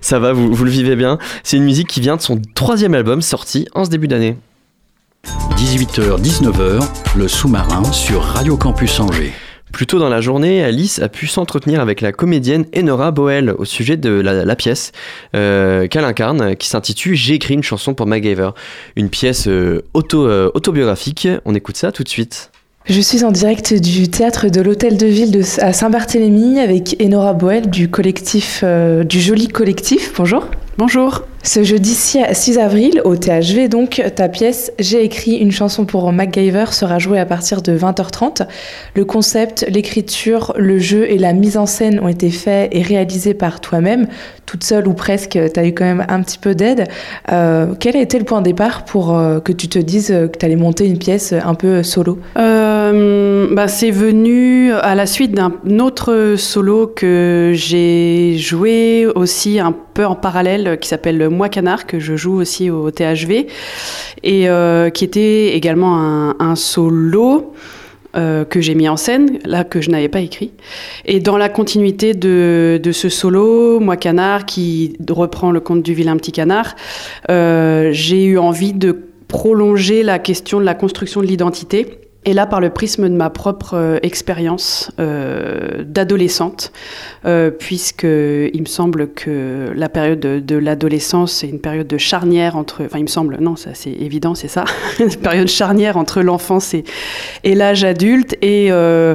ça 0.00 0.18
va, 0.18 0.32
vous, 0.32 0.52
vous 0.52 0.64
le 0.64 0.70
vivez 0.70 0.96
bien. 0.96 1.18
C'est 1.44 1.58
une 1.58 1.64
musique 1.64 1.88
qui 1.88 2.00
vient 2.00 2.16
de 2.16 2.22
son 2.22 2.40
troisième 2.54 2.94
album 2.94 3.22
sorti 3.22 3.68
en 3.74 3.84
ce 3.84 3.90
début 3.90 4.08
d'année. 4.08 4.36
18h, 5.56 6.20
19h, 6.20 6.82
le 7.16 7.28
sous-marin 7.28 7.84
sur 7.92 8.22
Radio 8.22 8.56
Campus 8.56 8.98
Angers. 9.00 9.32
Plus 9.72 9.86
tôt 9.86 9.98
dans 9.98 10.08
la 10.08 10.20
journée, 10.20 10.64
Alice 10.64 10.98
a 11.00 11.08
pu 11.08 11.26
s'entretenir 11.26 11.80
avec 11.80 12.00
la 12.00 12.12
comédienne 12.12 12.64
Enora 12.76 13.10
Boel 13.10 13.50
au 13.50 13.64
sujet 13.64 13.96
de 13.96 14.10
la, 14.10 14.44
la 14.44 14.56
pièce 14.56 14.92
euh, 15.34 15.86
qu'elle 15.88 16.04
incarne, 16.04 16.56
qui 16.56 16.68
s'intitule 16.68 17.14
J'ai 17.14 17.34
écrit 17.34 17.54
une 17.54 17.62
chanson 17.62 17.94
pour 17.94 18.06
MacGyver. 18.06 18.50
Une 18.96 19.10
pièce 19.10 19.46
euh, 19.46 19.82
auto, 19.94 20.26
euh, 20.26 20.50
autobiographique. 20.54 21.28
On 21.44 21.54
écoute 21.54 21.76
ça 21.76 21.92
tout 21.92 22.02
de 22.02 22.08
suite. 22.08 22.50
Je 22.88 23.02
suis 23.02 23.22
en 23.22 23.30
direct 23.30 23.74
du 23.74 24.08
théâtre 24.08 24.48
de 24.48 24.62
l'Hôtel 24.62 24.96
de 24.96 25.06
Ville 25.06 25.30
de, 25.30 25.42
à 25.60 25.74
Saint-Barthélemy 25.74 26.58
avec 26.58 26.96
Enora 27.02 27.34
Boel 27.34 27.68
du 27.68 27.90
collectif, 27.90 28.60
euh, 28.64 29.04
du 29.04 29.20
Joli 29.20 29.48
Collectif. 29.48 30.14
Bonjour. 30.16 30.46
Bonjour. 30.78 31.24
Ce 31.48 31.62
jeudi 31.62 31.94
6 31.94 32.58
avril, 32.58 33.00
au 33.06 33.16
THV, 33.16 33.68
donc, 33.68 34.02
ta 34.14 34.28
pièce 34.28 34.70
J'ai 34.78 35.02
écrit 35.02 35.36
une 35.36 35.50
chanson 35.50 35.86
pour 35.86 36.12
MacGyver 36.12 36.66
sera 36.72 36.98
jouée 36.98 37.18
à 37.18 37.24
partir 37.24 37.62
de 37.62 37.72
20h30. 37.74 38.46
Le 38.94 39.04
concept, 39.06 39.64
l'écriture, 39.66 40.52
le 40.58 40.78
jeu 40.78 41.10
et 41.10 41.16
la 41.16 41.32
mise 41.32 41.56
en 41.56 41.64
scène 41.64 42.00
ont 42.00 42.08
été 42.08 42.28
faits 42.28 42.68
et 42.72 42.82
réalisés 42.82 43.32
par 43.32 43.62
toi-même, 43.62 44.08
toute 44.44 44.62
seule 44.62 44.86
ou 44.88 44.92
presque, 44.92 45.38
tu 45.54 45.58
as 45.60 45.66
eu 45.66 45.72
quand 45.72 45.86
même 45.86 46.04
un 46.08 46.20
petit 46.22 46.38
peu 46.38 46.54
d'aide. 46.54 46.84
Euh, 47.32 47.74
quel 47.80 47.96
a 47.96 48.00
été 48.00 48.18
le 48.18 48.26
point 48.26 48.40
de 48.40 48.46
départ 48.46 48.84
pour 48.84 49.16
euh, 49.16 49.40
que 49.40 49.52
tu 49.52 49.68
te 49.68 49.78
dises 49.78 50.08
que 50.08 50.38
tu 50.38 50.44
allais 50.44 50.56
monter 50.56 50.84
une 50.84 50.98
pièce 50.98 51.32
un 51.32 51.54
peu 51.54 51.82
solo? 51.82 52.18
Euh, 52.36 53.48
bah, 53.52 53.68
c'est 53.68 53.90
venu 53.90 54.72
à 54.72 54.94
la 54.94 55.06
suite 55.06 55.32
d'un 55.32 55.52
autre 55.78 56.34
solo 56.36 56.86
que 56.86 57.52
j'ai 57.54 58.36
joué 58.36 59.06
aussi 59.06 59.60
un 59.60 59.74
peu 59.94 60.04
en 60.04 60.14
parallèle 60.14 60.78
qui 60.78 60.88
s'appelle 60.88 61.28
Moi 61.38 61.48
Canard, 61.48 61.86
que 61.86 62.00
je 62.00 62.16
joue 62.16 62.34
aussi 62.34 62.68
au 62.68 62.90
THV, 62.90 63.46
et 64.24 64.48
euh, 64.48 64.90
qui 64.90 65.04
était 65.04 65.54
également 65.54 65.96
un, 66.40 66.56
solo. 66.56 67.54
euh, 68.16 68.44
que 68.44 68.60
j'ai 68.60 68.74
mis 68.74 68.88
en 68.88 68.96
scène, 68.96 69.38
là 69.44 69.62
que 69.64 69.80
je 69.80 69.90
n'avais 69.90 70.08
pas 70.08 70.20
écrit. 70.20 70.50
Et 71.04 71.20
dans 71.20 71.36
la 71.36 71.48
continuité 71.48 72.14
de, 72.14 72.80
de 72.82 72.92
ce 72.92 73.08
solo, 73.08 73.78
Moi 73.80 73.96
Canard, 73.96 74.46
qui 74.46 74.96
reprend 75.08 75.52
le 75.52 75.60
conte 75.60 75.82
du 75.82 75.94
vilain 75.94 76.16
petit 76.16 76.32
canard, 76.32 76.74
euh, 77.30 77.90
j'ai 77.92 78.24
eu 78.24 78.38
envie 78.38 78.72
de 78.72 78.98
prolonger 79.28 80.02
la 80.02 80.18
question 80.18 80.58
de 80.58 80.64
la 80.64 80.74
construction 80.74 81.20
de 81.20 81.26
l'identité. 81.26 82.07
Et 82.24 82.34
là, 82.34 82.46
par 82.46 82.60
le 82.60 82.68
prisme 82.70 83.08
de 83.08 83.14
ma 83.14 83.30
propre 83.30 83.74
euh, 83.74 83.98
expérience 84.02 84.90
euh, 84.98 85.84
d'adolescente, 85.84 86.72
euh, 87.24 87.50
puisque 87.50 88.04
il 88.04 88.60
me 88.60 88.66
semble 88.66 89.12
que 89.12 89.72
la 89.74 89.88
période 89.88 90.20
de, 90.20 90.56
l'adolescence 90.56 91.32
c'est 91.32 91.48
une 91.48 91.60
période 91.60 91.86
de 91.86 91.96
charnière 91.96 92.56
entre, 92.56 92.84
enfin 92.84 92.98
il 92.98 93.04
me 93.04 93.08
semble, 93.08 93.38
non, 93.40 93.56
ça 93.56 93.70
c'est 93.72 93.92
évident, 93.92 94.34
c'est 94.34 94.48
ça, 94.48 94.64
une 95.00 95.14
période 95.14 95.48
charnière 95.48 95.96
entre 95.96 96.20
l'enfance 96.20 96.74
et, 96.74 96.84
l'âge 97.44 97.84
adulte. 97.84 98.36
Et, 98.42 98.68
euh, 98.72 99.14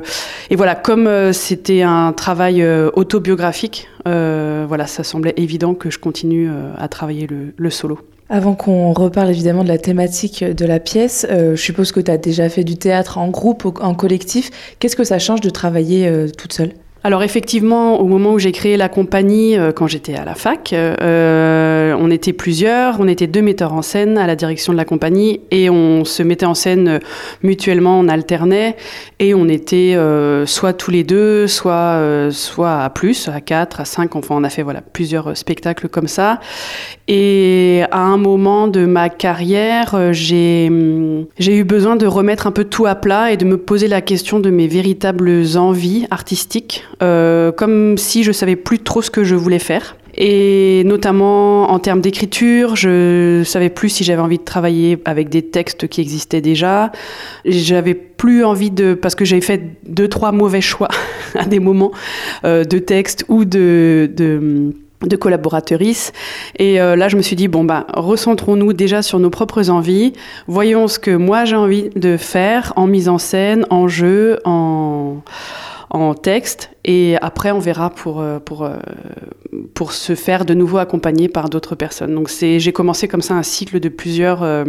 et 0.50 0.56
voilà, 0.56 0.74
comme 0.74 1.06
euh, 1.08 1.34
c'était 1.34 1.82
un 1.82 2.14
travail 2.14 2.66
autobiographique, 2.94 3.90
voilà, 4.06 4.88
ça 4.88 5.04
semblait 5.04 5.34
évident 5.38 5.76
que 5.76 5.90
je 5.90 6.00
continue 6.00 6.50
à 6.78 6.88
travailler 6.88 7.28
le, 7.28 7.54
le 7.56 7.70
solo. 7.70 8.00
Avant 8.34 8.56
qu'on 8.56 8.94
reparle 8.94 9.30
évidemment 9.30 9.64
de 9.64 9.68
la 9.68 9.78
thématique 9.78 10.44
de 10.44 10.66
la 10.66 10.80
pièce, 10.80 11.28
euh, 11.30 11.56
je 11.56 11.62
suppose 11.62 11.92
que 11.92 12.00
tu 12.00 12.10
as 12.10 12.18
déjà 12.18 12.50
fait 12.50 12.64
du 12.64 12.78
théâtre 12.78 13.20
en 13.20 13.30
groupe, 13.30 13.64
ou 13.64 13.76
en 13.80 13.94
collectif. 13.94 14.50
Qu'est-ce 14.80 14.96
que 14.96 15.04
ça 15.04 15.20
change 15.20 15.40
de 15.40 15.52
travailler 15.52 16.08
euh, 16.08 16.28
toute 16.36 16.52
seule? 16.52 16.72
Alors 17.06 17.22
effectivement, 17.22 18.00
au 18.00 18.06
moment 18.06 18.32
où 18.32 18.40
j'ai 18.40 18.54
créé 18.54 18.78
la 18.78 18.88
compagnie, 18.88 19.58
euh, 19.58 19.74
quand 19.74 19.88
j'étais 19.88 20.16
à 20.16 20.24
la 20.24 20.36
fac, 20.36 20.72
euh, 20.72 21.94
on 22.00 22.10
était 22.10 22.32
plusieurs, 22.32 23.02
on 23.02 23.10
était 23.10 23.28
deux 23.28 23.42
metteurs 23.42 23.74
en 23.74 23.82
scène 23.82 24.18
à 24.18 24.26
la 24.26 24.38
direction 24.38 24.72
de 24.72 24.78
la 24.78 24.86
compagnie 24.86 25.42
et 25.52 25.70
on 25.70 26.06
se 26.06 26.24
mettait 26.24 26.46
en 26.46 26.54
scène 26.54 26.88
euh, 26.88 27.00
mutuellement, 27.42 28.00
on 28.00 28.08
alternait 28.08 28.78
et 29.20 29.34
on 29.34 29.50
était 29.50 29.96
euh, 29.96 30.46
soit 30.46 30.72
tous 30.72 30.92
les 30.92 31.04
deux, 31.04 31.48
soit, 31.48 31.74
euh, 31.74 32.32
soit 32.32 32.82
à 32.82 32.90
plus, 32.90 33.28
à 33.28 33.42
quatre, 33.42 33.82
à 33.82 33.86
cinq, 33.86 34.16
enfin 34.16 34.36
on 34.38 34.46
a 34.46 34.50
fait 34.50 34.64
voilà, 34.64 34.80
plusieurs 34.82 35.32
euh, 35.32 35.36
spectacles 35.36 35.90
comme 35.90 36.08
ça. 36.08 36.40
Et 37.10 37.84
à 37.92 38.00
un 38.00 38.18
moment 38.18 38.70
de 38.70 38.86
ma 38.86 39.10
carrière, 39.10 39.94
euh, 39.94 40.14
hum, 40.70 41.26
j'ai 41.38 41.58
eu 41.58 41.66
besoin 41.66 41.98
de 41.98 42.06
remettre 42.06 42.48
un 42.48 42.52
peu 42.52 42.64
tout 42.64 42.86
à 42.86 42.96
plat 42.96 43.34
et 43.34 43.38
de 43.38 43.44
me 43.44 43.58
poser 43.58 43.90
la 43.90 44.00
question 44.00 44.40
de 44.40 44.50
mes 44.50 44.68
véritables 44.68 45.58
envies 45.58 46.08
artistiques, 46.12 46.86
euh, 47.02 47.52
comme 47.52 47.98
si 47.98 48.24
je 48.24 48.32
savais 48.32 48.56
plus 48.56 48.80
trop 48.80 49.02
ce 49.02 49.10
que 49.10 49.24
je 49.24 49.36
voulais 49.36 49.60
faire. 49.60 49.96
Et 50.16 50.84
notamment 50.86 51.72
en 51.72 51.80
termes 51.80 52.02
d'écriture, 52.02 52.76
je 52.76 53.42
savais 53.44 53.70
plus 53.70 53.90
si 53.90 54.04
j'avais 54.04 54.22
envie 54.22 54.38
de 54.38 54.44
travailler 54.44 55.00
avec 55.06 55.30
des 55.30 55.42
textes 55.42 55.88
qui 55.88 56.02
existaient 56.02 56.42
déjà. 56.42 56.92
J'avais 57.46 57.96
plus 57.96 58.46
envie 58.46 58.70
de, 58.70 58.94
parce 58.94 59.16
que 59.16 59.26
j'avais 59.26 59.42
fait 59.42 59.62
deux 59.88 60.08
trois 60.08 60.32
mauvais 60.32 60.62
choix 60.62 60.90
à 61.36 61.46
des 61.46 61.60
moments 61.60 61.92
euh, 62.46 62.64
de 62.64 62.78
textes 62.78 63.26
ou 63.28 63.44
de, 63.44 64.12
de 64.16 64.74
de 65.08 65.16
collaboratrices. 65.16 66.12
Et 66.58 66.80
euh, 66.80 66.96
là, 66.96 67.10
je 67.10 67.18
me 67.18 67.22
suis 67.22 67.36
dit, 67.36 67.48
bon, 67.48 67.64
bah, 67.64 67.88
recentrons-nous 67.94 68.74
déjà 68.74 69.02
sur 69.02 69.20
nos 69.20 69.30
propres 69.30 69.70
envies. 69.70 70.14
Voyons 70.48 70.88
ce 70.88 71.00
que 71.00 71.12
moi 71.12 71.46
j'ai 71.46 71.56
envie 71.56 71.90
de 71.96 72.18
faire 72.18 72.74
en 72.76 72.88
mise 72.88 73.10
en 73.10 73.18
scène, 73.18 73.66
en 73.70 73.88
jeu, 73.88 74.40
en, 74.46 75.18
en 75.94 76.16
texte. 76.16 76.72
Et 76.84 77.16
après, 77.22 77.52
on 77.52 77.60
verra 77.60 77.92
pour, 77.92 78.20
euh, 78.20 78.40
pour, 78.40 78.64
euh, 78.64 78.76
pour 79.76 79.94
se 79.94 80.16
faire 80.16 80.44
de 80.44 80.56
nouveau 80.56 80.80
accompagner 80.80 81.30
par 81.30 81.50
d'autres 81.50 81.76
personnes. 81.76 82.14
Donc, 82.14 82.30
c'est, 82.30 82.60
j'ai 82.60 82.74
commencé 82.74 83.08
comme 83.08 83.22
ça 83.22 83.36
un 83.36 83.44
cycle 83.44 83.80
de 83.80 83.90
plusieurs, 83.90 84.42
euh, 84.42 84.66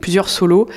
plusieurs 0.00 0.28
solos. 0.28 0.68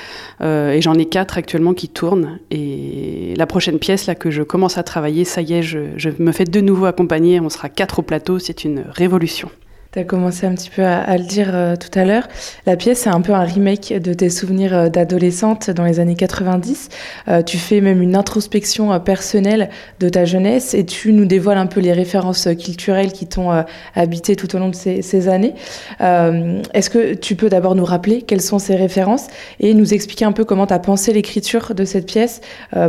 et 0.41 0.81
j'en 0.81 0.93
ai 0.93 1.05
quatre 1.05 1.38
actuellement 1.38 1.73
qui 1.73 1.89
tournent. 1.89 2.39
Et 2.49 3.33
la 3.35 3.45
prochaine 3.45 3.77
pièce, 3.77 4.07
là, 4.07 4.15
que 4.15 4.31
je 4.31 4.41
commence 4.41 4.77
à 4.77 4.83
travailler, 4.83 5.25
ça 5.25 5.41
y 5.41 5.53
est, 5.53 5.62
je, 5.62 5.79
je 5.97 6.09
me 6.17 6.31
fais 6.31 6.45
de 6.45 6.62
nouveau 6.62 6.85
accompagner. 6.85 7.39
On 7.41 7.49
sera 7.49 7.67
quatre 7.67 7.99
au 7.99 8.01
plateau. 8.01 8.39
C'est 8.39 8.63
une 8.63 8.85
révolution. 8.89 9.49
Tu 9.91 9.97
as 9.97 10.04
commencé 10.04 10.45
un 10.45 10.54
petit 10.54 10.69
peu 10.69 10.86
à, 10.86 11.17
le 11.17 11.23
dire 11.23 11.49
euh, 11.56 11.75
tout 11.75 11.89
à 11.97 12.06
l'heure. 12.06 12.28
La 12.67 12.75
pièce, 12.75 12.99
c'est 12.99 13.10
un 13.10 13.21
peu 13.21 13.34
un 13.34 13.43
remake 13.43 13.91
de 13.91 14.13
tes 14.13 14.30
souvenirs 14.30 14.75
euh, 14.75 14.88
d'adolescente 14.88 15.71
dans 15.71 15.84
les 15.84 15.99
années 15.99 16.15
90. 16.15 16.89
Euh, 17.28 17.41
tu 17.41 17.58
fais 17.58 17.82
même 17.82 17.99
une 17.99 18.15
introspection 18.15 18.99
personnelle 18.99 19.71
de 19.99 20.08
ta 20.08 20.25
jeunesse 20.25 20.75
et 20.75 20.86
tu 20.86 21.12
nous 21.12 21.25
dévoiles 21.25 21.58
un 21.58 21.65
peu 21.65 21.80
les 21.80 21.91
références 21.91 22.47
culturelles 22.60 23.12
qui 23.12 23.25
t'ont 23.25 23.49
habité 23.95 24.36
tout 24.36 24.56
au 24.56 24.60
long 24.60 24.69
de 24.69 24.75
ces, 24.75 25.02
ces 25.02 25.28
années. 25.28 25.56
Est-ce 25.99 26.89
que 26.91 27.15
tu 27.15 27.36
peux 27.36 27.49
d'abord 27.49 27.73
nous 27.73 27.86
rappeler 27.86 28.21
quelles 28.21 28.41
sont 28.41 28.60
ces 28.60 28.75
références 28.75 29.25
et 29.60 29.73
nous 29.73 29.93
expliquer 29.93 30.25
un 30.25 30.34
peu 30.34 30.45
comment 30.45 30.67
tu 30.67 30.73
as 30.73 30.80
pensé 30.80 31.13
l'écriture 31.13 31.73
de 31.73 31.86
cette 31.86 32.06
pièce 32.06 32.41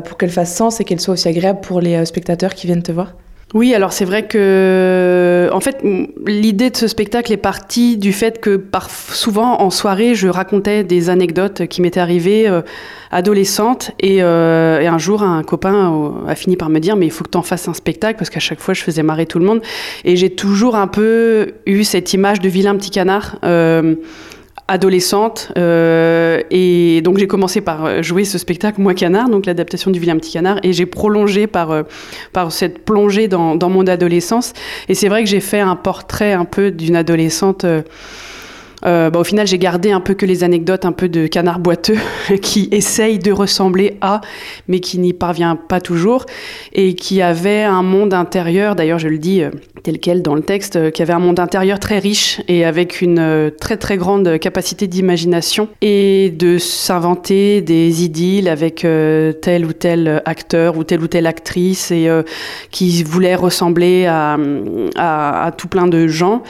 pour 0.04 0.18
qu'elle 0.18 0.30
fasse 0.30 0.54
sens 0.54 0.80
et 0.80 0.84
qu'elle 0.84 1.00
soit 1.00 1.14
aussi 1.14 1.28
agréable 1.28 1.60
pour 1.60 1.80
les 1.80 2.04
spectateurs 2.04 2.54
qui 2.54 2.66
viennent 2.66 2.82
te 2.82 2.92
voir? 2.92 3.14
Oui, 3.52 3.74
alors 3.74 3.92
c'est 3.92 4.04
vrai 4.04 4.28
que, 4.28 5.50
en 5.52 5.58
fait, 5.58 5.82
l'idée 6.24 6.70
de 6.70 6.76
ce 6.76 6.86
spectacle 6.86 7.32
est 7.32 7.36
partie 7.36 7.96
du 7.96 8.12
fait 8.12 8.40
que 8.40 8.54
par, 8.56 8.88
souvent 8.90 9.60
en 9.60 9.70
soirée, 9.70 10.14
je 10.14 10.28
racontais 10.28 10.84
des 10.84 11.10
anecdotes 11.10 11.66
qui 11.66 11.82
m'étaient 11.82 11.98
arrivées 11.98 12.46
euh, 12.46 12.62
adolescente 13.10 13.90
et, 13.98 14.22
euh, 14.22 14.80
et 14.80 14.86
un 14.86 14.98
jour, 14.98 15.24
un 15.24 15.42
copain 15.42 15.92
euh, 15.92 16.30
a 16.30 16.36
fini 16.36 16.56
par 16.56 16.68
me 16.68 16.78
dire 16.78 16.94
mais 16.94 17.06
il 17.06 17.10
faut 17.10 17.24
que 17.24 17.30
tu 17.30 17.38
en 17.38 17.42
fasses 17.42 17.66
un 17.66 17.74
spectacle 17.74 18.18
parce 18.18 18.30
qu'à 18.30 18.38
chaque 18.38 18.60
fois, 18.60 18.72
je 18.72 18.82
faisais 18.82 19.02
marrer 19.02 19.26
tout 19.26 19.40
le 19.40 19.44
monde 19.44 19.62
et 20.04 20.14
j'ai 20.14 20.30
toujours 20.30 20.76
un 20.76 20.86
peu 20.86 21.54
eu 21.66 21.82
cette 21.82 22.12
image 22.12 22.38
de 22.38 22.48
vilain 22.48 22.76
petit 22.76 22.90
canard. 22.90 23.36
euh, 23.42 23.96
adolescente 24.70 25.50
euh, 25.59 26.40
et 26.52 27.02
donc 27.02 27.18
j'ai 27.18 27.26
commencé 27.26 27.61
par 27.61 27.85
euh, 27.85 28.02
jouer 28.02 28.24
ce 28.24 28.38
spectacle 28.38 28.80
Moi 28.80 28.94
Canard 28.94 29.28
donc 29.28 29.44
l'adaptation 29.44 29.90
du 29.90 29.98
vilain 29.98 30.16
petit 30.16 30.33
canard 30.33 30.61
et 30.62 30.72
j'ai 30.72 30.87
prolongé 30.87 31.48
par 31.48 31.72
euh, 31.72 31.83
par 32.33 32.52
cette 32.52 32.85
plongée 32.85 33.26
dans, 33.26 33.56
dans 33.56 33.68
mon 33.68 33.87
adolescence. 33.88 34.52
Et 34.88 34.94
c'est 34.94 35.09
vrai 35.09 35.24
que 35.24 35.28
j'ai 35.28 35.40
fait 35.40 35.59
un 35.59 35.74
portrait 35.74 36.33
un 36.33 36.44
peu 36.44 36.70
d'une 36.70 36.94
adolescente 36.94 37.66
euh, 38.86 39.10
bah, 39.10 39.20
au 39.20 39.24
final, 39.24 39.46
j'ai 39.46 39.58
gardé 39.58 39.92
un 39.92 40.00
peu 40.00 40.14
que 40.14 40.26
les 40.26 40.44
anecdotes 40.44 40.84
un 40.84 40.92
peu 40.92 41.08
de 41.08 41.26
canard 41.26 41.58
boiteux 41.58 41.98
qui 42.42 42.68
essaye 42.72 43.18
de 43.18 43.32
ressembler 43.32 43.98
à, 44.00 44.20
mais 44.68 44.80
qui 44.80 44.98
n'y 44.98 45.12
parvient 45.12 45.56
pas 45.56 45.80
toujours, 45.80 46.26
et 46.72 46.94
qui 46.94 47.22
avait 47.22 47.62
un 47.62 47.82
monde 47.82 48.14
intérieur, 48.14 48.76
d'ailleurs 48.76 48.98
je 48.98 49.08
le 49.08 49.18
dis 49.18 49.42
euh, 49.42 49.50
tel 49.82 49.98
quel 49.98 50.22
dans 50.22 50.34
le 50.34 50.42
texte, 50.42 50.76
euh, 50.76 50.90
qui 50.90 51.02
avait 51.02 51.12
un 51.12 51.18
monde 51.18 51.40
intérieur 51.40 51.78
très 51.78 51.98
riche 51.98 52.40
et 52.48 52.64
avec 52.64 53.00
une 53.00 53.18
euh, 53.18 53.50
très 53.50 53.76
très 53.76 53.96
grande 53.96 54.38
capacité 54.38 54.86
d'imagination 54.86 55.68
et 55.80 56.30
de 56.30 56.58
s'inventer 56.58 57.60
des 57.60 58.04
idylles 58.04 58.48
avec 58.48 58.80
tel 58.80 59.66
ou 59.66 59.72
tel 59.72 60.22
acteur 60.24 60.76
ou 60.76 60.84
telle 60.84 61.02
ou 61.02 61.06
telle 61.06 61.26
actrice 61.26 61.90
et 61.90 62.08
qui 62.70 63.02
voulait 63.02 63.34
ressembler 63.34 64.06
à 64.06 65.52
tout 65.56 65.68
plein 65.68 65.86
de 65.86 66.06
gens. 66.06 66.42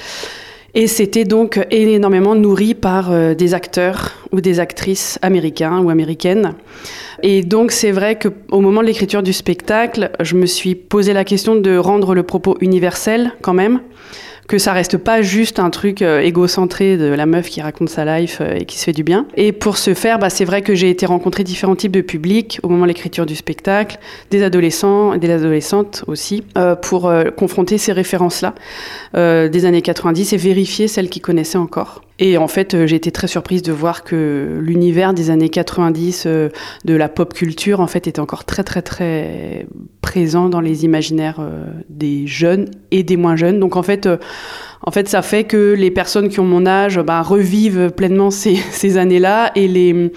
Et 0.74 0.86
c'était 0.86 1.24
donc 1.24 1.60
énormément 1.70 2.34
nourri 2.34 2.74
par 2.74 3.10
euh, 3.10 3.34
des 3.34 3.54
acteurs 3.54 4.12
ou 4.32 4.40
des 4.40 4.60
actrices 4.60 5.18
américains 5.20 5.80
ou 5.80 5.90
américaines. 5.90 6.54
Et 7.22 7.42
donc 7.42 7.72
c'est 7.72 7.90
vrai 7.90 8.18
qu'au 8.18 8.60
moment 8.60 8.80
de 8.80 8.86
l'écriture 8.86 9.22
du 9.22 9.32
spectacle, 9.32 10.10
je 10.20 10.36
me 10.36 10.46
suis 10.46 10.74
posé 10.74 11.12
la 11.12 11.24
question 11.24 11.56
de 11.56 11.76
rendre 11.76 12.14
le 12.14 12.22
propos 12.22 12.56
universel 12.60 13.32
quand 13.42 13.54
même, 13.54 13.80
que 14.50 14.58
ça 14.58 14.72
reste 14.72 14.98
pas 14.98 15.22
juste 15.22 15.60
un 15.60 15.70
truc 15.70 16.02
euh, 16.02 16.18
égocentré 16.18 16.96
de 16.96 17.04
la 17.04 17.24
meuf 17.24 17.48
qui 17.48 17.60
raconte 17.60 17.88
sa 17.88 18.04
life 18.04 18.38
euh, 18.40 18.56
et 18.58 18.64
qui 18.64 18.80
se 18.80 18.84
fait 18.84 18.92
du 18.92 19.04
bien. 19.04 19.26
Et 19.36 19.52
pour 19.52 19.78
ce 19.78 19.94
faire, 19.94 20.18
bah, 20.18 20.28
c'est 20.28 20.44
vrai 20.44 20.60
que 20.60 20.74
j'ai 20.74 20.90
été 20.90 21.06
rencontrer 21.06 21.44
différents 21.44 21.76
types 21.76 21.92
de 21.92 22.00
publics 22.00 22.58
au 22.64 22.68
moment 22.68 22.82
de 22.82 22.88
l'écriture 22.88 23.26
du 23.26 23.36
spectacle, 23.36 24.00
des 24.32 24.42
adolescents 24.42 25.12
et 25.12 25.18
des 25.18 25.30
adolescentes 25.30 26.02
aussi, 26.08 26.42
euh, 26.58 26.74
pour 26.74 27.12
confronter 27.36 27.78
ces 27.78 27.92
références-là 27.92 28.54
des 29.14 29.64
années 29.64 29.82
90 29.82 30.32
et 30.32 30.36
vérifier 30.36 30.88
celles 30.88 31.10
qui 31.10 31.20
connaissaient 31.20 31.58
encore. 31.58 32.02
Et 32.22 32.36
en 32.36 32.48
fait, 32.48 32.74
euh, 32.74 32.86
j'ai 32.86 32.96
été 32.96 33.10
très 33.10 33.26
surprise 33.26 33.62
de 33.62 33.72
voir 33.72 34.04
que 34.04 34.58
l'univers 34.60 35.14
des 35.14 35.30
années 35.30 35.48
90 35.48 36.24
euh, 36.26 36.50
de 36.84 36.94
la 36.94 37.08
pop 37.08 37.32
culture, 37.32 37.80
en 37.80 37.86
fait, 37.86 38.06
était 38.06 38.20
encore 38.20 38.44
très, 38.44 38.62
très, 38.62 38.82
très 38.82 39.66
présent 40.02 40.50
dans 40.50 40.60
les 40.60 40.84
imaginaires 40.84 41.38
euh, 41.40 41.64
des 41.88 42.26
jeunes 42.26 42.70
et 42.90 43.02
des 43.02 43.16
moins 43.16 43.36
jeunes. 43.36 43.58
Donc, 43.58 43.74
en 43.74 43.82
fait, 43.82 44.08
En 44.82 44.90
fait, 44.90 45.08
ça 45.08 45.20
fait 45.22 45.44
que 45.44 45.74
les 45.76 45.90
personnes 45.90 46.28
qui 46.28 46.40
ont 46.40 46.44
mon 46.44 46.66
âge 46.66 46.98
bah, 47.00 47.22
revivent 47.22 47.90
pleinement 47.90 48.30
ces, 48.30 48.96
années-là 48.96 49.52
et 49.54 49.68
les, 49.68 50.12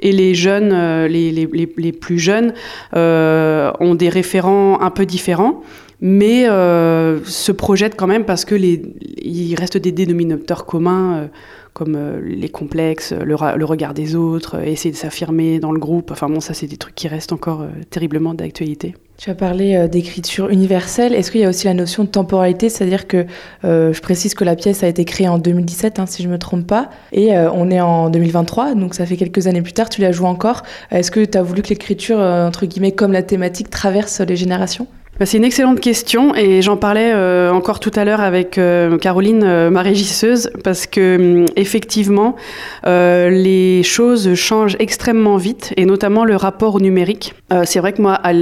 et 0.00 0.12
les 0.12 0.34
jeunes, 0.34 1.06
les, 1.06 1.32
les, 1.32 1.48
les, 1.76 1.92
plus 1.92 2.18
jeunes, 2.18 2.52
ont 2.94 3.94
des 3.94 4.08
référents 4.08 4.80
un 4.80 4.90
peu 4.90 5.04
différents 5.04 5.62
mais 6.00 6.48
euh, 6.48 7.24
se 7.24 7.52
projettent 7.52 7.96
quand 7.96 8.06
même 8.06 8.24
parce 8.24 8.44
que 8.44 8.54
il 8.54 9.54
reste 9.54 9.76
des 9.76 9.92
dénominateurs 9.92 10.66
communs 10.66 11.16
euh, 11.16 11.26
comme 11.72 11.94
euh, 11.94 12.20
les 12.24 12.48
complexes, 12.48 13.12
le, 13.12 13.34
regard 13.34 13.92
des 13.92 14.14
autres, 14.14 14.66
essayer 14.66 14.90
de 14.90 14.96
s'affirmer 14.96 15.58
dans 15.58 15.72
le 15.72 15.78
groupe. 15.78 16.10
Enfin 16.10 16.28
bon, 16.28 16.40
ça 16.40 16.54
c'est 16.54 16.66
des 16.66 16.78
trucs 16.78 16.94
qui 16.94 17.06
restent 17.06 17.32
encore 17.32 17.66
terriblement 17.90 18.32
d'actualité. 18.34 18.94
Tu 19.18 19.30
as 19.30 19.34
parlé 19.34 19.88
d'écriture 19.88 20.50
universelle. 20.50 21.14
Est-ce 21.14 21.30
qu'il 21.30 21.40
y 21.40 21.44
a 21.44 21.48
aussi 21.48 21.66
la 21.66 21.74
notion 21.74 22.04
de 22.04 22.08
temporalité? 22.08 22.68
C'est-à-dire 22.68 23.06
que 23.06 23.26
je 23.62 24.00
précise 24.00 24.34
que 24.34 24.44
la 24.44 24.56
pièce 24.56 24.82
a 24.84 24.88
été 24.88 25.06
créée 25.06 25.28
en 25.28 25.38
2017, 25.38 25.98
hein, 25.98 26.06
si 26.06 26.22
je 26.22 26.28
ne 26.28 26.34
me 26.34 26.38
trompe 26.38 26.66
pas, 26.66 26.90
et 27.12 27.32
on 27.36 27.70
est 27.70 27.80
en 27.80 28.10
2023, 28.10 28.74
donc 28.74 28.94
ça 28.94 29.06
fait 29.06 29.16
quelques 29.16 29.46
années 29.46 29.62
plus 29.62 29.72
tard, 29.72 29.88
tu 29.88 30.02
la 30.02 30.12
joues 30.12 30.26
encore. 30.26 30.62
Est-ce 30.90 31.10
que 31.10 31.24
tu 31.24 31.36
as 31.36 31.42
voulu 31.42 31.62
que 31.62 31.70
l'écriture, 31.70 32.18
entre 32.18 32.66
guillemets, 32.66 32.92
comme 32.92 33.12
la 33.12 33.22
thématique, 33.22 33.70
traverse 33.70 34.20
les 34.20 34.36
générations? 34.36 34.86
C'est 35.24 35.38
une 35.38 35.44
excellente 35.44 35.80
question 35.80 36.34
et 36.34 36.60
j'en 36.60 36.76
parlais 36.76 37.10
euh, 37.14 37.50
encore 37.50 37.80
tout 37.80 37.90
à 37.94 38.04
l'heure 38.04 38.20
avec 38.20 38.58
euh, 38.58 38.98
Caroline, 38.98 39.42
euh, 39.44 39.70
ma 39.70 39.80
régisseuse, 39.80 40.50
parce 40.62 40.86
que 40.86 41.16
hum, 41.16 41.46
effectivement, 41.56 42.36
les 42.84 43.82
choses 43.82 44.34
changent 44.34 44.76
extrêmement 44.78 45.38
vite 45.38 45.72
et 45.78 45.86
notamment 45.86 46.24
le 46.24 46.36
rapport 46.36 46.74
au 46.74 46.80
numérique. 46.80 47.34
C'est 47.64 47.78
vrai 47.78 47.92
que 47.92 48.02
moi, 48.02 48.14
à, 48.14 48.32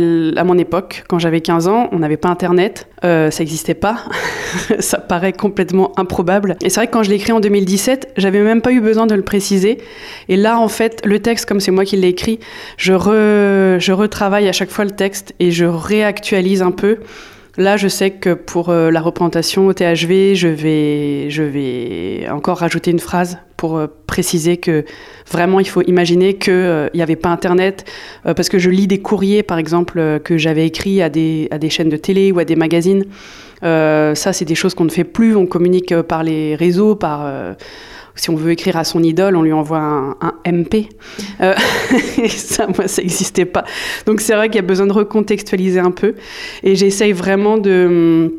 mon 0.44 0.58
époque, 0.58 1.04
quand 1.08 1.18
j'avais 1.18 1.40
15 1.40 1.68
ans, 1.68 1.88
on 1.92 1.98
n'avait 1.98 2.16
pas 2.16 2.28
Internet, 2.28 2.88
ça 3.02 3.30
n'existait 3.38 3.74
pas. 3.74 3.98
ça 4.78 4.98
paraît 4.98 5.32
complètement 5.32 5.92
improbable. 5.98 6.56
Et 6.62 6.70
c'est 6.70 6.80
vrai 6.80 6.86
que 6.86 6.92
quand 6.92 7.02
je 7.02 7.10
l'ai 7.10 7.16
écrit 7.16 7.32
en 7.32 7.40
2017, 7.40 8.14
j'avais 8.16 8.40
même 8.40 8.62
pas 8.62 8.72
eu 8.72 8.80
besoin 8.80 9.06
de 9.06 9.14
le 9.14 9.22
préciser. 9.22 9.78
Et 10.28 10.36
là, 10.36 10.58
en 10.58 10.68
fait, 10.68 11.00
le 11.04 11.20
texte, 11.20 11.46
comme 11.46 11.60
c'est 11.60 11.70
moi 11.70 11.84
qui 11.84 11.96
l'ai 11.96 12.08
écrit, 12.08 12.38
je, 12.76 12.92
re- 12.92 13.78
je 13.78 13.92
retravaille 13.92 14.48
à 14.48 14.52
chaque 14.52 14.70
fois 14.70 14.84
le 14.84 14.92
texte 14.92 15.34
et 15.40 15.50
je 15.50 15.64
réactualise 15.64 16.62
un 16.64 16.72
peu. 16.72 16.98
Là, 17.56 17.76
je 17.76 17.86
sais 17.86 18.10
que 18.10 18.34
pour 18.34 18.70
euh, 18.70 18.90
la 18.90 19.00
représentation 19.00 19.68
au 19.68 19.72
THV, 19.72 20.34
je 20.34 20.48
vais, 20.48 21.30
je 21.30 21.44
vais 21.44 22.28
encore 22.28 22.58
rajouter 22.58 22.90
une 22.90 22.98
phrase 22.98 23.38
pour 23.56 23.76
euh, 23.76 23.86
préciser 24.08 24.56
que 24.56 24.84
vraiment, 25.30 25.60
il 25.60 25.68
faut 25.68 25.82
imaginer 25.82 26.34
qu'il 26.34 26.90
n'y 26.94 27.02
avait 27.02 27.14
pas 27.14 27.28
Internet, 27.28 27.84
euh, 28.26 28.34
parce 28.34 28.48
que 28.48 28.58
je 28.58 28.70
lis 28.70 28.88
des 28.88 28.98
courriers, 28.98 29.44
par 29.44 29.58
exemple, 29.58 30.00
euh, 30.00 30.18
que 30.18 30.36
j'avais 30.36 30.66
écrits 30.66 31.00
à 31.00 31.08
des, 31.08 31.46
à 31.52 31.58
des 31.58 31.70
chaînes 31.70 31.90
de 31.90 31.96
télé 31.96 32.32
ou 32.32 32.40
à 32.40 32.44
des 32.44 32.56
magazines. 32.56 33.04
Euh, 33.62 34.14
ça, 34.14 34.32
c'est 34.32 34.44
des 34.44 34.54
choses 34.54 34.74
qu'on 34.74 34.84
ne 34.84 34.90
fait 34.90 35.04
plus. 35.04 35.36
On 35.36 35.46
communique 35.46 35.92
euh, 35.92 36.02
par 36.02 36.22
les 36.22 36.54
réseaux, 36.56 36.94
par... 36.94 37.30
si 38.16 38.30
on 38.30 38.36
veut 38.36 38.52
écrire 38.52 38.76
à 38.76 38.84
son 38.84 39.02
idole, 39.02 39.36
on 39.36 39.42
lui 39.42 39.52
envoie 39.52 39.78
un, 39.78 40.16
MP. 40.52 40.88
Euh, 41.40 41.54
et 42.22 42.28
ça, 42.28 42.66
moi, 42.66 42.86
ça 42.88 43.02
n'existait 43.02 43.44
pas. 43.44 43.64
Donc 44.06 44.20
c'est 44.20 44.34
vrai 44.34 44.48
qu'il 44.48 44.56
y 44.56 44.64
a 44.64 44.66
besoin 44.66 44.86
de 44.86 44.92
recontextualiser 44.92 45.80
un 45.80 45.90
peu. 45.90 46.14
Et 46.62 46.76
j'essaye 46.76 47.12
vraiment 47.12 47.58
de, 47.58 48.32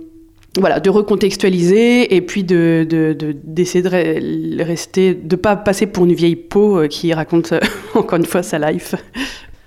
voilà, 0.59 0.79
de 0.79 0.89
recontextualiser 0.89 2.15
et 2.15 2.21
puis 2.21 2.43
de, 2.43 2.85
de, 2.89 3.13
de- 3.13 3.35
d'essayer 3.43 3.81
de 3.83 3.89
re- 3.89 4.63
rester, 4.63 5.13
de 5.13 5.35
pas 5.35 5.55
passer 5.55 5.87
pour 5.87 6.05
une 6.05 6.13
vieille 6.13 6.35
peau 6.37 6.79
euh, 6.79 6.87
qui 6.87 7.13
raconte 7.13 7.51
euh, 7.53 7.59
encore 7.95 8.17
une 8.19 8.25
fois 8.25 8.43
sa 8.43 8.57
life. 8.59 8.95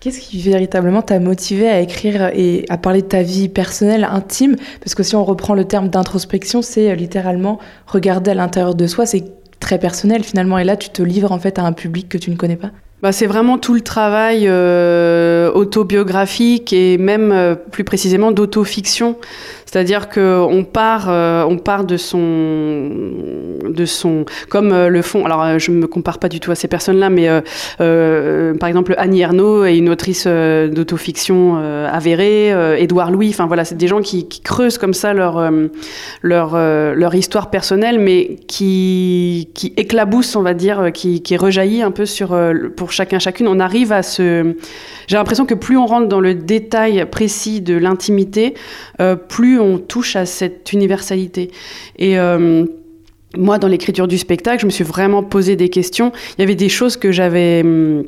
Qu'est-ce 0.01 0.21
qui 0.21 0.41
véritablement 0.41 1.03
t'a 1.03 1.19
motivé 1.19 1.69
à 1.69 1.81
écrire 1.81 2.31
et 2.33 2.65
à 2.69 2.79
parler 2.79 3.03
de 3.03 3.09
ta 3.09 3.23
vie 3.23 3.49
personnelle, 3.49 4.07
intime? 4.09 4.55
Parce 4.81 4.95
que 4.95 5.03
si 5.03 5.17
on 5.17 5.25
reprend 5.25 5.55
le 5.55 5.65
terme 5.65 5.89
d'introspection, 5.89 6.63
c'est 6.63 6.95
littéralement 6.95 7.59
regarder 7.89 8.31
à 8.31 8.35
l'intérieur 8.35 8.77
de 8.77 8.87
soi, 8.87 9.07
c'est 9.07 9.25
très 9.61 9.79
personnel 9.79 10.25
finalement. 10.25 10.59
Et 10.59 10.65
là, 10.65 10.77
tu 10.77 10.91
te 10.91 11.03
livres 11.03 11.33
en 11.33 11.39
fait 11.39 11.59
à 11.59 11.63
un 11.63 11.73
public 11.73 12.09
que 12.09 12.19
tu 12.19 12.31
ne 12.31 12.37
connais 12.37 12.57
pas. 12.57 12.71
Bah, 13.01 13.13
c'est 13.13 13.27
vraiment 13.27 13.59
tout 13.59 13.75
le 13.75 13.81
travail 13.81 14.49
euh, 14.49 15.53
autobiographique 15.53 16.73
et 16.73 16.99
même 16.99 17.31
euh, 17.31 17.55
plus 17.55 17.85
précisément 17.85 18.33
d'autofiction. 18.33 19.17
C'est-à-dire 19.71 20.09
que 20.09 20.41
on 20.49 20.65
part, 20.65 21.09
euh, 21.11 21.45
on 21.47 21.59
part 21.59 21.85
de 21.85 21.99
son, 21.99 22.91
de 23.69 23.85
son, 23.85 24.25
comme 24.49 24.73
euh, 24.73 24.89
le 24.89 25.03
font. 25.03 25.27
Alors, 25.27 25.43
euh, 25.43 25.59
je 25.59 25.71
me 25.73 25.87
compare 25.87 26.19
pas 26.19 26.31
du 26.31 26.41
tout 26.41 26.51
à 26.51 26.55
ces 26.55 26.69
personnes-là, 26.69 27.11
mais 27.11 27.29
par 27.79 28.69
exemple 28.69 28.95
Annie 28.97 29.21
Ernaux 29.21 29.65
est 29.65 29.77
une 29.77 29.91
autrice 29.91 30.27
d'autofiction 30.27 31.57
avérée. 31.59 32.81
Édouard 32.81 33.11
Louis. 33.11 33.29
Enfin 33.29 33.47
voilà, 33.47 33.67
c'est 33.67 33.75
des 33.75 33.89
gens 33.89 34.01
qui, 34.01 34.27
creusent 34.43 34.79
comme 34.79 34.95
ça 34.95 35.13
leur, 35.13 35.51
leur, 36.23 36.57
leur 36.57 37.15
histoire 37.15 37.51
personnelle, 37.51 37.99
mais 37.99 38.37
qui, 38.47 39.51
qui 39.55 39.75
éclabousse, 39.77 40.35
on 40.37 40.43
va 40.43 40.55
dire, 40.55 40.91
qui, 40.95 41.23
qui 41.23 41.37
rejaillit 41.37 41.83
un 41.83 41.91
peu 41.91 42.07
sur, 42.07 42.39
pour 42.77 42.93
chacun, 42.93 43.19
chacune. 43.19 43.49
On 43.49 43.61
arrive 43.61 43.93
à 43.93 44.03
se. 44.03 44.55
J'ai 45.09 45.17
l'impression 45.17 45.47
que 45.47 45.55
plus 45.55 45.77
on 45.77 45.87
rentre 45.87 46.09
dans 46.09 46.21
le 46.21 46.35
détail 46.35 47.07
précis 47.11 47.61
de 47.61 47.75
l'intimité, 47.75 48.55
euh, 49.01 49.17
on 49.59 49.79
touche 49.79 50.17
à 50.17 50.27
cette 50.27 50.73
universalité. 50.73 51.51
Et. 51.99 52.19
euh, 52.19 52.65
moi, 53.37 53.59
dans 53.59 53.69
l'écriture 53.69 54.09
du 54.09 54.19
spectacle, 54.19 54.61
je 54.63 54.67
me 54.67 54.71
suis 54.71 54.85
vraiment 54.85 55.23
posé 55.23 55.57
des 55.57 55.69
questions. 55.69 56.13
Il 56.37 56.41
y 56.41 56.45
avait 56.45 56.55
des 56.55 56.69
choses 56.69 56.97
que 56.97 57.13
j'avais 57.13 57.61
hum, 57.63 58.05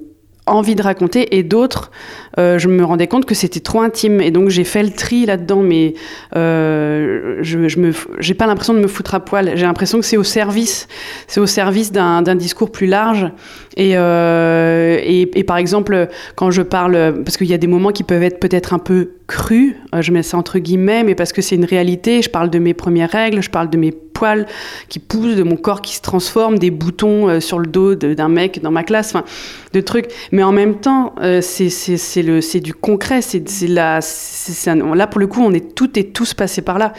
envie 0.46 0.74
de 0.74 0.82
raconter 0.82 1.36
et 1.36 1.42
d'autres, 1.42 1.90
euh, 2.38 2.58
je 2.58 2.68
me 2.68 2.82
rendais 2.84 3.06
compte 3.06 3.26
que 3.26 3.34
c'était 3.34 3.60
trop 3.60 3.82
intime. 3.82 4.20
Et 4.20 4.30
donc, 4.30 4.48
j'ai 4.48 4.64
fait 4.64 4.82
le 4.82 4.90
tri 4.90 5.26
là-dedans, 5.26 5.60
mais 5.60 5.94
euh, 6.36 7.38
je, 7.42 7.68
je 7.68 7.78
me, 7.78 7.92
j'ai 8.18 8.34
pas 8.34 8.46
l'impression 8.46 8.72
de 8.72 8.80
me 8.80 8.88
foutre 8.88 9.14
à 9.14 9.20
poil. 9.20 9.52
J'ai 9.54 9.66
l'impression 9.66 10.00
que 10.00 10.06
c'est 10.06 10.16
au 10.16 10.24
service, 10.24 10.88
c'est 11.26 11.40
au 11.40 11.46
service 11.46 11.92
d'un, 11.92 12.22
discours 12.34 12.72
plus 12.72 12.86
large. 12.86 13.30
Et, 13.76 13.92
et 13.92 15.44
par 15.44 15.58
exemple, 15.58 16.08
quand 16.34 16.50
je 16.50 16.62
parle, 16.62 17.22
parce 17.24 17.36
qu'il 17.36 17.46
y 17.46 17.54
a 17.54 17.58
des 17.58 17.66
moments 17.66 17.92
qui 17.92 18.04
peuvent 18.04 18.22
être 18.22 18.40
peut-être 18.40 18.72
un 18.72 18.78
peu 18.78 19.10
crus, 19.30 19.74
euh, 19.94 20.02
je 20.02 20.10
mets 20.12 20.24
ça 20.24 20.36
entre 20.36 20.58
guillemets, 20.58 21.04
mais 21.04 21.14
parce 21.14 21.32
que 21.32 21.40
c'est 21.40 21.54
une 21.54 21.64
réalité. 21.64 22.20
Je 22.20 22.28
parle 22.30 22.50
de 22.50 22.58
mes 22.58 22.74
premières 22.74 23.10
règles, 23.10 23.40
je 23.42 23.48
parle 23.50 23.70
de 23.70 23.78
mes 23.78 23.92
poils 23.92 24.46
qui 24.88 24.98
poussent, 24.98 25.36
de 25.36 25.44
mon 25.44 25.56
corps 25.56 25.80
qui 25.82 25.94
se 25.94 26.02
transforme, 26.02 26.58
des 26.58 26.70
boutons 26.70 27.28
euh, 27.28 27.40
sur 27.40 27.58
le 27.60 27.66
dos 27.66 27.94
d'un 27.94 28.28
mec 28.28 28.60
dans 28.60 28.72
ma 28.72 28.82
classe, 28.82 29.14
enfin, 29.14 29.24
de 29.72 29.80
trucs. 29.80 30.06
Mais 30.32 30.42
en 30.42 30.50
même 30.52 30.74
temps, 30.80 31.14
euh, 31.22 31.40
c'est 31.40 32.60
du 32.60 32.74
concret. 32.74 33.20
C'est 33.22 34.68
un- 34.68 34.94
là, 34.94 35.06
pour 35.06 35.20
le 35.20 35.26
coup, 35.28 35.40
on 35.42 35.52
est 35.52 35.74
toutes 35.74 35.96
et 35.96 36.08
tous 36.08 36.34
passés 36.34 36.62
par 36.62 36.78
là. 36.78 36.92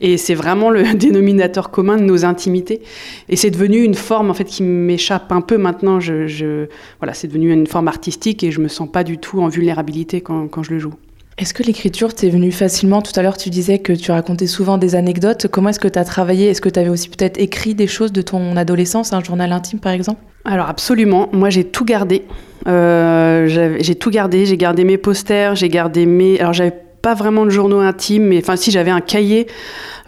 Et 0.00 0.16
c'est 0.18 0.34
vraiment 0.34 0.70
le 0.70 0.82
dénominateur 0.94 1.70
commun 1.70 1.96
de 1.96 2.02
nos 2.02 2.24
intimités. 2.24 2.82
Et 3.28 3.36
c'est 3.36 3.50
devenu 3.50 3.82
une 3.82 3.94
forme, 3.94 4.28
en 4.30 4.34
fait, 4.34 4.44
qui 4.44 4.62
m'échappe 4.64 5.30
un 5.30 5.40
peu 5.40 5.56
maintenant. 5.56 6.00
Je- 6.00 6.66
voilà, 7.00 7.14
c'est 7.14 7.28
devenu 7.28 7.52
une 7.52 7.66
forme 7.68 7.88
artistique 7.88 8.42
et 8.42 8.50
je 8.50 8.60
me 8.60 8.68
sens 8.68 8.90
pas 8.90 9.04
du 9.04 9.18
tout 9.18 9.40
en 9.40 9.48
vulnérabilité 9.48 10.20
quand, 10.20 10.48
quand 10.48 10.62
je 10.64 10.72
le 10.72 10.78
joue. 10.80 10.92
Est-ce 11.38 11.52
que 11.52 11.62
l'écriture 11.62 12.14
t'est 12.14 12.30
venue 12.30 12.50
facilement 12.50 13.02
Tout 13.02 13.12
à 13.14 13.22
l'heure, 13.22 13.36
tu 13.36 13.50
disais 13.50 13.78
que 13.78 13.92
tu 13.92 14.10
racontais 14.10 14.46
souvent 14.46 14.78
des 14.78 14.94
anecdotes. 14.94 15.48
Comment 15.48 15.68
est-ce 15.68 15.78
que 15.78 15.88
tu 15.88 15.98
as 15.98 16.04
travaillé? 16.04 16.48
Est-ce 16.48 16.62
que 16.62 16.70
tu 16.70 16.80
avais 16.80 16.88
aussi 16.88 17.10
peut-être 17.10 17.38
écrit 17.38 17.74
des 17.74 17.86
choses 17.86 18.10
de 18.10 18.22
ton 18.22 18.56
adolescence, 18.56 19.12
un 19.12 19.22
journal 19.22 19.52
intime 19.52 19.78
par 19.78 19.92
exemple? 19.92 20.22
Alors 20.46 20.70
absolument, 20.70 21.28
moi 21.32 21.50
j'ai 21.50 21.64
tout 21.64 21.84
gardé. 21.84 22.22
Euh, 22.66 23.76
j'ai 23.78 23.94
tout 23.96 24.08
gardé, 24.10 24.46
j'ai 24.46 24.56
gardé 24.56 24.84
mes 24.84 24.96
posters, 24.96 25.56
j'ai 25.56 25.68
gardé 25.68 26.06
mes... 26.06 26.40
Alors 26.40 26.54
j'avais 26.54 26.72
pas 27.02 27.12
vraiment 27.12 27.44
de 27.44 27.50
journaux 27.50 27.80
intimes, 27.80 28.24
mais 28.24 28.38
enfin 28.38 28.56
si 28.56 28.70
j'avais 28.70 28.90
un 28.90 29.02
cahier 29.02 29.46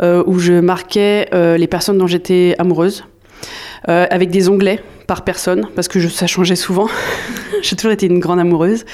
euh, 0.00 0.24
où 0.26 0.38
je 0.38 0.54
marquais 0.54 1.28
euh, 1.34 1.58
les 1.58 1.66
personnes 1.66 1.98
dont 1.98 2.06
j'étais 2.06 2.54
amoureuse, 2.58 3.04
euh, 3.88 4.06
avec 4.10 4.30
des 4.30 4.48
onglets 4.48 4.80
par 5.08 5.22
personne, 5.22 5.66
parce 5.74 5.88
que 5.88 6.06
ça 6.08 6.26
changeait 6.26 6.54
souvent. 6.54 6.86
j'ai 7.62 7.76
toujours 7.76 7.92
été 7.92 8.06
une 8.06 8.18
grande 8.18 8.38
amoureuse. 8.38 8.84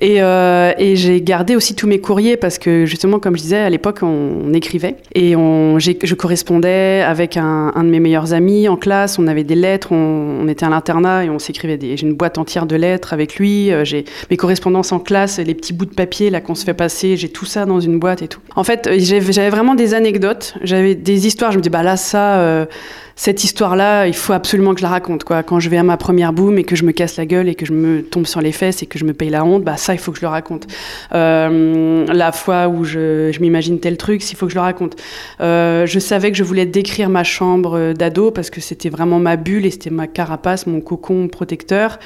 Et, 0.00 0.22
euh, 0.22 0.72
et 0.78 0.96
j'ai 0.96 1.20
gardé 1.20 1.56
aussi 1.56 1.74
tous 1.74 1.86
mes 1.86 1.98
courriers, 1.98 2.36
parce 2.36 2.58
que 2.58 2.86
justement, 2.86 3.18
comme 3.18 3.36
je 3.36 3.42
disais, 3.42 3.58
à 3.58 3.68
l'époque, 3.70 3.98
on, 4.02 4.52
écrivait. 4.52 4.96
Et 5.14 5.36
on, 5.36 5.78
je 5.78 6.14
correspondais 6.14 7.02
avec 7.02 7.36
un, 7.36 7.72
de 7.76 7.88
mes 7.88 8.00
meilleurs 8.00 8.32
amis 8.32 8.68
en 8.68 8.76
classe, 8.76 9.18
on 9.18 9.26
avait 9.26 9.44
des 9.44 9.54
lettres, 9.54 9.92
on, 9.92 10.48
était 10.48 10.66
à 10.66 10.68
l'internat 10.68 11.24
et 11.24 11.30
on 11.30 11.38
s'écrivait. 11.38 11.78
J'ai 11.80 12.06
une 12.06 12.14
boîte 12.14 12.38
entière 12.38 12.66
de 12.66 12.74
lettres 12.74 13.12
avec 13.12 13.36
lui, 13.36 13.72
euh, 13.72 13.84
j'ai 13.84 14.04
mes 14.30 14.36
correspondances 14.36 14.92
en 14.92 14.98
classe, 14.98 15.38
les 15.38 15.54
petits 15.54 15.72
bouts 15.72 15.86
de 15.86 15.94
papier 15.94 16.30
là 16.30 16.40
qu'on 16.40 16.54
se 16.54 16.64
fait 16.64 16.74
passer, 16.74 17.16
j'ai 17.16 17.28
tout 17.28 17.44
ça 17.44 17.64
dans 17.64 17.80
une 17.80 17.98
boîte 17.98 18.22
et 18.22 18.28
tout. 18.28 18.40
En 18.56 18.64
fait, 18.64 18.88
j'avais 18.98 19.50
vraiment 19.50 19.74
des 19.74 19.94
anecdotes, 19.94 20.54
j'avais 20.62 20.94
des 20.94 21.26
histoires, 21.26 21.52
je 21.52 21.58
me 21.58 21.62
dis, 21.62 21.70
bah 21.70 21.82
là, 21.82 21.96
ça... 21.96 22.66
cette 23.14 23.44
histoire-là, 23.44 24.09
il 24.10 24.16
faut 24.16 24.32
absolument 24.32 24.74
que 24.74 24.80
je 24.80 24.84
la 24.84 24.90
raconte. 24.90 25.24
Quoi. 25.24 25.42
Quand 25.42 25.60
je 25.60 25.70
vais 25.70 25.76
à 25.76 25.82
ma 25.82 25.96
première 25.96 26.32
boum 26.32 26.58
et 26.58 26.64
que 26.64 26.76
je 26.76 26.84
me 26.84 26.92
casse 26.92 27.16
la 27.16 27.26
gueule 27.26 27.48
et 27.48 27.54
que 27.54 27.64
je 27.64 27.72
me 27.72 28.02
tombe 28.02 28.26
sur 28.26 28.40
les 28.40 28.52
fesses 28.52 28.82
et 28.82 28.86
que 28.86 28.98
je 28.98 29.04
me 29.04 29.14
paye 29.14 29.30
la 29.30 29.44
honte, 29.44 29.62
bah 29.62 29.76
ça, 29.76 29.94
il 29.94 29.98
faut 29.98 30.10
que 30.12 30.18
je 30.18 30.22
le 30.22 30.28
raconte. 30.28 30.66
Euh, 31.14 32.04
la 32.06 32.32
fois 32.32 32.68
où 32.68 32.84
je, 32.84 33.38
m'imagine 33.40 33.78
tel 33.78 33.96
truc, 33.96 34.28
il 34.30 34.36
faut 34.36 34.46
que 34.46 34.52
je 34.52 34.56
le 34.56 34.62
raconte. 34.62 34.96
Euh, 35.40 35.86
je 35.86 35.98
savais 35.98 36.30
que 36.32 36.36
je 36.36 36.44
voulais 36.44 36.66
décrire 36.66 37.08
ma 37.08 37.24
chambre 37.24 37.92
d'ado 37.92 38.30
parce 38.30 38.50
que 38.50 38.60
c'était 38.60 38.90
vraiment 38.90 39.20
ma 39.20 39.36
bulle 39.36 39.64
et 39.64 39.70
c'était 39.70 39.90
ma 39.90 40.06
carapace, 40.06 40.66
mon 40.66 40.80
cocon 40.80 41.28
protecteur. 41.28 41.98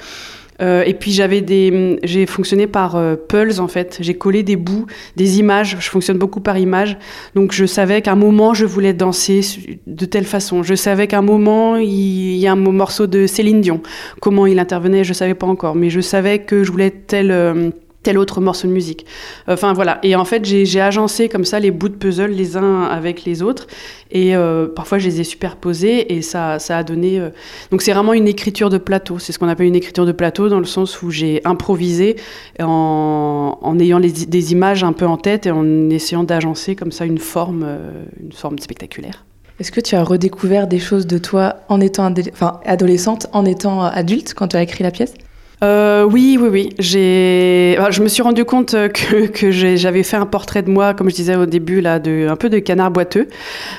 Euh, 0.62 0.82
et 0.84 0.94
puis 0.94 1.10
j'avais 1.12 1.40
des, 1.40 1.98
j'ai 2.04 2.26
fonctionné 2.26 2.66
par 2.66 2.96
euh, 2.96 3.16
en 3.58 3.68
fait. 3.68 3.98
J'ai 4.00 4.14
collé 4.14 4.42
des 4.42 4.56
bouts, 4.56 4.86
des 5.16 5.38
images. 5.38 5.76
Je 5.80 5.88
fonctionne 5.90 6.18
beaucoup 6.18 6.40
par 6.40 6.58
images. 6.58 6.96
Donc 7.34 7.52
je 7.52 7.66
savais 7.66 8.02
qu'à 8.02 8.12
un 8.12 8.16
moment 8.16 8.54
je 8.54 8.64
voulais 8.64 8.92
danser 8.92 9.40
de 9.86 10.04
telle 10.06 10.24
façon. 10.24 10.62
Je 10.62 10.74
savais 10.74 11.06
qu'à 11.06 11.18
un 11.18 11.22
moment 11.22 11.76
il 11.76 12.36
y 12.36 12.46
a 12.46 12.52
un 12.52 12.56
morceau 12.56 13.06
de 13.06 13.26
Céline 13.26 13.60
Dion. 13.60 13.82
Comment 14.20 14.46
il 14.46 14.58
intervenait, 14.58 15.04
je 15.04 15.12
savais 15.12 15.34
pas 15.34 15.46
encore, 15.46 15.74
mais 15.74 15.90
je 15.90 16.00
savais 16.00 16.40
que 16.40 16.64
je 16.64 16.70
voulais 16.70 16.90
tel 16.90 17.30
euh, 17.30 17.70
tel 18.04 18.18
autre 18.18 18.40
morceau 18.40 18.68
de 18.68 18.72
musique. 18.72 19.04
Enfin 19.48 19.72
voilà. 19.72 19.98
Et 20.04 20.14
en 20.14 20.24
fait, 20.24 20.44
j'ai 20.44 20.80
agencé 20.80 21.28
comme 21.28 21.44
ça 21.44 21.58
les 21.58 21.72
bouts 21.72 21.88
de 21.88 21.96
puzzle 21.96 22.30
les 22.30 22.56
uns 22.56 22.82
avec 22.84 23.24
les 23.24 23.42
autres. 23.42 23.66
Et 24.12 24.36
euh, 24.36 24.68
parfois, 24.68 24.98
je 24.98 25.08
les 25.08 25.20
ai 25.20 25.24
superposés 25.24 26.14
et 26.14 26.22
ça, 26.22 26.60
ça 26.60 26.78
a 26.78 26.84
donné. 26.84 27.18
euh, 27.18 27.30
Donc 27.72 27.82
c'est 27.82 27.92
vraiment 27.92 28.12
une 28.12 28.28
écriture 28.28 28.70
de 28.70 28.78
plateau. 28.78 29.18
C'est 29.18 29.32
ce 29.32 29.40
qu'on 29.40 29.48
appelle 29.48 29.66
une 29.66 29.74
écriture 29.74 30.06
de 30.06 30.12
plateau 30.12 30.48
dans 30.48 30.60
le 30.60 30.66
sens 30.66 31.02
où 31.02 31.10
j'ai 31.10 31.40
improvisé 31.44 32.14
en, 32.60 33.76
ayant 33.80 33.98
des 33.98 34.52
images 34.52 34.84
un 34.84 34.92
peu 34.92 35.06
en 35.06 35.16
tête 35.16 35.46
et 35.46 35.50
en 35.50 35.90
essayant 35.90 36.22
d'agencer 36.22 36.76
comme 36.76 36.92
ça 36.92 37.06
une 37.06 37.18
forme, 37.18 37.64
euh, 37.66 38.04
une 38.22 38.32
forme 38.32 38.58
spectaculaire. 38.58 39.24
Est-ce 39.60 39.72
que 39.72 39.80
tu 39.80 39.94
as 39.94 40.02
redécouvert 40.02 40.66
des 40.66 40.80
choses 40.80 41.06
de 41.06 41.16
toi 41.18 41.56
en 41.68 41.80
étant 41.80 42.12
adolescente, 42.64 43.28
en 43.32 43.44
étant 43.44 43.82
adulte 43.82 44.34
quand 44.34 44.48
tu 44.48 44.56
as 44.56 44.62
écrit 44.62 44.82
la 44.82 44.90
pièce? 44.90 45.14
Euh, 45.62 46.04
oui, 46.04 46.38
oui, 46.40 46.48
oui. 46.50 46.68
J'ai, 46.78 47.78
je 47.90 48.02
me 48.02 48.08
suis 48.08 48.22
rendu 48.22 48.44
compte 48.44 48.74
euh, 48.74 48.88
que, 48.88 49.50
j'avais 49.50 50.02
fait 50.02 50.16
un 50.16 50.26
portrait 50.26 50.62
de 50.62 50.70
moi, 50.70 50.94
comme 50.94 51.08
je 51.10 51.14
disais 51.14 51.36
au 51.36 51.46
début, 51.46 51.80
là, 51.80 51.98
de, 51.98 52.26
un 52.28 52.36
peu 52.36 52.48
de 52.48 52.58
canard 52.58 52.90
boiteux, 52.90 53.28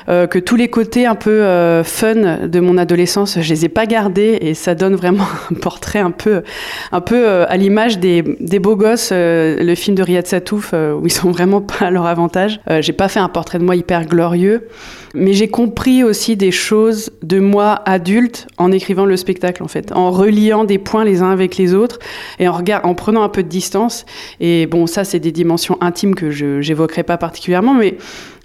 euh, 0.07 0.27
que 0.27 0.39
tous 0.39 0.55
les 0.55 0.69
côtés 0.69 1.05
un 1.05 1.15
peu 1.15 1.43
euh, 1.43 1.83
fun 1.83 2.47
de 2.47 2.59
mon 2.59 2.77
adolescence, 2.77 3.39
je 3.39 3.49
les 3.49 3.65
ai 3.65 3.69
pas 3.69 3.85
gardés 3.85 4.37
et 4.41 4.53
ça 4.53 4.75
donne 4.75 4.95
vraiment 4.95 5.25
un 5.51 5.55
portrait 5.55 5.99
un 5.99 6.11
peu, 6.11 6.43
un 6.91 7.01
peu 7.01 7.27
euh, 7.27 7.45
à 7.49 7.57
l'image 7.57 7.99
des, 7.99 8.23
des 8.39 8.59
beaux 8.59 8.75
gosses, 8.75 9.11
le 9.11 9.75
film 9.75 9.95
de 9.95 10.03
Riyad 10.03 10.25
Satouf, 10.25 10.73
où 10.73 11.05
ils 11.05 11.11
sont 11.11 11.31
vraiment 11.35 11.61
pas 11.61 11.87
à 11.87 11.91
leur 11.91 12.05
avantage. 12.05 12.59
J'ai 12.79 12.93
pas 12.93 13.07
fait 13.09 13.19
un 13.19 13.29
portrait 13.29 13.59
de 13.59 13.63
moi 13.63 13.75
hyper 13.75 14.05
glorieux, 14.05 14.67
mais 15.15 15.33
j'ai 15.33 15.47
compris 15.47 16.03
aussi 16.03 16.35
des 16.35 16.51
choses 16.51 17.11
de 17.23 17.39
moi 17.39 17.81
adulte 17.85 18.47
en 18.57 18.71
écrivant 18.71 19.05
le 19.05 19.17
spectacle 19.17 19.63
en 19.63 19.67
fait, 19.67 19.91
en 19.91 20.11
reliant 20.11 20.63
des 20.63 20.77
points 20.77 21.03
les 21.03 21.21
uns 21.21 21.31
avec 21.31 21.57
les 21.57 21.73
autres 21.73 21.99
et 22.39 22.47
en, 22.47 22.61
en 22.83 22.93
prenant 22.93 23.23
un 23.23 23.29
peu 23.29 23.43
de 23.43 23.47
distance. 23.47 24.05
Et 24.39 24.67
bon, 24.67 24.87
ça 24.87 25.03
c'est 25.03 25.19
des 25.19 25.31
dimensions 25.31 25.77
intimes 25.81 26.15
que 26.15 26.31
je 26.31 26.61
j'évoquerai 26.61 27.03
pas 27.03 27.17
particulièrement, 27.17 27.73
mais 27.73 27.97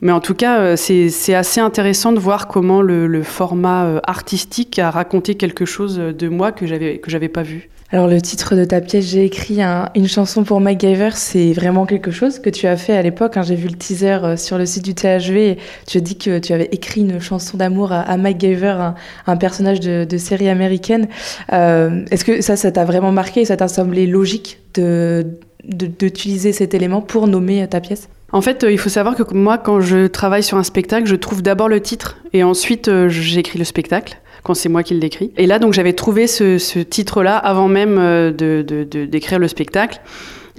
mais 0.03 0.13
en 0.13 0.21
tout 0.21 0.35
cas 0.35 0.61
euh, 0.61 0.77
c'est 0.77 1.35
assez 1.35 1.61
intéressant 1.61 2.13
de 2.13 2.19
voir 2.19 2.49
comment 2.49 2.83
le, 2.83 3.07
le 3.07 3.23
format 3.23 3.85
euh, 3.85 4.01
artistique 4.05 4.79
a 4.79 4.91
raconté 4.91 5.35
quelque 5.35 5.65
chose 5.65 5.97
de 5.99 6.29
moi 6.29 6.53
que 6.53 6.67
j'avais 6.67 6.99
que 6.99 7.11
j'avais 7.11 7.29
pas 7.29 7.43
vu. 7.43 7.69
Alors 7.93 8.07
le 8.07 8.21
titre 8.21 8.55
de 8.55 8.65
ta 8.65 8.81
pièce, 8.81 9.07
j'ai 9.11 9.25
écrit 9.25 9.61
un- 9.63 9.89
une 9.97 10.07
chanson 10.07 10.45
pour 10.45 10.61
MacGyver, 10.61 11.11
c'est 11.15 11.53
vraiment 11.53 11.87
quelque 11.87 12.13
chose 12.13 12.39
que 12.39 12.49
tu 12.49 12.69
as 12.69 12.77
fait 12.77 12.97
à 12.97 13.03
l'époque. 13.03 13.37
hein. 13.37 13.43
J'ai 13.43 13.57
vu 13.57 13.67
le 13.67 13.75
teaser 13.75 14.19
euh, 14.23 14.37
sur 14.37 14.59
le 14.59 14.67
site 14.67 14.85
du 14.85 14.95
THV 14.95 15.51
et 15.51 15.59
tu 15.89 15.99
as 15.99 16.01
dit 16.01 16.17
que 16.17 16.39
tu 16.39 16.53
avais 16.53 16.69
écrit 16.71 17.01
une 17.01 17.21
chanson 17.21 17.57
d'amour 17.57 17.91
à, 17.91 18.03
à 18.03 18.17
MacGyver, 18.17 18.93
un, 19.27 19.37
personnage 19.37 19.81
de, 19.81 20.19
série 20.19 20.49
américaine. 20.49 21.09
Euh, 21.53 22.05
Est-ce 22.13 22.25
que 22.25 22.41
ça, 22.43 22.55
ça 22.57 22.71
t'a 22.71 22.85
vraiment 22.85 23.11
marqué 23.11 23.45
ça 23.45 23.57
t'a 23.57 23.67
semblé 23.69 24.07
logique 24.07 24.59
de 24.75 25.27
de- 25.65 25.87
d'utiliser 25.87 26.53
cet 26.53 26.73
élément 26.75 27.01
pour 27.03 27.27
nommer 27.27 27.67
ta 27.69 27.81
pièce? 27.81 28.09
En 28.33 28.41
fait, 28.41 28.63
euh, 28.63 28.71
il 28.71 28.79
faut 28.79 28.89
savoir 28.89 29.17
que 29.17 29.25
moi, 29.35 29.59
quand 29.59 29.81
je 29.81 30.07
travaille 30.07 30.45
sur 30.45 30.57
un 30.57 30.63
spectacle, 30.63 31.07
je 31.09 31.17
trouve 31.17 31.43
d'abord 31.43 31.69
le 31.69 31.81
titre 31.81 32.19
et 32.33 32.45
ensuite 32.45 32.89
j'écris 33.09 33.59
le 33.59 33.65
spectacle 33.65 34.17
quand 34.43 34.55
c'est 34.55 34.69
moi 34.69 34.83
qui 34.83 34.95
l'écris. 34.95 35.33
Et 35.37 35.47
là, 35.47 35.59
donc, 35.59 35.73
j'avais 35.73 35.93
trouvé 35.93 36.27
ce, 36.27 36.79
titre-là 36.83 37.37
avant 37.37 37.69
même 37.69 37.97
euh, 37.99 38.31
d'écrire 38.33 39.39
le 39.39 39.49
spectacle. 39.49 40.01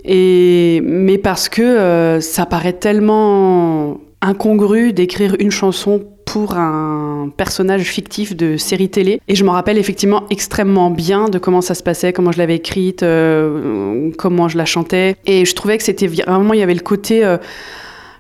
Mais 0.06 1.20
parce 1.22 1.50
que 1.50 1.62
euh, 1.62 2.20
ça 2.20 2.46
paraît 2.46 2.74
tellement 2.74 4.00
incongru 4.22 4.94
d'écrire 4.94 5.36
une 5.40 5.52
chanson 5.52 6.04
pour 6.26 6.56
un 6.56 7.30
personnage 7.36 7.84
fictif 7.84 8.36
de 8.36 8.56
série 8.56 8.90
télé. 8.90 9.20
Et 9.28 9.36
je 9.36 9.44
me 9.44 9.50
rappelle 9.50 9.78
effectivement 9.78 10.24
extrêmement 10.30 10.90
bien 10.90 11.28
de 11.28 11.40
comment 11.40 11.62
ça 11.62 11.76
se 11.76 11.84
passait, 11.84 12.14
comment 12.14 12.32
je 12.32 12.38
l'avais 12.38 12.56
écrite, 12.56 13.04
euh, 13.04 14.12
comment 14.18 14.48
je 14.48 14.58
la 14.58 14.66
chantais. 14.66 15.16
Et 15.26 15.44
je 15.44 15.56
trouvais 15.56 15.78
que 15.78 15.84
c'était 15.84 16.08
vraiment, 16.08 16.54
il 16.54 16.60
y 16.60 16.64
avait 16.64 16.76
le 16.76 16.82
côté, 16.82 17.22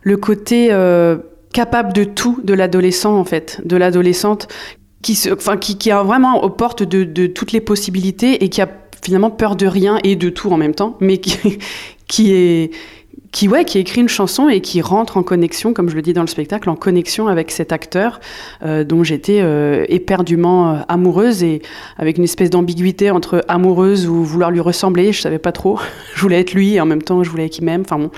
le 0.03 0.17
capable 1.53 1.93
de 1.93 2.03
tout 2.03 2.39
de 2.43 2.53
l'adolescent 2.53 3.17
en 3.17 3.25
fait, 3.25 3.61
de 3.65 3.77
l'adolescente 3.77 4.47
qui, 5.01 5.15
se, 5.15 5.29
vraiment 6.03 6.43
aux 6.43 6.49
portes 6.49 6.83
de, 6.83 7.27
toutes 7.27 7.51
les 7.51 7.61
possibilités 7.61 8.43
et 8.43 8.49
qui 8.49 8.61
a 8.61 8.69
finalement 9.03 9.31
peur 9.31 9.55
de 9.55 9.65
rien 9.65 9.99
et 10.03 10.15
de 10.15 10.29
tout 10.29 10.51
en 10.51 10.57
même 10.57 10.75
temps, 10.75 10.97
mais 10.99 11.17
qui, 11.17 11.59
qui 12.07 12.33
est 12.33 12.71
qui 13.31 13.47
ouais 13.47 13.63
qui 13.63 13.79
écrit 13.79 14.01
une 14.01 14.09
chanson 14.09 14.49
et 14.49 14.61
qui 14.61 14.81
rentre 14.81 15.17
en 15.17 15.23
connexion 15.23 15.73
comme 15.73 15.89
je 15.89 15.95
le 15.95 16.01
dis 16.01 16.13
dans 16.13 16.21
le 16.21 16.27
spectacle 16.27 16.69
en 16.69 16.75
connexion 16.75 17.27
avec 17.27 17.51
cet 17.51 17.71
acteur 17.71 18.19
euh, 18.63 18.83
dont 18.83 19.03
j'étais 19.03 19.39
euh, 19.41 19.85
éperdument 19.87 20.71
euh, 20.71 20.79
amoureuse 20.89 21.41
et 21.43 21.61
avec 21.97 22.17
une 22.17 22.25
espèce 22.25 22.49
d'ambiguïté 22.49 23.09
entre 23.09 23.43
amoureuse 23.47 24.07
ou 24.07 24.23
vouloir 24.23 24.51
lui 24.51 24.59
ressembler 24.59 25.13
je 25.13 25.21
savais 25.21 25.39
pas 25.39 25.51
trop. 25.51 25.79
Je 26.15 26.21
voulais 26.21 26.41
être 26.41 26.53
lui 26.53 26.75
et 26.75 26.81
en 26.81 26.85
même 26.85 27.01
temps 27.01 27.23
je 27.23 27.29
voulais 27.29 27.49
qu'il 27.49 27.63
m'aime 27.63 27.81
enfin 27.81 27.97
bon. 27.97 28.11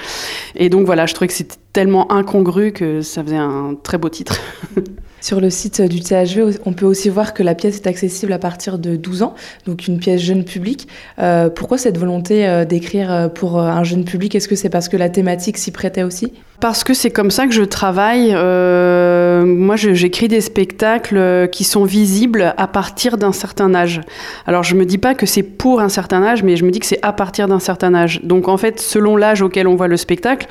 Et 0.55 0.69
donc 0.69 0.85
voilà 0.85 1.05
je 1.05 1.13
trouvais 1.13 1.27
que 1.27 1.33
c'était 1.33 1.57
tellement 1.73 2.11
incongru 2.11 2.71
que 2.71 3.01
ça 3.01 3.23
faisait 3.23 3.37
un 3.37 3.75
très 3.81 3.97
beau 3.97 4.09
titre 4.09 4.39
Sur 5.23 5.39
le 5.39 5.49
site 5.49 5.81
du 5.81 6.01
THV, 6.01 6.59
on 6.65 6.73
peut 6.73 6.85
aussi 6.85 7.07
voir 7.07 7.33
que 7.33 7.43
la 7.43 7.55
pièce 7.55 7.77
est 7.77 7.87
accessible 7.87 8.33
à 8.33 8.39
partir 8.39 8.77
de 8.77 8.97
12 8.97 9.23
ans, 9.23 9.35
donc 9.65 9.87
une 9.87 9.97
pièce 9.97 10.19
jeune 10.19 10.43
public. 10.43 10.89
Euh, 11.17 11.49
pourquoi 11.49 11.77
cette 11.77 11.97
volonté 11.97 12.45
euh, 12.45 12.65
d'écrire 12.65 13.09
euh, 13.09 13.27
pour 13.29 13.57
un 13.57 13.85
jeune 13.85 14.03
public? 14.03 14.35
Est-ce 14.35 14.49
que 14.49 14.57
c'est 14.57 14.67
parce 14.67 14.89
que 14.89 14.97
la 14.97 15.07
thématique 15.07 15.57
s'y 15.57 15.71
prêtait 15.71 16.03
aussi? 16.03 16.33
Parce 16.59 16.83
que 16.83 16.93
c'est 16.93 17.09
comme 17.09 17.31
ça 17.31 17.47
que 17.47 17.53
je 17.53 17.63
travaille. 17.63 18.33
Moi, 18.33 19.75
j'écris 19.77 20.27
des 20.27 20.41
spectacles 20.41 21.49
qui 21.51 21.63
sont 21.63 21.85
visibles 21.85 22.53
à 22.57 22.67
partir 22.67 23.17
d'un 23.17 23.31
certain 23.31 23.73
âge. 23.73 24.01
Alors, 24.45 24.63
je 24.63 24.75
me 24.75 24.85
dis 24.85 24.97
pas 24.97 25.15
que 25.15 25.25
c'est 25.25 25.43
pour 25.43 25.79
un 25.79 25.89
certain 25.89 26.23
âge, 26.23 26.43
mais 26.43 26.57
je 26.57 26.65
me 26.65 26.71
dis 26.71 26.79
que 26.79 26.85
c'est 26.85 27.01
à 27.01 27.11
partir 27.11 27.47
d'un 27.47 27.59
certain 27.59 27.93
âge. 27.93 28.21
Donc, 28.23 28.47
en 28.47 28.57
fait, 28.57 28.79
selon 28.79 29.17
l'âge 29.17 29.41
auquel 29.41 29.67
on 29.67 29.75
voit 29.75 29.87
le 29.87 29.97
spectacle, 29.97 30.47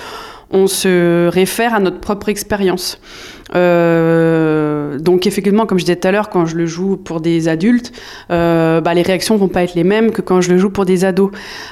on 0.52 0.66
se 0.66 1.28
réfère 1.28 1.74
à 1.74 1.80
notre 1.80 2.00
propre 2.00 2.28
expérience. 2.28 3.00
Euh, 3.54 4.98
donc 4.98 5.26
effectivement, 5.26 5.66
comme 5.66 5.78
je 5.78 5.84
disais 5.84 5.96
tout 5.96 6.08
à 6.08 6.12
l'heure, 6.12 6.30
quand 6.30 6.46
je 6.46 6.56
le 6.56 6.66
joue 6.66 6.96
pour 6.96 7.20
des 7.20 7.48
adultes, 7.48 7.92
euh, 8.30 8.80
bah, 8.80 8.94
les 8.94 9.02
réactions 9.02 9.36
vont 9.36 9.48
pas 9.48 9.62
être 9.62 9.74
les 9.74 9.84
mêmes 9.84 10.10
que 10.10 10.22
quand 10.22 10.40
je 10.40 10.50
le 10.50 10.58
joue 10.58 10.70
pour 10.70 10.84
des 10.84 11.04
ados. 11.04 11.30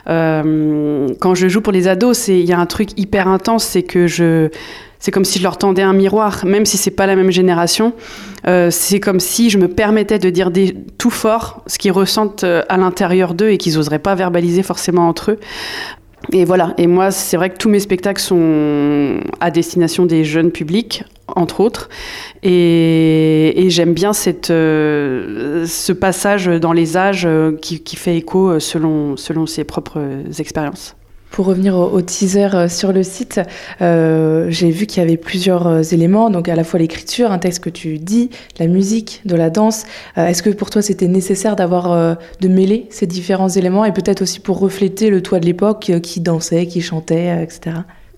Euh, 0.09 1.09
quand 1.21 1.35
je 1.35 1.49
joue 1.49 1.61
pour 1.61 1.73
les 1.73 1.89
ados, 1.89 2.17
c'est 2.17 2.39
il 2.39 2.47
y 2.47 2.53
a 2.53 2.59
un 2.59 2.67
truc 2.67 2.99
hyper 2.99 3.29
intense, 3.29 3.65
c'est 3.65 3.83
que 3.83 4.07
je 4.07 4.49
c'est 5.03 5.13
comme 5.13 5.25
si 5.25 5.39
je 5.39 5.45
leur 5.45 5.57
tendais 5.57 5.81
un 5.81 5.95
miroir, 5.95 6.45
même 6.45 6.67
si 6.67 6.77
c'est 6.77 6.91
pas 6.91 7.07
la 7.07 7.17
même 7.17 7.31
génération. 7.31 7.95
C'est 8.45 9.01
comme 9.01 9.19
si 9.19 9.49
je 9.49 9.57
me 9.57 9.69
permettais 9.69 10.19
de 10.19 10.29
dire 10.29 10.51
tout 10.99 11.09
fort 11.09 11.63
ce 11.67 11.79
qu'ils 11.79 11.93
ressentent 11.93 12.45
à 12.45 12.77
l'intérieur 12.77 13.33
d'eux 13.33 13.49
et 13.49 13.57
qu'ils 13.57 13.79
oseraient 13.79 13.99
pas 13.99 14.15
verbaliser 14.15 14.63
forcément 14.63 15.09
entre 15.09 15.31
eux. 15.31 15.39
Et 16.33 16.45
voilà. 16.45 16.75
Et 16.79 16.87
moi, 16.87 17.11
c'est 17.11 17.37
vrai 17.37 17.51
que 17.51 17.57
tous 17.57 17.69
mes 17.69 17.81
spectacles 17.81 18.21
sont 18.21 19.21
à 19.41 19.51
destination 19.51 20.07
des 20.07 20.25
jeunes 20.25 20.51
publics, 20.51 21.05
entre 21.29 21.61
autres. 21.61 21.89
Et, 22.43 23.67
j'aime 23.69 23.95
bien 23.95 24.13
cette, 24.13 24.51
euh, 24.51 25.65
ce 25.67 25.93
passage 25.93 26.47
dans 26.47 26.73
les 26.73 26.97
âges 26.97 27.25
euh, 27.25 27.53
qui, 27.57 27.83
qui 27.83 27.97
fait 27.97 28.17
écho 28.17 28.49
euh, 28.49 28.59
selon, 28.59 29.17
selon 29.17 29.47
ses 29.47 29.65
propres 29.65 30.03
expériences. 30.39 30.97
Pour 31.31 31.47
revenir 31.47 31.77
au, 31.77 32.03
teaser 32.03 32.55
euh, 32.55 32.69
sur 32.69 32.93
le 32.93 33.03
site, 33.03 33.41
euh, 33.81 34.47
j'ai 34.51 34.71
vu 34.71 34.87
qu'il 34.87 35.01
y 35.01 35.07
avait 35.07 35.17
plusieurs 35.17 35.67
euh, 35.67 35.83
éléments, 35.83 36.29
donc 36.29 36.49
à 36.49 36.57
la 36.57 36.65
fois 36.65 36.81
l'écriture, 36.81 37.31
un 37.31 37.39
texte 37.39 37.63
que 37.63 37.71
tu 37.71 37.99
dis, 37.99 38.31
la 38.59 38.67
musique, 38.67 39.23
de 39.25 39.37
la 39.37 39.49
danse. 39.49 39.85
Euh, 40.19 40.27
Est-ce 40.27 40.43
que 40.43 40.51
pour 40.51 40.71
toi 40.71 40.83
c'était 40.83 41.07
nécessaire 41.07 41.55
d'avoir 41.55 41.93
euh, 41.93 42.15
de 42.41 42.49
mêler 42.49 42.87
ces 42.91 43.07
différents 43.07 43.49
éléments 43.49 43.85
et 43.85 43.93
peut-être 43.93 44.23
aussi 44.23 44.41
pour 44.41 44.59
refléter 44.59 45.09
le 45.09 45.23
toi 45.23 45.39
de 45.39 45.47
l'époque 45.47 45.93
qui 46.03 46.21
dansait, 46.21 46.67
qui 46.67 46.81
chantait, 46.81 47.43
etc. 47.45 47.77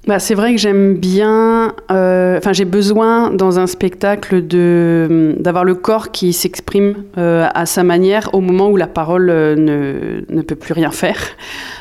Bah, 0.09 0.19
c'est 0.19 0.35
vrai 0.35 0.51
que 0.53 0.59
j'aime 0.59 0.95
bien, 0.97 1.75
euh, 1.93 2.37
enfin 2.37 2.53
j'ai 2.53 2.65
besoin 2.65 3.31
dans 3.31 3.61
un 3.61 3.69
spectacle 3.69 4.43
d'avoir 4.43 5.65
le 5.65 5.77
corps 5.77 6.11
qui 6.11 6.33
s'exprime 6.33 7.05
euh, 7.19 7.47
à 7.55 7.67
sa 7.67 7.85
manière 7.85 8.29
au 8.35 8.41
moment 8.41 8.69
où 8.69 8.77
la 8.77 8.89
parole 8.89 9.31
euh, 9.31 9.55
ne, 9.55 10.25
ne 10.29 10.43
peut 10.43 10.57
plus 10.57 10.73
rien 10.73 10.91
faire, 10.91 11.19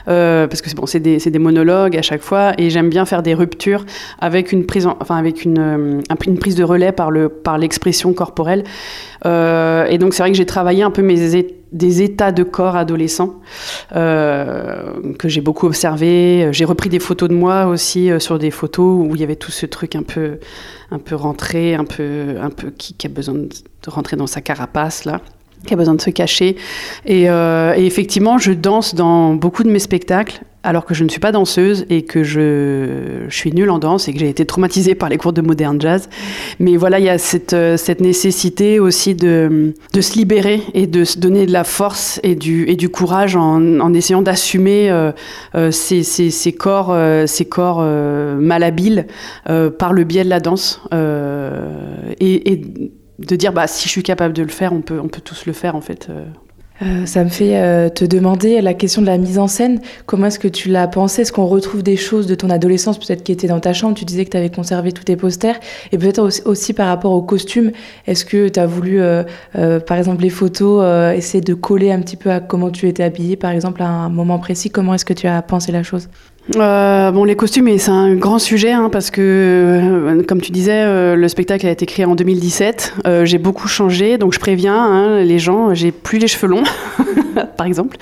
parce 0.05 0.61
que 0.61 0.69
c'est 0.69 0.75
bon, 0.75 0.85
c'est 0.85 0.99
des, 0.99 1.17
c'est 1.17 1.31
des 1.31 1.39
monologues 1.39 1.97
à 1.97 2.03
chaque 2.03 2.21
fois, 2.21 2.51
et 2.59 2.69
j'aime 2.69 2.89
bien 2.89 3.05
faire 3.05 3.23
des 3.23 3.33
ruptures 3.33 3.85
avec 4.19 4.51
une 4.51 4.67
prise, 4.67 4.85
en- 4.85 4.97
enfin 5.01 5.17
avec 5.17 5.43
une, 5.43 5.57
un- 5.57 6.15
une 6.27 6.37
prise 6.37 6.53
de 6.53 6.63
relais 6.63 6.91
par 6.91 7.09
le 7.09 7.27
par 7.27 7.57
l'expression 7.57 8.13
corporelle. 8.13 8.63
Euh, 9.25 9.85
et 9.85 9.97
donc 9.97 10.13
c'est 10.13 10.23
vrai 10.23 10.31
que 10.31 10.37
j'ai 10.37 10.45
travaillé 10.45 10.83
un 10.83 10.91
peu 10.91 11.01
mes 11.01 11.35
é- 11.35 11.55
des 11.71 12.01
états 12.01 12.31
de 12.31 12.43
corps 12.43 12.75
adolescents 12.75 13.35
euh, 13.95 15.13
que 15.17 15.29
j'ai 15.29 15.41
beaucoup 15.41 15.67
observé. 15.67 16.49
J'ai 16.51 16.65
repris 16.65 16.89
des 16.89 16.99
photos 16.99 17.29
de 17.29 17.33
moi 17.33 17.67
aussi 17.67 18.11
euh, 18.11 18.19
sur 18.19 18.39
des 18.39 18.51
photos 18.51 19.07
où 19.07 19.15
il 19.15 19.21
y 19.21 19.23
avait 19.23 19.37
tout 19.37 19.51
ce 19.51 19.65
truc 19.65 19.95
un 19.95 20.03
peu, 20.03 20.39
un 20.91 20.99
peu 20.99 21.15
rentré, 21.15 21.75
un 21.75 21.85
peu, 21.85 22.35
un 22.41 22.49
peu 22.49 22.71
qui, 22.71 22.95
a 23.05 23.09
besoin 23.09 23.35
de, 23.35 23.49
rentrer 23.87 24.17
dans 24.17 24.27
sa 24.27 24.41
carapace 24.41 25.05
là. 25.05 25.21
qui 25.65 25.73
a 25.73 25.77
besoin 25.77 25.95
de 25.95 26.01
se 26.01 26.09
cacher. 26.09 26.57
Et 27.05 27.25
effectivement, 27.77 28.37
je 28.37 28.51
danse 28.51 28.95
dans 28.95 29.33
beaucoup 29.33 29.63
de 29.63 29.71
mes 29.71 29.79
spectacles, 29.79 30.41
alors 30.63 30.85
que 30.85 30.93
je 30.93 31.03
ne 31.03 31.09
suis 31.09 31.19
pas 31.19 31.31
danseuse 31.31 31.85
et 31.89 32.03
que 32.03 32.23
je, 32.23 33.25
suis 33.29 33.51
nulle 33.51 33.69
en 33.69 33.79
danse 33.79 34.07
et 34.07 34.13
que 34.13 34.19
j'ai 34.19 34.29
été 34.29 34.45
traumatisée 34.45 34.95
par 34.95 35.09
les 35.09 35.17
cours 35.17 35.33
de 35.33 35.41
modern 35.41 35.81
jazz. 35.81 36.07
Mais 36.59 36.77
voilà, 36.77 36.99
il 36.99 37.05
y 37.05 37.09
a 37.09 37.17
cette, 37.17 37.53
euh, 37.53 37.77
nécessité 37.99 38.79
aussi 38.79 39.15
de, 39.15 39.73
se 39.99 40.15
libérer 40.15 40.61
et 40.73 40.87
de 40.87 41.03
se 41.03 41.19
donner 41.19 41.45
de 41.45 41.51
la 41.51 41.63
force 41.63 42.19
et 42.23 42.35
du, 42.35 42.89
courage 42.89 43.35
en, 43.35 43.93
essayant 43.93 44.21
d'assumer 44.21 44.89
euh, 44.89 45.11
euh, 45.55 45.71
ces, 45.71 46.03
corps, 46.57 46.89
euh, 46.91 47.25
ces 47.25 47.47
malhabiles 48.39 49.07
par 49.77 49.93
le 49.93 50.03
biais 50.03 50.23
de 50.23 50.29
la 50.29 50.39
danse. 50.39 50.81
Et, 52.19 52.51
et 52.51 52.61
de 53.19 53.35
dire 53.35 53.53
bah 53.53 53.67
si 53.67 53.85
je 53.85 53.89
suis 53.89 54.03
capable 54.03 54.33
de 54.33 54.41
le 54.41 54.49
faire, 54.49 54.73
on 54.73 54.81
peut 54.81 54.99
on 55.01 55.07
peut 55.07 55.21
tous 55.21 55.45
le 55.45 55.53
faire 55.53 55.75
en 55.75 55.81
fait. 55.81 56.09
Euh. 56.81 57.05
Ça 57.05 57.23
me 57.23 57.29
fait 57.29 57.57
euh, 57.57 57.89
te 57.89 58.05
demander 58.05 58.61
la 58.61 58.73
question 58.73 59.01
de 59.01 59.07
la 59.07 59.17
mise 59.17 59.37
en 59.39 59.47
scène. 59.47 59.79
Comment 60.05 60.27
est-ce 60.27 60.39
que 60.39 60.47
tu 60.47 60.69
l'as 60.69 60.87
pensé? 60.87 61.21
Est-ce 61.21 61.31
qu'on 61.31 61.45
retrouve 61.45 61.83
des 61.83 61.97
choses 61.97 62.27
de 62.27 62.35
ton 62.35 62.49
adolescence, 62.49 62.97
peut-être 62.97 63.23
qui 63.23 63.31
étaient 63.31 63.47
dans 63.47 63.59
ta 63.59 63.73
chambre? 63.73 63.95
Tu 63.95 64.05
disais 64.05 64.25
que 64.25 64.31
tu 64.31 64.37
avais 64.37 64.49
conservé 64.49 64.91
tous 64.91 65.03
tes 65.03 65.15
posters. 65.15 65.59
Et 65.91 65.97
peut-être 65.97 66.19
aussi, 66.45 66.73
par 66.73 66.87
rapport 66.87 67.11
aux 67.11 67.21
costumes. 67.21 67.71
Est-ce 68.07 68.25
que 68.25 68.49
tu 68.49 68.59
as 68.59 68.65
voulu, 68.65 69.01
euh, 69.01 69.23
par 69.79 69.97
exemple, 69.97 70.21
les 70.21 70.29
photos, 70.29 70.83
essayer 71.15 71.41
de 71.41 71.53
coller 71.53 71.91
un 71.91 72.01
petit 72.01 72.17
peu 72.17 72.31
à 72.31 72.39
comment 72.39 72.69
tu 72.69 72.87
étais 72.87 73.03
habillée, 73.03 73.35
par 73.35 73.51
exemple, 73.51 73.81
à 73.81 73.87
un 73.87 74.09
moment 74.09 74.39
précis? 74.39 74.69
Comment 74.69 74.93
est-ce 74.93 75.05
que 75.05 75.13
tu 75.13 75.27
as 75.27 75.41
pensé 75.41 75.71
la 75.71 75.83
chose? 75.83 76.09
Euh, 76.55 77.11
bon, 77.11 77.23
les 77.23 77.35
costumes, 77.35 77.77
c'est 77.77 77.91
un 77.91 78.15
grand 78.15 78.39
sujet 78.39 78.71
hein, 78.71 78.89
parce 78.91 79.11
que, 79.11 79.21
euh, 79.21 80.23
comme 80.23 80.41
tu 80.41 80.51
disais, 80.51 80.83
euh, 80.83 81.15
le 81.15 81.27
spectacle 81.27 81.65
a 81.67 81.71
été 81.71 81.85
créé 81.85 82.05
en 82.05 82.15
2017. 82.15 82.93
Euh, 83.05 83.25
j'ai 83.25 83.37
beaucoup 83.37 83.67
changé, 83.67 84.17
donc 84.17 84.33
je 84.33 84.39
préviens 84.39 84.75
hein, 84.75 85.21
les 85.21 85.39
gens, 85.39 85.73
j'ai 85.73 85.91
plus 85.91 86.19
les 86.19 86.27
cheveux 86.27 86.47
longs, 86.47 86.63
par 87.57 87.65
exemple. 87.65 87.97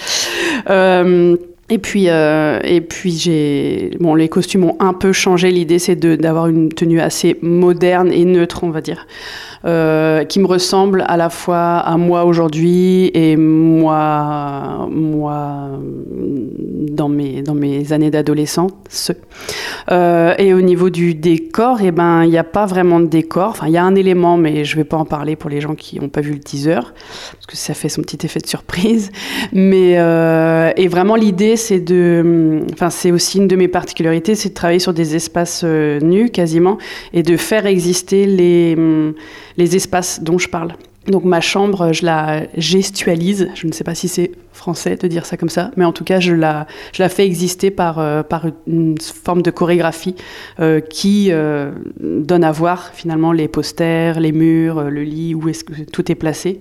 Et 1.70 1.78
puis, 1.78 2.06
euh, 2.10 2.60
et 2.64 2.82
puis 2.82 3.12
j'ai, 3.12 3.92
bon, 4.00 4.16
les 4.16 4.28
costumes 4.28 4.64
ont 4.64 4.76
un 4.80 4.94
peu 4.94 5.12
changé. 5.12 5.52
L'idée, 5.52 5.78
c'est 5.78 5.96
d'avoir 5.96 6.48
une 6.48 6.70
tenue 6.70 7.00
assez 7.00 7.38
moderne 7.42 8.12
et 8.12 8.26
neutre, 8.26 8.64
on 8.64 8.72
va 8.72 8.82
dire, 8.82 9.06
euh, 9.66 10.24
qui 10.24 10.40
me 10.40 10.48
ressemble 10.48 11.04
à 11.08 11.16
la 11.16 11.30
fois 11.30 11.78
à 11.78 11.98
moi 11.98 12.26
aujourd'hui 12.26 13.12
et 13.14 13.38
moi, 13.38 14.88
moi 14.90 15.70
dans 16.90 17.10
mes 17.10 17.42
dans 17.44 17.56
mes 17.56 17.94
années 17.94 18.10
d'adolescence. 18.10 19.12
Euh, 19.92 20.34
et 20.38 20.54
au 20.54 20.62
niveau 20.62 20.90
du 20.90 21.16
décor, 21.16 21.80
eh 21.82 21.92
ben, 21.92 22.24
il 22.24 22.30
n'y 22.30 22.38
a 22.38 22.44
pas 22.44 22.66
vraiment 22.66 23.00
de 23.00 23.06
décor. 23.06 23.50
Enfin, 23.50 23.68
il 23.68 23.74
y 23.74 23.78
a 23.78 23.84
un 23.84 23.96
élément, 23.96 24.38
mais 24.38 24.66
je 24.66 24.76
vais 24.76 24.84
pas 24.84 24.98
en 24.98 25.06
parler 25.06 25.36
pour 25.36 25.50
les 25.50 25.62
gens 25.62 25.76
qui 25.76 26.00
n'ont 26.00 26.10
pas 26.10 26.22
vu 26.22 26.34
le 26.34 26.40
teaser, 26.40 26.76
parce 26.76 27.46
que 27.48 27.58
ça 27.58 27.74
fait 27.74 27.90
son 27.90 28.02
petit 28.02 28.26
effet 28.26 28.40
de 28.40 28.48
surprise. 28.48 29.12
Mais 29.54 29.96
euh, 29.98 30.72
et 30.76 30.88
vraiment 30.88 31.16
l'idée, 31.16 31.56
c'est 31.60 31.80
de, 31.80 32.62
enfin, 32.74 32.90
c'est 32.90 33.12
aussi 33.12 33.38
une 33.38 33.48
de 33.48 33.56
mes 33.56 33.68
particularités, 33.68 34.36
c'est 34.36 34.50
de 34.50 34.54
travailler 34.54 34.80
sur 34.80 34.94
des 34.94 35.16
espaces 35.16 35.62
euh, 35.64 36.00
nus 36.00 36.30
quasiment 36.30 36.78
et 37.14 37.24
de 37.24 37.38
faire 37.38 37.66
exister 37.66 38.26
les 38.26 38.76
les 39.58 39.76
espaces 39.76 40.24
dont 40.24 40.38
je 40.38 40.50
parle. 40.50 40.74
Donc 41.08 41.24
ma 41.24 41.42
chambre, 41.42 41.92
je 41.92 42.06
la 42.06 42.44
gestualise. 42.56 43.50
Je 43.56 43.68
ne 43.68 43.72
sais 43.72 43.84
pas 43.84 43.96
si 43.96 44.08
c'est 44.08 44.32
français 44.54 44.96
de 44.96 45.08
dire 45.08 45.26
ça 45.26 45.38
comme 45.38 45.50
ça, 45.50 45.72
mais 45.76 45.86
en 45.86 45.94
tout 45.94 46.04
cas, 46.04 46.20
je 46.20 46.34
la, 46.34 46.68
je 46.94 47.02
la 47.02 47.10
fais 47.10 47.26
exister 47.26 47.72
par, 47.72 48.00
euh, 48.00 48.22
par 48.22 48.46
une 48.68 48.98
forme 49.00 49.42
de 49.42 49.52
chorégraphie 49.52 50.16
euh, 50.60 50.82
qui 50.82 51.32
donne 52.00 52.44
à 52.44 52.52
voir 52.52 52.92
finalement 52.94 53.32
les 53.32 53.48
posters, 53.48 54.20
les 54.20 54.32
murs, 54.32 54.84
le 54.90 55.04
lit, 55.04 55.34
où 55.34 55.50
est-ce 55.50 55.64
que 55.64 55.84
tout 55.84 56.12
est 56.12 56.16
placé. 56.16 56.60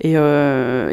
Et, 0.00 0.14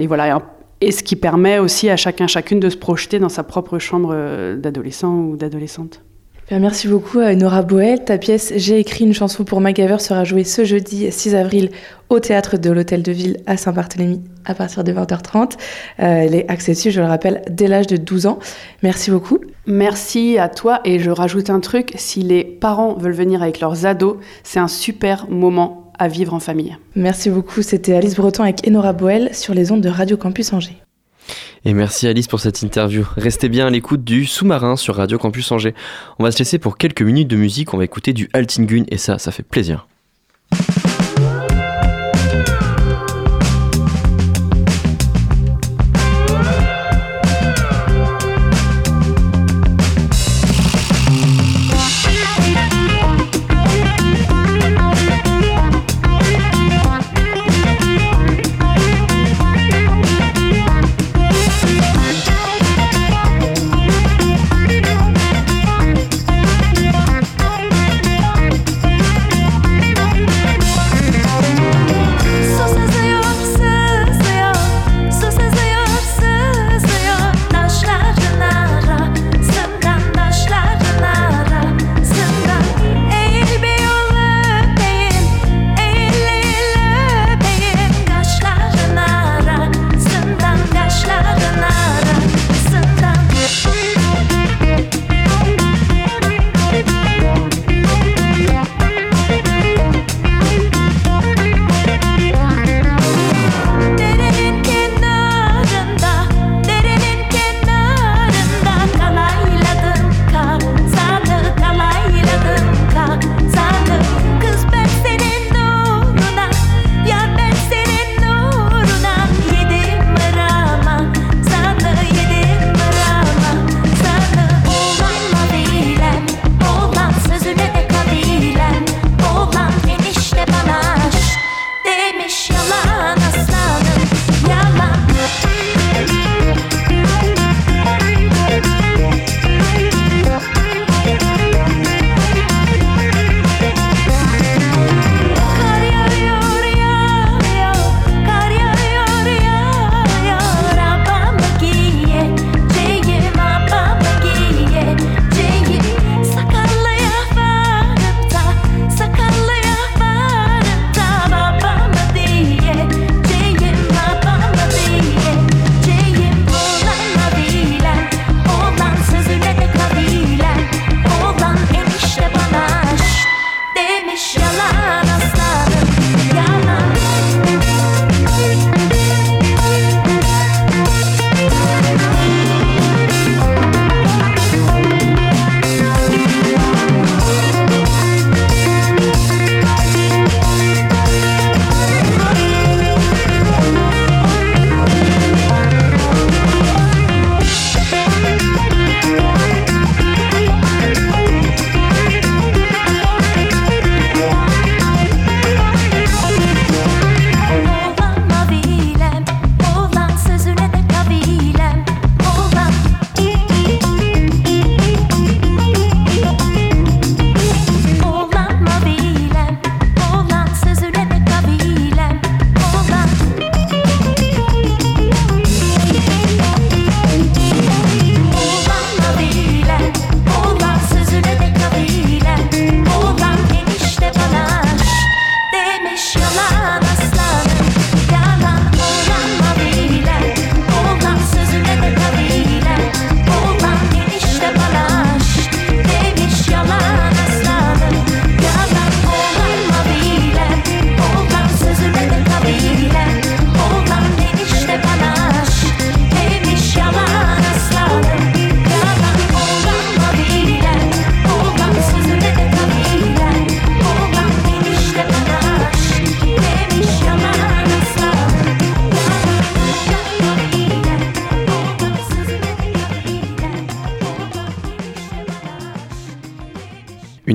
voilà. 0.07 0.41
Ce 0.81 1.03
qui 1.03 1.15
permet 1.15 1.59
aussi 1.59 1.89
à 1.89 1.97
chacun, 1.97 2.27
chacune 2.27 2.59
de 2.59 2.69
se 2.69 2.77
projeter 2.77 3.19
dans 3.19 3.29
sa 3.29 3.43
propre 3.43 3.79
chambre 3.79 4.11
euh, 4.13 4.55
d'adolescent 4.55 5.13
ou 5.13 5.35
d'adolescente. 5.35 6.01
Bien, 6.49 6.57
merci 6.57 6.87
beaucoup 6.87 7.19
à 7.19 7.35
Nora 7.35 7.61
Boel. 7.61 8.03
Ta 8.03 8.17
pièce 8.17 8.53
J'ai 8.55 8.79
écrit 8.79 9.05
une 9.05 9.13
chanson 9.13 9.43
pour 9.43 9.61
MacGyver 9.61 9.99
sera 9.99 10.23
jouée 10.23 10.43
ce 10.43 10.65
jeudi 10.65 11.11
6 11.11 11.35
avril 11.35 11.69
au 12.09 12.19
théâtre 12.19 12.57
de 12.57 12.71
l'Hôtel 12.71 13.03
de 13.03 13.11
Ville 13.11 13.37
à 13.45 13.55
Saint-Barthélemy 13.55 14.23
à 14.45 14.55
partir 14.55 14.83
de 14.83 14.91
20h30. 14.91 15.51
Euh, 15.51 15.55
elle 15.99 16.33
est 16.33 16.49
accessible, 16.49 16.91
je 16.91 17.01
le 17.01 17.07
rappelle, 17.07 17.43
dès 17.51 17.67
l'âge 17.67 17.85
de 17.85 17.97
12 17.97 18.25
ans. 18.25 18.39
Merci 18.81 19.11
beaucoup. 19.11 19.37
Merci 19.67 20.39
à 20.39 20.49
toi 20.49 20.81
et 20.85 20.97
je 20.97 21.11
rajoute 21.11 21.51
un 21.51 21.59
truc, 21.59 21.91
si 21.97 22.23
les 22.23 22.43
parents 22.43 22.95
veulent 22.95 23.11
venir 23.11 23.43
avec 23.43 23.59
leurs 23.59 23.85
ados, 23.85 24.17
c'est 24.43 24.59
un 24.59 24.67
super 24.67 25.29
moment 25.29 25.88
à 25.99 26.07
vivre 26.07 26.33
en 26.33 26.39
famille. 26.39 26.77
Merci 26.95 27.29
beaucoup. 27.29 27.61
C'était 27.61 27.93
Alice 27.93 28.15
Breton 28.15 28.43
avec 28.43 28.67
Enora 28.67 28.93
Boel 28.93 29.35
sur 29.35 29.53
les 29.53 29.71
ondes 29.71 29.81
de 29.81 29.89
Radio 29.89 30.17
Campus 30.17 30.53
Angers. 30.53 30.77
Et 31.65 31.73
merci 31.73 32.07
Alice 32.07 32.27
pour 32.27 32.39
cette 32.39 32.61
interview. 32.61 33.05
Restez 33.17 33.49
bien 33.49 33.67
à 33.67 33.69
l'écoute 33.69 34.03
du 34.03 34.25
sous-marin 34.25 34.77
sur 34.77 34.95
Radio 34.95 35.17
Campus 35.17 35.51
Angers. 35.51 35.75
On 36.17 36.23
va 36.23 36.31
se 36.31 36.39
laisser 36.39 36.57
pour 36.57 36.77
quelques 36.77 37.01
minutes 37.01 37.27
de 37.27 37.35
musique, 37.35 37.73
on 37.73 37.77
va 37.77 37.83
écouter 37.83 38.13
du 38.13 38.29
Altingun 38.33 38.85
et 38.87 38.97
ça, 38.97 39.19
ça 39.19 39.31
fait 39.31 39.43
plaisir. 39.43 39.88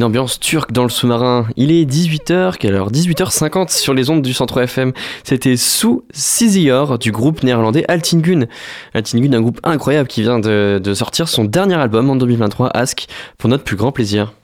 Une 0.04 0.08
ambiance 0.08 0.38
turque 0.38 0.70
dans 0.70 0.82
le 0.82 0.90
sous-marin. 0.90 1.46
Il 1.56 1.72
est 1.72 1.86
18h, 1.86 2.58
quelle 2.58 2.74
heure? 2.74 2.92
18h50 2.92 3.74
sur 3.74 3.94
les 3.94 4.10
ondes 4.10 4.20
du 4.20 4.34
centre 4.34 4.60
FM. 4.60 4.92
C'était 5.22 5.56
sous 5.56 6.04
Sizior 6.12 6.98
du 6.98 7.10
groupe 7.10 7.42
néerlandais 7.42 7.86
Altingun. 7.88 8.44
Altingun, 8.92 9.32
un 9.32 9.40
groupe 9.40 9.60
incroyable 9.64 10.06
qui 10.06 10.20
vient 10.20 10.38
de, 10.40 10.78
de 10.78 10.92
sortir 10.92 11.26
son 11.26 11.44
dernier 11.44 11.76
album 11.76 12.10
en 12.10 12.16
2023, 12.16 12.68
Ask, 12.76 13.06
pour 13.38 13.48
notre 13.48 13.64
plus 13.64 13.76
grand 13.76 13.92
plaisir. 13.92 14.34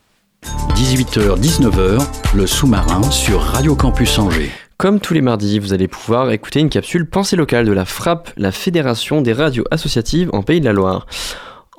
18h-19h, 0.77 2.07
le 2.35 2.47
sous-marin 2.47 3.03
sur 3.11 3.43
Radio 3.43 3.77
Campus 3.77 4.19
Angers. 4.19 4.51
Comme 4.79 4.99
tous 4.99 5.13
les 5.13 5.21
mardis, 5.21 5.59
vous 5.59 5.75
allez 5.75 5.89
pouvoir 5.89 6.31
écouter 6.31 6.61
une 6.61 6.71
capsule 6.71 7.07
pensée 7.07 7.37
locale 7.37 7.67
de 7.67 7.73
la 7.73 7.85
FRAP, 7.85 8.31
la 8.39 8.51
Fédération 8.51 9.21
des 9.21 9.35
radios 9.35 9.65
associatives 9.71 10.31
en 10.33 10.43
Pays 10.43 10.61
de 10.61 10.65
la 10.65 10.73
Loire. 10.73 11.07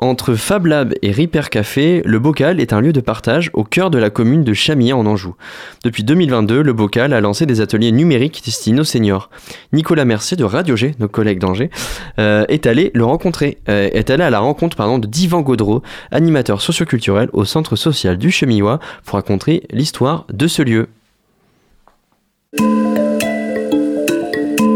Entre 0.04 0.34
Fab 0.34 0.66
Lab 0.66 0.96
et 1.04 1.12
Ripper 1.12 1.44
Café, 1.52 2.02
le 2.06 2.18
Bocal 2.18 2.60
est 2.60 2.74
un 2.74 2.82
lieu 2.82 2.92
de 2.92 3.02
partage 3.02 3.52
au 3.54 3.64
cœur 3.64 3.92
de 3.92 4.00
la 4.00 4.10
commune 4.10 4.44
de 4.44 4.52
Chamillon 4.52 5.00
en 5.00 5.06
Anjou. 5.06 5.36
Depuis 5.84 6.04
2022, 6.04 6.64
le 6.64 6.74
Bocal 6.74 7.14
a 7.14 7.22
lancé 7.22 7.46
des 7.46 7.62
ateliers 7.62 7.92
numériques 7.92 8.42
destinés 8.44 8.82
aux 8.82 8.84
seniors. 8.84 9.30
Nicolas 9.74 10.04
Mercier 10.04 10.36
de 10.36 10.44
Radio 10.44 10.76
G, 10.76 10.96
nos 10.98 11.08
collègues 11.08 11.38
d'Angers, 11.38 11.70
euh, 12.18 12.46
est 12.50 12.66
allé 12.66 12.90
le 12.96 13.06
rencontrer, 13.06 13.60
euh, 13.70 13.90
est 13.94 14.10
allé 14.10 14.24
à 14.24 14.32
la 14.32 14.40
rencontre 14.40 14.98
de 14.98 15.06
Divan 15.06 15.42
Gaudreau, 15.42 15.84
animateur 16.10 16.62
socioculturel 16.62 17.30
au 17.34 17.46
centre 17.46 17.76
social 17.76 18.18
du 18.18 18.32
Chemillois, 18.32 18.80
pour 19.06 19.18
raconter 19.18 19.62
l'histoire 19.70 20.26
de 20.34 20.48
ce 20.48 20.64
lieu. 20.64 20.88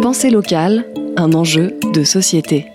Pensée 0.04 0.30
locale, 0.30 0.86
un 1.18 1.34
enjeu 1.34 1.74
de 1.96 2.04
société. 2.04 2.68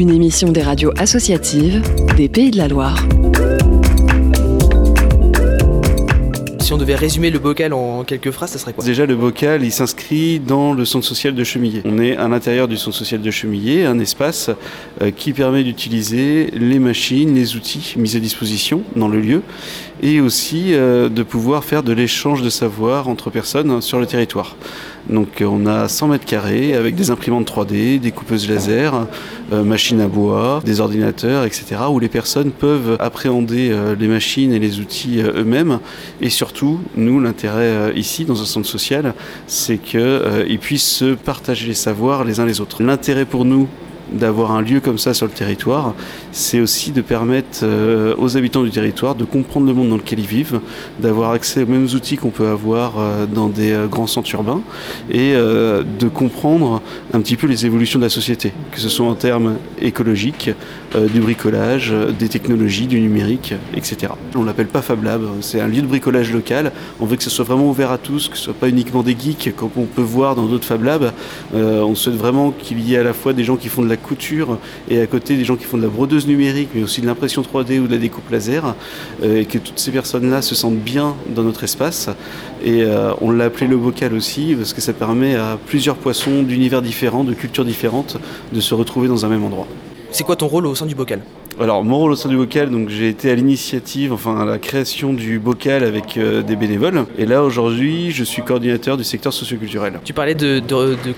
Une 0.00 0.08
émission 0.08 0.50
des 0.50 0.62
radios 0.62 0.92
associatives 0.96 1.82
des 2.16 2.30
Pays 2.30 2.50
de 2.50 2.56
la 2.56 2.68
Loire. 2.68 3.06
Si 6.58 6.72
on 6.72 6.78
devait 6.78 6.94
résumer 6.94 7.28
le 7.28 7.38
bocal 7.38 7.74
en 7.74 8.02
quelques 8.04 8.30
phrases, 8.30 8.52
ça 8.52 8.58
serait 8.58 8.72
quoi? 8.72 8.82
Déjà, 8.82 9.04
le 9.04 9.14
bocal, 9.14 9.62
il 9.62 9.70
s'inscrit 9.70 10.40
dans 10.40 10.72
le 10.72 10.86
centre 10.86 11.04
social 11.04 11.34
de 11.34 11.44
Chemillé. 11.44 11.82
On 11.84 11.98
est 11.98 12.16
à 12.16 12.28
l'intérieur 12.28 12.66
du 12.66 12.78
centre 12.78 12.96
social 12.96 13.20
de 13.20 13.30
Chemillé, 13.30 13.84
un 13.84 13.98
espace 13.98 14.48
euh, 15.02 15.10
qui 15.10 15.34
permet 15.34 15.64
d'utiliser 15.64 16.50
les 16.52 16.78
machines, 16.78 17.34
les 17.34 17.54
outils 17.54 17.92
mis 17.98 18.16
à 18.16 18.20
disposition 18.20 18.84
dans 18.96 19.08
le 19.08 19.20
lieu 19.20 19.42
et 20.02 20.22
aussi 20.22 20.72
euh, 20.72 21.10
de 21.10 21.22
pouvoir 21.22 21.62
faire 21.62 21.82
de 21.82 21.92
l'échange 21.92 22.40
de 22.40 22.48
savoir 22.48 23.08
entre 23.08 23.28
personnes 23.28 23.82
sur 23.82 24.00
le 24.00 24.06
territoire. 24.06 24.56
Donc 25.08 25.40
euh, 25.40 25.46
on 25.46 25.66
a 25.66 25.88
100 25.88 26.08
mètres 26.08 26.24
carrés 26.24 26.74
avec 26.74 26.94
des 26.94 27.10
imprimantes 27.10 27.50
3D, 27.50 27.98
des 27.98 28.12
coupeuses 28.12 28.48
laser, 28.48 29.06
euh, 29.52 29.62
machines 29.64 30.00
à 30.00 30.08
bois, 30.08 30.60
des 30.64 30.80
ordinateurs, 30.80 31.44
etc. 31.44 31.76
où 31.90 31.98
les 31.98 32.08
personnes 32.08 32.50
peuvent 32.50 32.96
appréhender 33.00 33.70
euh, 33.70 33.94
les 33.98 34.08
machines 34.08 34.52
et 34.52 34.58
les 34.58 34.80
outils 34.80 35.20
eux-mêmes. 35.20 35.80
Et 36.20 36.30
surtout, 36.30 36.80
nous, 36.96 37.20
l'intérêt 37.20 37.92
ici, 37.96 38.24
dans 38.24 38.40
un 38.40 38.44
centre 38.44 38.68
social, 38.68 39.14
c'est 39.46 39.78
qu'ils 39.78 40.58
puissent 40.60 40.90
se 40.90 41.14
partager 41.14 41.66
les 41.66 41.74
savoirs 41.74 42.24
les 42.24 42.40
uns 42.40 42.46
les 42.46 42.60
autres. 42.60 42.82
L'intérêt 42.82 43.24
pour 43.24 43.44
nous 43.44 43.68
d'avoir 44.12 44.52
un 44.52 44.62
lieu 44.62 44.80
comme 44.80 44.98
ça 44.98 45.14
sur 45.14 45.26
le 45.26 45.32
territoire, 45.32 45.94
c'est 46.32 46.60
aussi 46.60 46.90
de 46.90 47.00
permettre 47.00 47.60
euh, 47.62 48.14
aux 48.18 48.36
habitants 48.36 48.62
du 48.62 48.70
territoire 48.70 49.14
de 49.14 49.24
comprendre 49.24 49.66
le 49.66 49.74
monde 49.74 49.90
dans 49.90 49.96
lequel 49.96 50.20
ils 50.20 50.26
vivent, 50.26 50.60
d'avoir 50.98 51.32
accès 51.32 51.62
aux 51.62 51.66
mêmes 51.66 51.88
outils 51.94 52.16
qu'on 52.16 52.30
peut 52.30 52.48
avoir 52.48 52.98
euh, 52.98 53.26
dans 53.26 53.48
des 53.48 53.72
euh, 53.72 53.86
grands 53.86 54.06
centres 54.06 54.32
urbains 54.34 54.62
et 55.10 55.32
de 55.32 56.08
comprendre 56.08 56.82
un 57.12 57.20
petit 57.20 57.36
peu 57.36 57.46
les 57.46 57.66
évolutions 57.66 57.98
de 57.98 58.04
la 58.04 58.10
société, 58.10 58.52
que 58.72 58.80
ce 58.80 58.88
soit 58.88 59.06
en 59.06 59.14
termes 59.14 59.56
écologiques, 59.80 60.50
du 61.12 61.20
bricolage, 61.20 61.92
des 62.18 62.28
technologies, 62.28 62.86
du 62.86 63.00
numérique, 63.00 63.54
etc. 63.76 64.12
On 64.34 64.44
l'appelle 64.44 64.66
pas 64.66 64.82
Fab 64.82 65.02
Lab, 65.02 65.22
c'est 65.40 65.60
un 65.60 65.68
lieu 65.68 65.82
de 65.82 65.86
bricolage 65.86 66.32
local. 66.32 66.72
On 67.00 67.06
veut 67.06 67.16
que 67.16 67.22
ce 67.22 67.30
soit 67.30 67.44
vraiment 67.44 67.68
ouvert 67.68 67.90
à 67.90 67.98
tous, 67.98 68.28
que 68.28 68.36
ce 68.36 68.44
soit 68.44 68.54
pas 68.54 68.68
uniquement 68.68 69.02
des 69.02 69.16
geeks 69.18 69.54
comme 69.56 69.70
on 69.76 69.84
peut 69.84 70.02
voir 70.02 70.34
dans 70.34 70.46
d'autres 70.46 70.66
Fab 70.66 70.82
Labs. 70.82 71.12
On 71.54 71.94
souhaite 71.94 72.16
vraiment 72.16 72.50
qu'il 72.50 72.80
y 72.80 72.94
ait 72.94 72.98
à 72.98 73.04
la 73.04 73.12
fois 73.12 73.32
des 73.32 73.44
gens 73.44 73.56
qui 73.56 73.68
font 73.68 73.82
de 73.82 73.88
la 73.88 73.96
couture 74.00 74.58
et 74.88 75.00
à 75.00 75.06
côté 75.06 75.36
des 75.36 75.44
gens 75.44 75.56
qui 75.56 75.64
font 75.64 75.76
de 75.76 75.82
la 75.82 75.88
brodeuse 75.88 76.26
numérique, 76.26 76.70
mais 76.74 76.82
aussi 76.82 77.00
de 77.00 77.06
l'impression 77.06 77.42
3D 77.42 77.80
ou 77.80 77.86
de 77.86 77.92
la 77.92 77.98
découpe 77.98 78.30
laser, 78.30 78.74
euh, 79.22 79.40
et 79.40 79.44
que 79.44 79.58
toutes 79.58 79.78
ces 79.78 79.90
personnes-là 79.90 80.42
se 80.42 80.54
sentent 80.54 80.78
bien 80.78 81.14
dans 81.34 81.42
notre 81.42 81.64
espace. 81.64 82.08
Et 82.64 82.82
euh, 82.82 83.12
on 83.20 83.30
l'a 83.30 83.44
appelé 83.44 83.66
le 83.66 83.76
bocal 83.76 84.14
aussi 84.14 84.54
parce 84.56 84.72
que 84.72 84.80
ça 84.80 84.92
permet 84.92 85.36
à 85.36 85.58
plusieurs 85.66 85.96
poissons 85.96 86.42
d'univers 86.42 86.82
différents, 86.82 87.24
de 87.24 87.34
cultures 87.34 87.64
différentes, 87.64 88.16
de 88.52 88.60
se 88.60 88.74
retrouver 88.74 89.08
dans 89.08 89.24
un 89.24 89.28
même 89.28 89.44
endroit. 89.44 89.66
C'est 90.10 90.24
quoi 90.24 90.36
ton 90.36 90.48
rôle 90.48 90.66
au 90.66 90.74
sein 90.74 90.86
du 90.86 90.94
bocal? 90.94 91.20
Alors 91.60 91.84
mon 91.84 91.98
rôle 91.98 92.12
au 92.12 92.16
sein 92.16 92.30
du 92.30 92.36
bocal, 92.36 92.70
donc 92.70 92.88
j'ai 92.88 93.08
été 93.08 93.30
à 93.30 93.34
l'initiative, 93.34 94.14
enfin 94.14 94.40
à 94.40 94.44
la 94.46 94.58
création 94.58 95.12
du 95.12 95.38
bocal 95.38 95.84
avec 95.84 96.16
euh, 96.16 96.40
des 96.42 96.56
bénévoles. 96.56 97.04
Et 97.18 97.26
là 97.26 97.42
aujourd'hui, 97.42 98.10
je 98.12 98.24
suis 98.24 98.42
coordinateur 98.42 98.96
du 98.96 99.04
secteur 99.04 99.32
socioculturel. 99.34 100.00
Tu 100.04 100.14
parlais 100.14 100.34
de, 100.34 100.62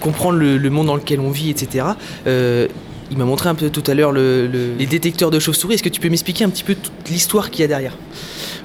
comprendre 0.01 0.39
le, 0.39 0.59
monde 0.71 0.87
dans 0.89 0.97
lequel 0.97 1.21
on 1.21 1.31
vit, 1.31 1.51
etc. 1.51 1.87
Euh, 2.27 2.67
il 3.13 3.19
m'a 3.19 3.25
montré 3.25 3.49
un 3.51 3.55
peu 3.55 3.71
tout 3.71 3.85
à 3.87 3.95
l'heure 3.95 4.11
le- 4.11 4.47
le- 4.49 4.73
les 4.79 4.87
détecteurs 4.87 5.31
de 5.31 5.39
chauves-souris. 5.39 5.75
Est-ce 5.75 5.83
que 5.83 5.89
tu 5.89 6.01
peux 6.01 6.09
m'expliquer 6.09 6.45
un 6.45 6.51
petit 6.51 6.65
peu 6.65 6.75
toute 6.75 7.09
l'histoire 7.09 7.51
qu'il 7.51 7.61
y 7.61 7.65
a 7.65 7.69
derrière? 7.69 7.97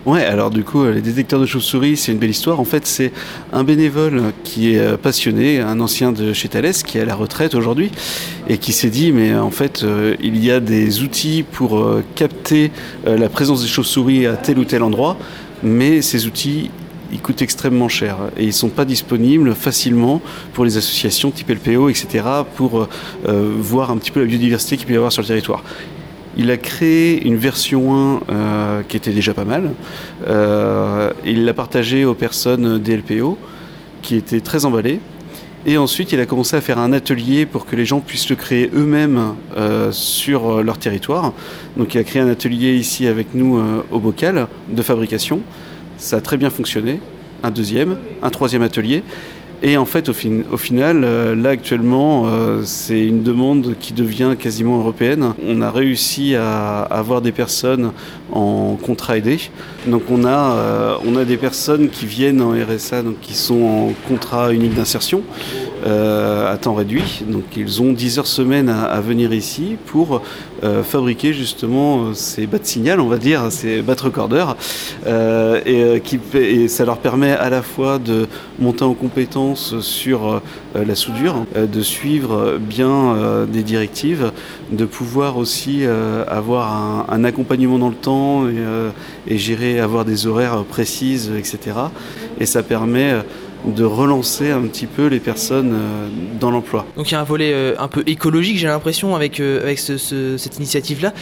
Ouais, 0.07 0.23
alors 0.23 0.51
du 0.51 0.63
coup, 0.63 0.85
euh, 0.85 0.93
les 0.93 1.01
détecteurs 1.01 1.41
de 1.41 1.45
chauves-souris, 1.45 1.97
c'est 1.97 2.13
une 2.13 2.17
belle 2.17 2.29
histoire. 2.29 2.61
En 2.61 2.63
fait, 2.63 2.87
c'est 2.87 3.11
un 3.51 3.65
bénévole 3.65 4.31
qui 4.45 4.73
est 4.73 4.79
euh, 4.79 4.95
passionné, 4.95 5.59
un 5.59 5.81
ancien 5.81 6.13
de 6.13 6.31
chez 6.31 6.47
Thales, 6.47 6.71
qui 6.71 6.97
est 6.97 7.01
à 7.01 7.05
la 7.05 7.13
retraite 7.13 7.55
aujourd'hui, 7.55 7.91
et 8.47 8.57
qui 8.57 8.71
s'est 8.71 8.89
dit, 8.89 9.11
mais 9.11 9.35
en 9.35 9.51
fait, 9.51 9.83
euh, 9.83 10.15
il 10.21 10.41
y 10.41 10.49
a 10.49 10.61
des 10.61 11.03
outils 11.03 11.43
pour 11.43 11.85
capter 12.15 12.71
la 13.05 13.27
présence 13.27 13.63
des 13.63 13.67
chauves-souris 13.67 14.27
à 14.27 14.37
tel 14.37 14.59
ou 14.59 14.63
tel 14.63 14.81
endroit, 14.81 15.17
mais 15.61 16.01
ces 16.01 16.25
outils, 16.25 16.71
ils 17.11 17.19
coûtent 17.19 17.41
extrêmement 17.41 17.89
cher 17.89 18.15
et 18.37 18.45
ils 18.45 18.53
sont 18.53 18.69
pas 18.69 18.85
disponibles 18.85 19.53
facilement 19.55 20.21
pour 20.53 20.63
les 20.63 20.77
associations 20.77 21.31
type 21.31 21.49
LPO, 21.49 21.89
etc., 21.89 22.23
pour 22.55 22.87
voir 23.25 23.91
un 23.91 23.97
petit 23.97 24.11
peu 24.11 24.21
la 24.21 24.25
biodiversité 24.25 24.77
qu'il 24.77 24.87
peut 24.87 24.93
y 24.93 24.97
avoir 24.97 25.11
sur 25.11 25.21
le 25.21 25.27
territoire. 25.27 25.63
Il 26.39 26.51
a 26.51 26.57
créé 26.57 27.25
une 27.25 27.35
version 27.35 27.95
1 27.95 28.21
euh, 28.29 28.81
qui 28.87 28.95
était 28.95 29.11
déjà 29.11 29.33
pas 29.33 29.43
mal. 29.43 29.71
Euh, 30.27 31.11
il 31.25 31.45
l'a 31.45 31.53
partagée 31.55 32.05
aux 32.05 32.13
personnes 32.13 32.77
des 32.77 32.95
LPO 32.95 33.39
qui 34.03 34.15
étaient 34.15 34.39
très 34.39 34.63
emballées. 34.63 34.99
Et 35.65 35.79
ensuite, 35.79 36.11
il 36.11 36.19
a 36.19 36.27
commencé 36.27 36.55
à 36.55 36.61
faire 36.61 36.77
un 36.77 36.93
atelier 36.93 37.47
pour 37.47 37.65
que 37.65 37.75
les 37.75 37.85
gens 37.85 38.01
puissent 38.01 38.29
le 38.29 38.35
créer 38.35 38.69
eux-mêmes 38.75 39.33
euh, 39.57 39.91
sur 39.91 40.61
leur 40.61 40.77
territoire. 40.77 41.33
Donc, 41.75 41.95
il 41.95 41.97
a 41.97 42.03
créé 42.03 42.21
un 42.21 42.29
atelier 42.29 42.75
ici 42.75 43.07
avec 43.07 43.33
nous 43.33 43.59
au 43.91 43.99
Bocal 43.99 44.47
de 44.69 44.81
fabrication. 44.83 45.41
Ça 45.97 46.17
a 46.17 46.21
très 46.21 46.37
bien 46.37 46.51
fonctionné. 46.51 46.99
Un 47.41 47.49
deuxième, 47.49 47.97
un 48.21 48.29
troisième 48.29 48.61
atelier. 48.61 49.03
Et 49.63 49.75
en 49.75 49.85
fait, 49.85 50.07
au, 50.09 50.13
fin- 50.13 50.43
au 50.51 50.57
final, 50.57 51.03
euh, 51.03 51.35
là 51.35 51.49
actuellement, 51.49 52.25
euh, 52.27 52.61
c'est 52.63 53.03
une 53.03 53.23
demande 53.23 53.73
qui 53.79 53.91
devient 53.93 54.35
quasiment 54.37 54.77
européenne. 54.77 55.33
On 55.47 55.61
a 55.61 55.71
réussi 55.71 56.35
à 56.35 56.81
avoir 56.83 57.21
des 57.21 57.31
personnes 57.31 57.91
en 58.31 58.75
contrat 58.79 59.17
aidé. 59.17 59.39
Donc 59.87 60.03
on 60.11 60.25
a, 60.25 60.51
euh, 60.51 60.95
on 61.07 61.15
a 61.15 61.25
des 61.25 61.37
personnes 61.37 61.89
qui 61.89 62.05
viennent 62.05 62.41
en 62.41 62.51
RSA, 62.51 63.01
donc 63.01 63.19
qui 63.21 63.33
sont 63.33 63.61
en 63.63 63.93
contrat 64.07 64.53
unique 64.53 64.75
d'insertion 64.75 65.23
euh, 65.85 66.51
à 66.51 66.57
temps 66.57 66.73
réduit. 66.73 67.23
Donc 67.27 67.43
ils 67.55 67.81
ont 67.81 67.93
10 67.93 68.19
heures 68.19 68.27
semaine 68.27 68.69
à, 68.69 68.99
venir 69.01 69.33
ici 69.33 69.77
pour 69.85 70.21
euh, 70.63 70.83
fabriquer 70.83 71.33
justement 71.33 72.05
euh, 72.05 72.13
ces 72.13 72.47
bas 72.47 72.57
de 72.57 72.65
signal, 72.65 72.99
on 72.99 73.07
va 73.07 73.17
dire, 73.17 73.51
ces 73.51 73.81
bas 73.81 73.95
recordeurs. 73.99 74.57
Euh, 75.05 75.61
et, 75.65 76.01
qui, 76.01 76.19
et 76.33 76.67
ça 76.67 76.85
leur 76.85 76.97
permet 76.97 77.31
à 77.31 77.49
la 77.49 77.61
fois 77.61 77.99
de 77.99 78.27
monter 78.59 78.83
en 78.83 78.93
compétence 78.93 79.79
sur 79.81 80.41
la 80.75 80.95
soudure, 80.95 81.45
de 81.55 81.81
suivre 81.81 82.57
bien 82.59 83.45
des 83.47 83.63
directives, 83.63 84.31
de 84.71 84.85
pouvoir 84.85 85.37
aussi 85.37 85.83
avoir 86.27 87.05
un, 87.09 87.23
accompagnement 87.23 87.79
dans 87.79 87.89
le 87.89 87.95
temps 87.95 88.47
et, 88.47 88.55
et 89.27 89.37
gérer, 89.37 89.79
avoir 89.79 90.05
des 90.05 90.27
horaires 90.27 90.63
précises, 90.63 91.31
etc. 91.37 91.77
Et 92.39 92.45
ça 92.45 92.63
permet 92.63 93.15
de 93.65 93.83
relancer 93.83 94.51
un 94.51 94.61
petit 94.61 94.85
peu 94.85 95.07
les 95.07 95.19
personnes 95.19 95.73
euh, 95.73 96.09
dans 96.39 96.51
l'emploi. 96.51 96.85
Donc 96.95 97.09
il 97.09 97.13
y 97.13 97.15
a 97.15 97.21
un 97.21 97.25
volet 97.25 97.51
euh, 97.53 97.75
un 97.79 97.87
peu 97.87 98.03
écologique, 98.05 98.57
j'ai 98.57 98.67
l'impression, 98.67 99.15
avec, 99.15 99.39
euh, 99.39 99.75
cette 99.75 100.57
initiative-là. 100.57 101.13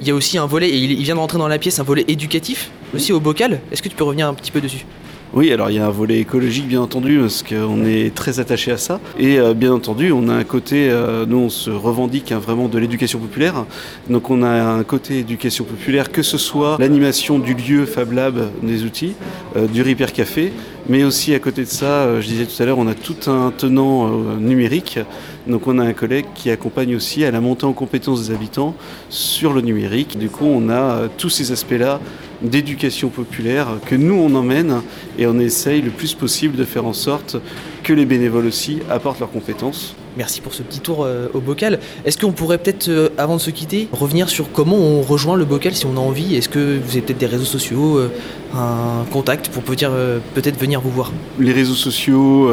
Il 0.00 0.06
y 0.06 0.10
a 0.10 0.14
aussi 0.14 0.38
un 0.38 0.46
volet, 0.46 0.68
et 0.68 0.76
il 0.76 1.02
vient 1.02 1.16
de 1.16 1.20
rentrer 1.20 1.38
dans 1.38 1.48
la 1.48 1.58
pièce, 1.58 1.80
un 1.80 1.84
volet 1.84 2.04
éducatif, 2.06 2.70
aussi 2.94 3.12
au 3.12 3.18
bocal. 3.18 3.60
Est-ce 3.72 3.82
que 3.82 3.88
tu 3.88 3.96
peux 3.96 4.04
revenir 4.04 4.28
un 4.28 4.34
petit 4.34 4.52
peu 4.52 4.60
dessus? 4.60 4.86
Oui, 5.34 5.52
alors 5.52 5.70
il 5.70 5.76
y 5.76 5.78
a 5.78 5.86
un 5.86 5.90
volet 5.90 6.20
écologique 6.20 6.66
bien 6.66 6.80
entendu 6.80 7.18
parce 7.20 7.42
qu'on 7.42 7.84
est 7.84 8.14
très 8.14 8.40
attaché 8.40 8.72
à 8.72 8.78
ça. 8.78 8.98
Et 9.18 9.38
euh, 9.38 9.52
bien 9.52 9.74
entendu, 9.74 10.10
on 10.10 10.26
a 10.30 10.32
un 10.32 10.44
côté, 10.44 10.88
euh, 10.90 11.26
nous 11.26 11.36
on 11.36 11.50
se 11.50 11.68
revendique 11.68 12.32
hein, 12.32 12.38
vraiment 12.38 12.66
de 12.66 12.78
l'éducation 12.78 13.18
populaire. 13.18 13.66
Donc 14.08 14.30
on 14.30 14.42
a 14.42 14.48
un 14.48 14.82
côté 14.84 15.18
éducation 15.18 15.64
populaire, 15.64 16.10
que 16.10 16.22
ce 16.22 16.38
soit 16.38 16.78
l'animation 16.80 17.38
du 17.38 17.52
lieu 17.52 17.84
Fab 17.84 18.12
Lab 18.12 18.48
des 18.62 18.84
outils, 18.84 19.12
euh, 19.56 19.66
du 19.66 19.82
Repair 19.82 20.14
Café, 20.14 20.50
mais 20.88 21.04
aussi 21.04 21.34
à 21.34 21.38
côté 21.40 21.62
de 21.62 21.68
ça, 21.68 22.22
je 22.22 22.26
disais 22.26 22.46
tout 22.46 22.62
à 22.62 22.64
l'heure, 22.64 22.78
on 22.78 22.86
a 22.86 22.94
tout 22.94 23.30
un 23.30 23.52
tenant 23.54 24.08
numérique. 24.40 24.98
Donc 25.46 25.66
on 25.66 25.78
a 25.78 25.84
un 25.84 25.92
collègue 25.92 26.26
qui 26.34 26.50
accompagne 26.50 26.96
aussi 26.96 27.24
à 27.26 27.30
la 27.30 27.42
montée 27.42 27.66
en 27.66 27.74
compétences 27.74 28.28
des 28.28 28.34
habitants 28.34 28.74
sur 29.10 29.52
le 29.52 29.60
numérique. 29.60 30.18
Du 30.18 30.30
coup, 30.30 30.46
on 30.46 30.70
a 30.70 31.08
tous 31.18 31.28
ces 31.28 31.52
aspects-là 31.52 32.00
d'éducation 32.42 33.08
populaire 33.08 33.68
que 33.86 33.94
nous 33.94 34.14
on 34.14 34.34
emmène 34.34 34.82
et 35.18 35.26
on 35.26 35.38
essaye 35.38 35.82
le 35.82 35.90
plus 35.90 36.14
possible 36.14 36.56
de 36.56 36.64
faire 36.64 36.86
en 36.86 36.92
sorte 36.92 37.36
que 37.82 37.92
les 37.92 38.06
bénévoles 38.06 38.46
aussi 38.46 38.80
apportent 38.90 39.20
leurs 39.20 39.30
compétences. 39.30 39.94
Merci 40.18 40.40
pour 40.40 40.52
ce 40.52 40.64
petit 40.64 40.80
tour 40.80 41.04
euh, 41.04 41.28
au 41.32 41.38
bocal. 41.38 41.78
Est-ce 42.04 42.18
qu'on 42.18 42.32
pourrait 42.32 42.58
peut-être, 42.58 42.88
euh, 42.88 43.08
avant 43.18 43.36
de 43.36 43.40
se 43.40 43.50
quitter, 43.50 43.88
revenir 43.92 44.28
sur 44.28 44.50
comment 44.50 44.76
on 44.76 45.00
rejoint 45.00 45.36
le 45.36 45.44
bocal 45.44 45.76
si 45.76 45.86
on 45.86 45.96
a 45.96 46.00
envie? 46.00 46.34
Est-ce 46.34 46.48
que 46.48 46.76
vous 46.76 46.90
avez 46.90 47.02
peut-être 47.02 47.18
des 47.18 47.26
réseaux 47.26 47.44
sociaux, 47.44 47.98
euh, 47.98 48.10
un 48.52 49.04
contact 49.12 49.48
pour 49.48 49.62
peut-être 49.62 50.58
venir 50.58 50.80
vous 50.80 50.90
voir? 50.90 51.12
Les 51.38 51.52
réseaux 51.52 51.74
sociaux, 51.74 52.50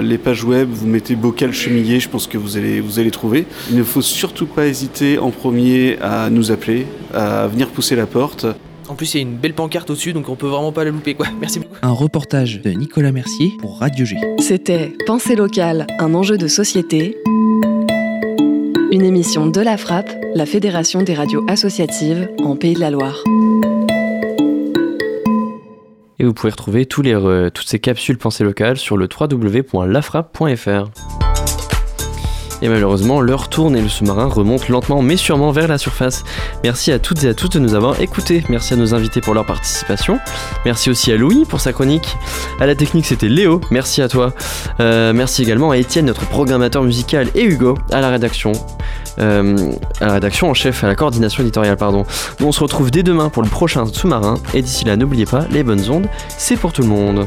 les 0.00 0.18
pages 0.18 0.44
web, 0.44 0.68
vous 0.72 0.86
mettez 0.86 1.14
bocal 1.14 1.52
chemillé, 1.52 2.00
je 2.00 2.08
pense 2.08 2.26
que 2.26 2.38
vous 2.38 2.56
allez, 2.56 2.80
vous 2.80 2.98
allez 2.98 3.10
trouver. 3.10 3.44
Il 3.70 3.76
ne 3.76 3.82
faut 3.82 4.02
surtout 4.02 4.46
pas 4.46 4.66
hésiter 4.66 5.18
en 5.18 5.30
premier 5.30 5.98
à 6.00 6.30
nous 6.30 6.50
appeler, 6.50 6.86
à 7.12 7.46
venir 7.48 7.68
pousser 7.68 7.94
la 7.94 8.06
porte. 8.06 8.46
En 8.92 8.94
plus, 8.94 9.14
il 9.14 9.16
y 9.16 9.20
a 9.20 9.22
une 9.22 9.38
belle 9.38 9.54
pancarte 9.54 9.88
au-dessus, 9.88 10.12
donc 10.12 10.28
on 10.28 10.36
peut 10.36 10.48
vraiment 10.48 10.70
pas 10.70 10.84
la 10.84 10.90
louper, 10.90 11.14
quoi. 11.14 11.26
Merci 11.40 11.60
beaucoup. 11.60 11.76
Un 11.80 11.92
reportage 11.92 12.60
de 12.60 12.72
Nicolas 12.72 13.10
Mercier 13.10 13.54
pour 13.58 13.78
Radio 13.78 14.04
G. 14.04 14.18
C'était 14.38 14.92
Pensée 15.06 15.34
locale, 15.34 15.86
un 15.98 16.12
enjeu 16.12 16.36
de 16.36 16.46
société. 16.46 17.16
Une 18.92 19.02
émission 19.02 19.46
de 19.46 19.62
la 19.62 19.78
Frappe, 19.78 20.10
la 20.34 20.44
Fédération 20.44 21.00
des 21.00 21.14
radios 21.14 21.42
associatives 21.48 22.28
en 22.44 22.54
Pays 22.54 22.74
de 22.74 22.80
la 22.80 22.90
Loire. 22.90 23.16
Et 26.18 26.26
vous 26.26 26.34
pouvez 26.34 26.50
retrouver 26.50 26.84
tous 26.84 27.00
les, 27.00 27.14
euh, 27.14 27.48
toutes 27.48 27.68
ces 27.68 27.78
capsules 27.78 28.18
pensées 28.18 28.44
locales 28.44 28.76
sur 28.76 28.98
le 28.98 29.08
www.lafrappe.fr. 29.08 31.31
Et 32.62 32.68
malheureusement, 32.68 33.20
l'heure 33.20 33.48
tourne 33.48 33.76
et 33.76 33.82
le 33.82 33.88
sous-marin 33.88 34.26
remonte 34.26 34.68
lentement 34.68 35.02
mais 35.02 35.16
sûrement 35.16 35.50
vers 35.50 35.66
la 35.66 35.78
surface. 35.78 36.24
Merci 36.62 36.92
à 36.92 37.00
toutes 37.00 37.24
et 37.24 37.28
à 37.28 37.34
tous 37.34 37.48
de 37.48 37.58
nous 37.58 37.74
avoir 37.74 38.00
écoutés. 38.00 38.44
Merci 38.48 38.74
à 38.74 38.76
nos 38.76 38.94
invités 38.94 39.20
pour 39.20 39.34
leur 39.34 39.44
participation. 39.44 40.20
Merci 40.64 40.88
aussi 40.88 41.10
à 41.12 41.16
Louis 41.16 41.44
pour 41.44 41.60
sa 41.60 41.72
chronique. 41.72 42.16
À 42.60 42.66
la 42.66 42.76
technique, 42.76 43.06
c'était 43.06 43.28
Léo. 43.28 43.60
Merci 43.70 44.00
à 44.00 44.08
toi. 44.08 44.32
Euh, 44.78 45.12
merci 45.12 45.42
également 45.42 45.72
à 45.72 45.76
Étienne, 45.76 46.06
notre 46.06 46.24
programmateur 46.26 46.84
musical, 46.84 47.28
et 47.34 47.44
Hugo 47.44 47.76
à 47.90 48.00
la 48.00 48.10
rédaction. 48.10 48.52
Euh, 49.18 49.56
à 50.00 50.06
la 50.06 50.12
rédaction 50.14 50.48
en 50.48 50.54
chef, 50.54 50.84
à 50.84 50.86
la 50.86 50.94
coordination 50.94 51.42
éditoriale, 51.42 51.76
pardon. 51.76 52.04
Nous, 52.38 52.46
on 52.46 52.52
se 52.52 52.60
retrouve 52.60 52.92
dès 52.92 53.02
demain 53.02 53.28
pour 53.28 53.42
le 53.42 53.48
prochain 53.48 53.84
sous-marin. 53.86 54.38
Et 54.54 54.62
d'ici 54.62 54.84
là, 54.84 54.96
n'oubliez 54.96 55.26
pas, 55.26 55.46
les 55.50 55.64
bonnes 55.64 55.90
ondes, 55.90 56.06
c'est 56.28 56.56
pour 56.56 56.72
tout 56.72 56.82
le 56.82 56.88
monde. 56.88 57.26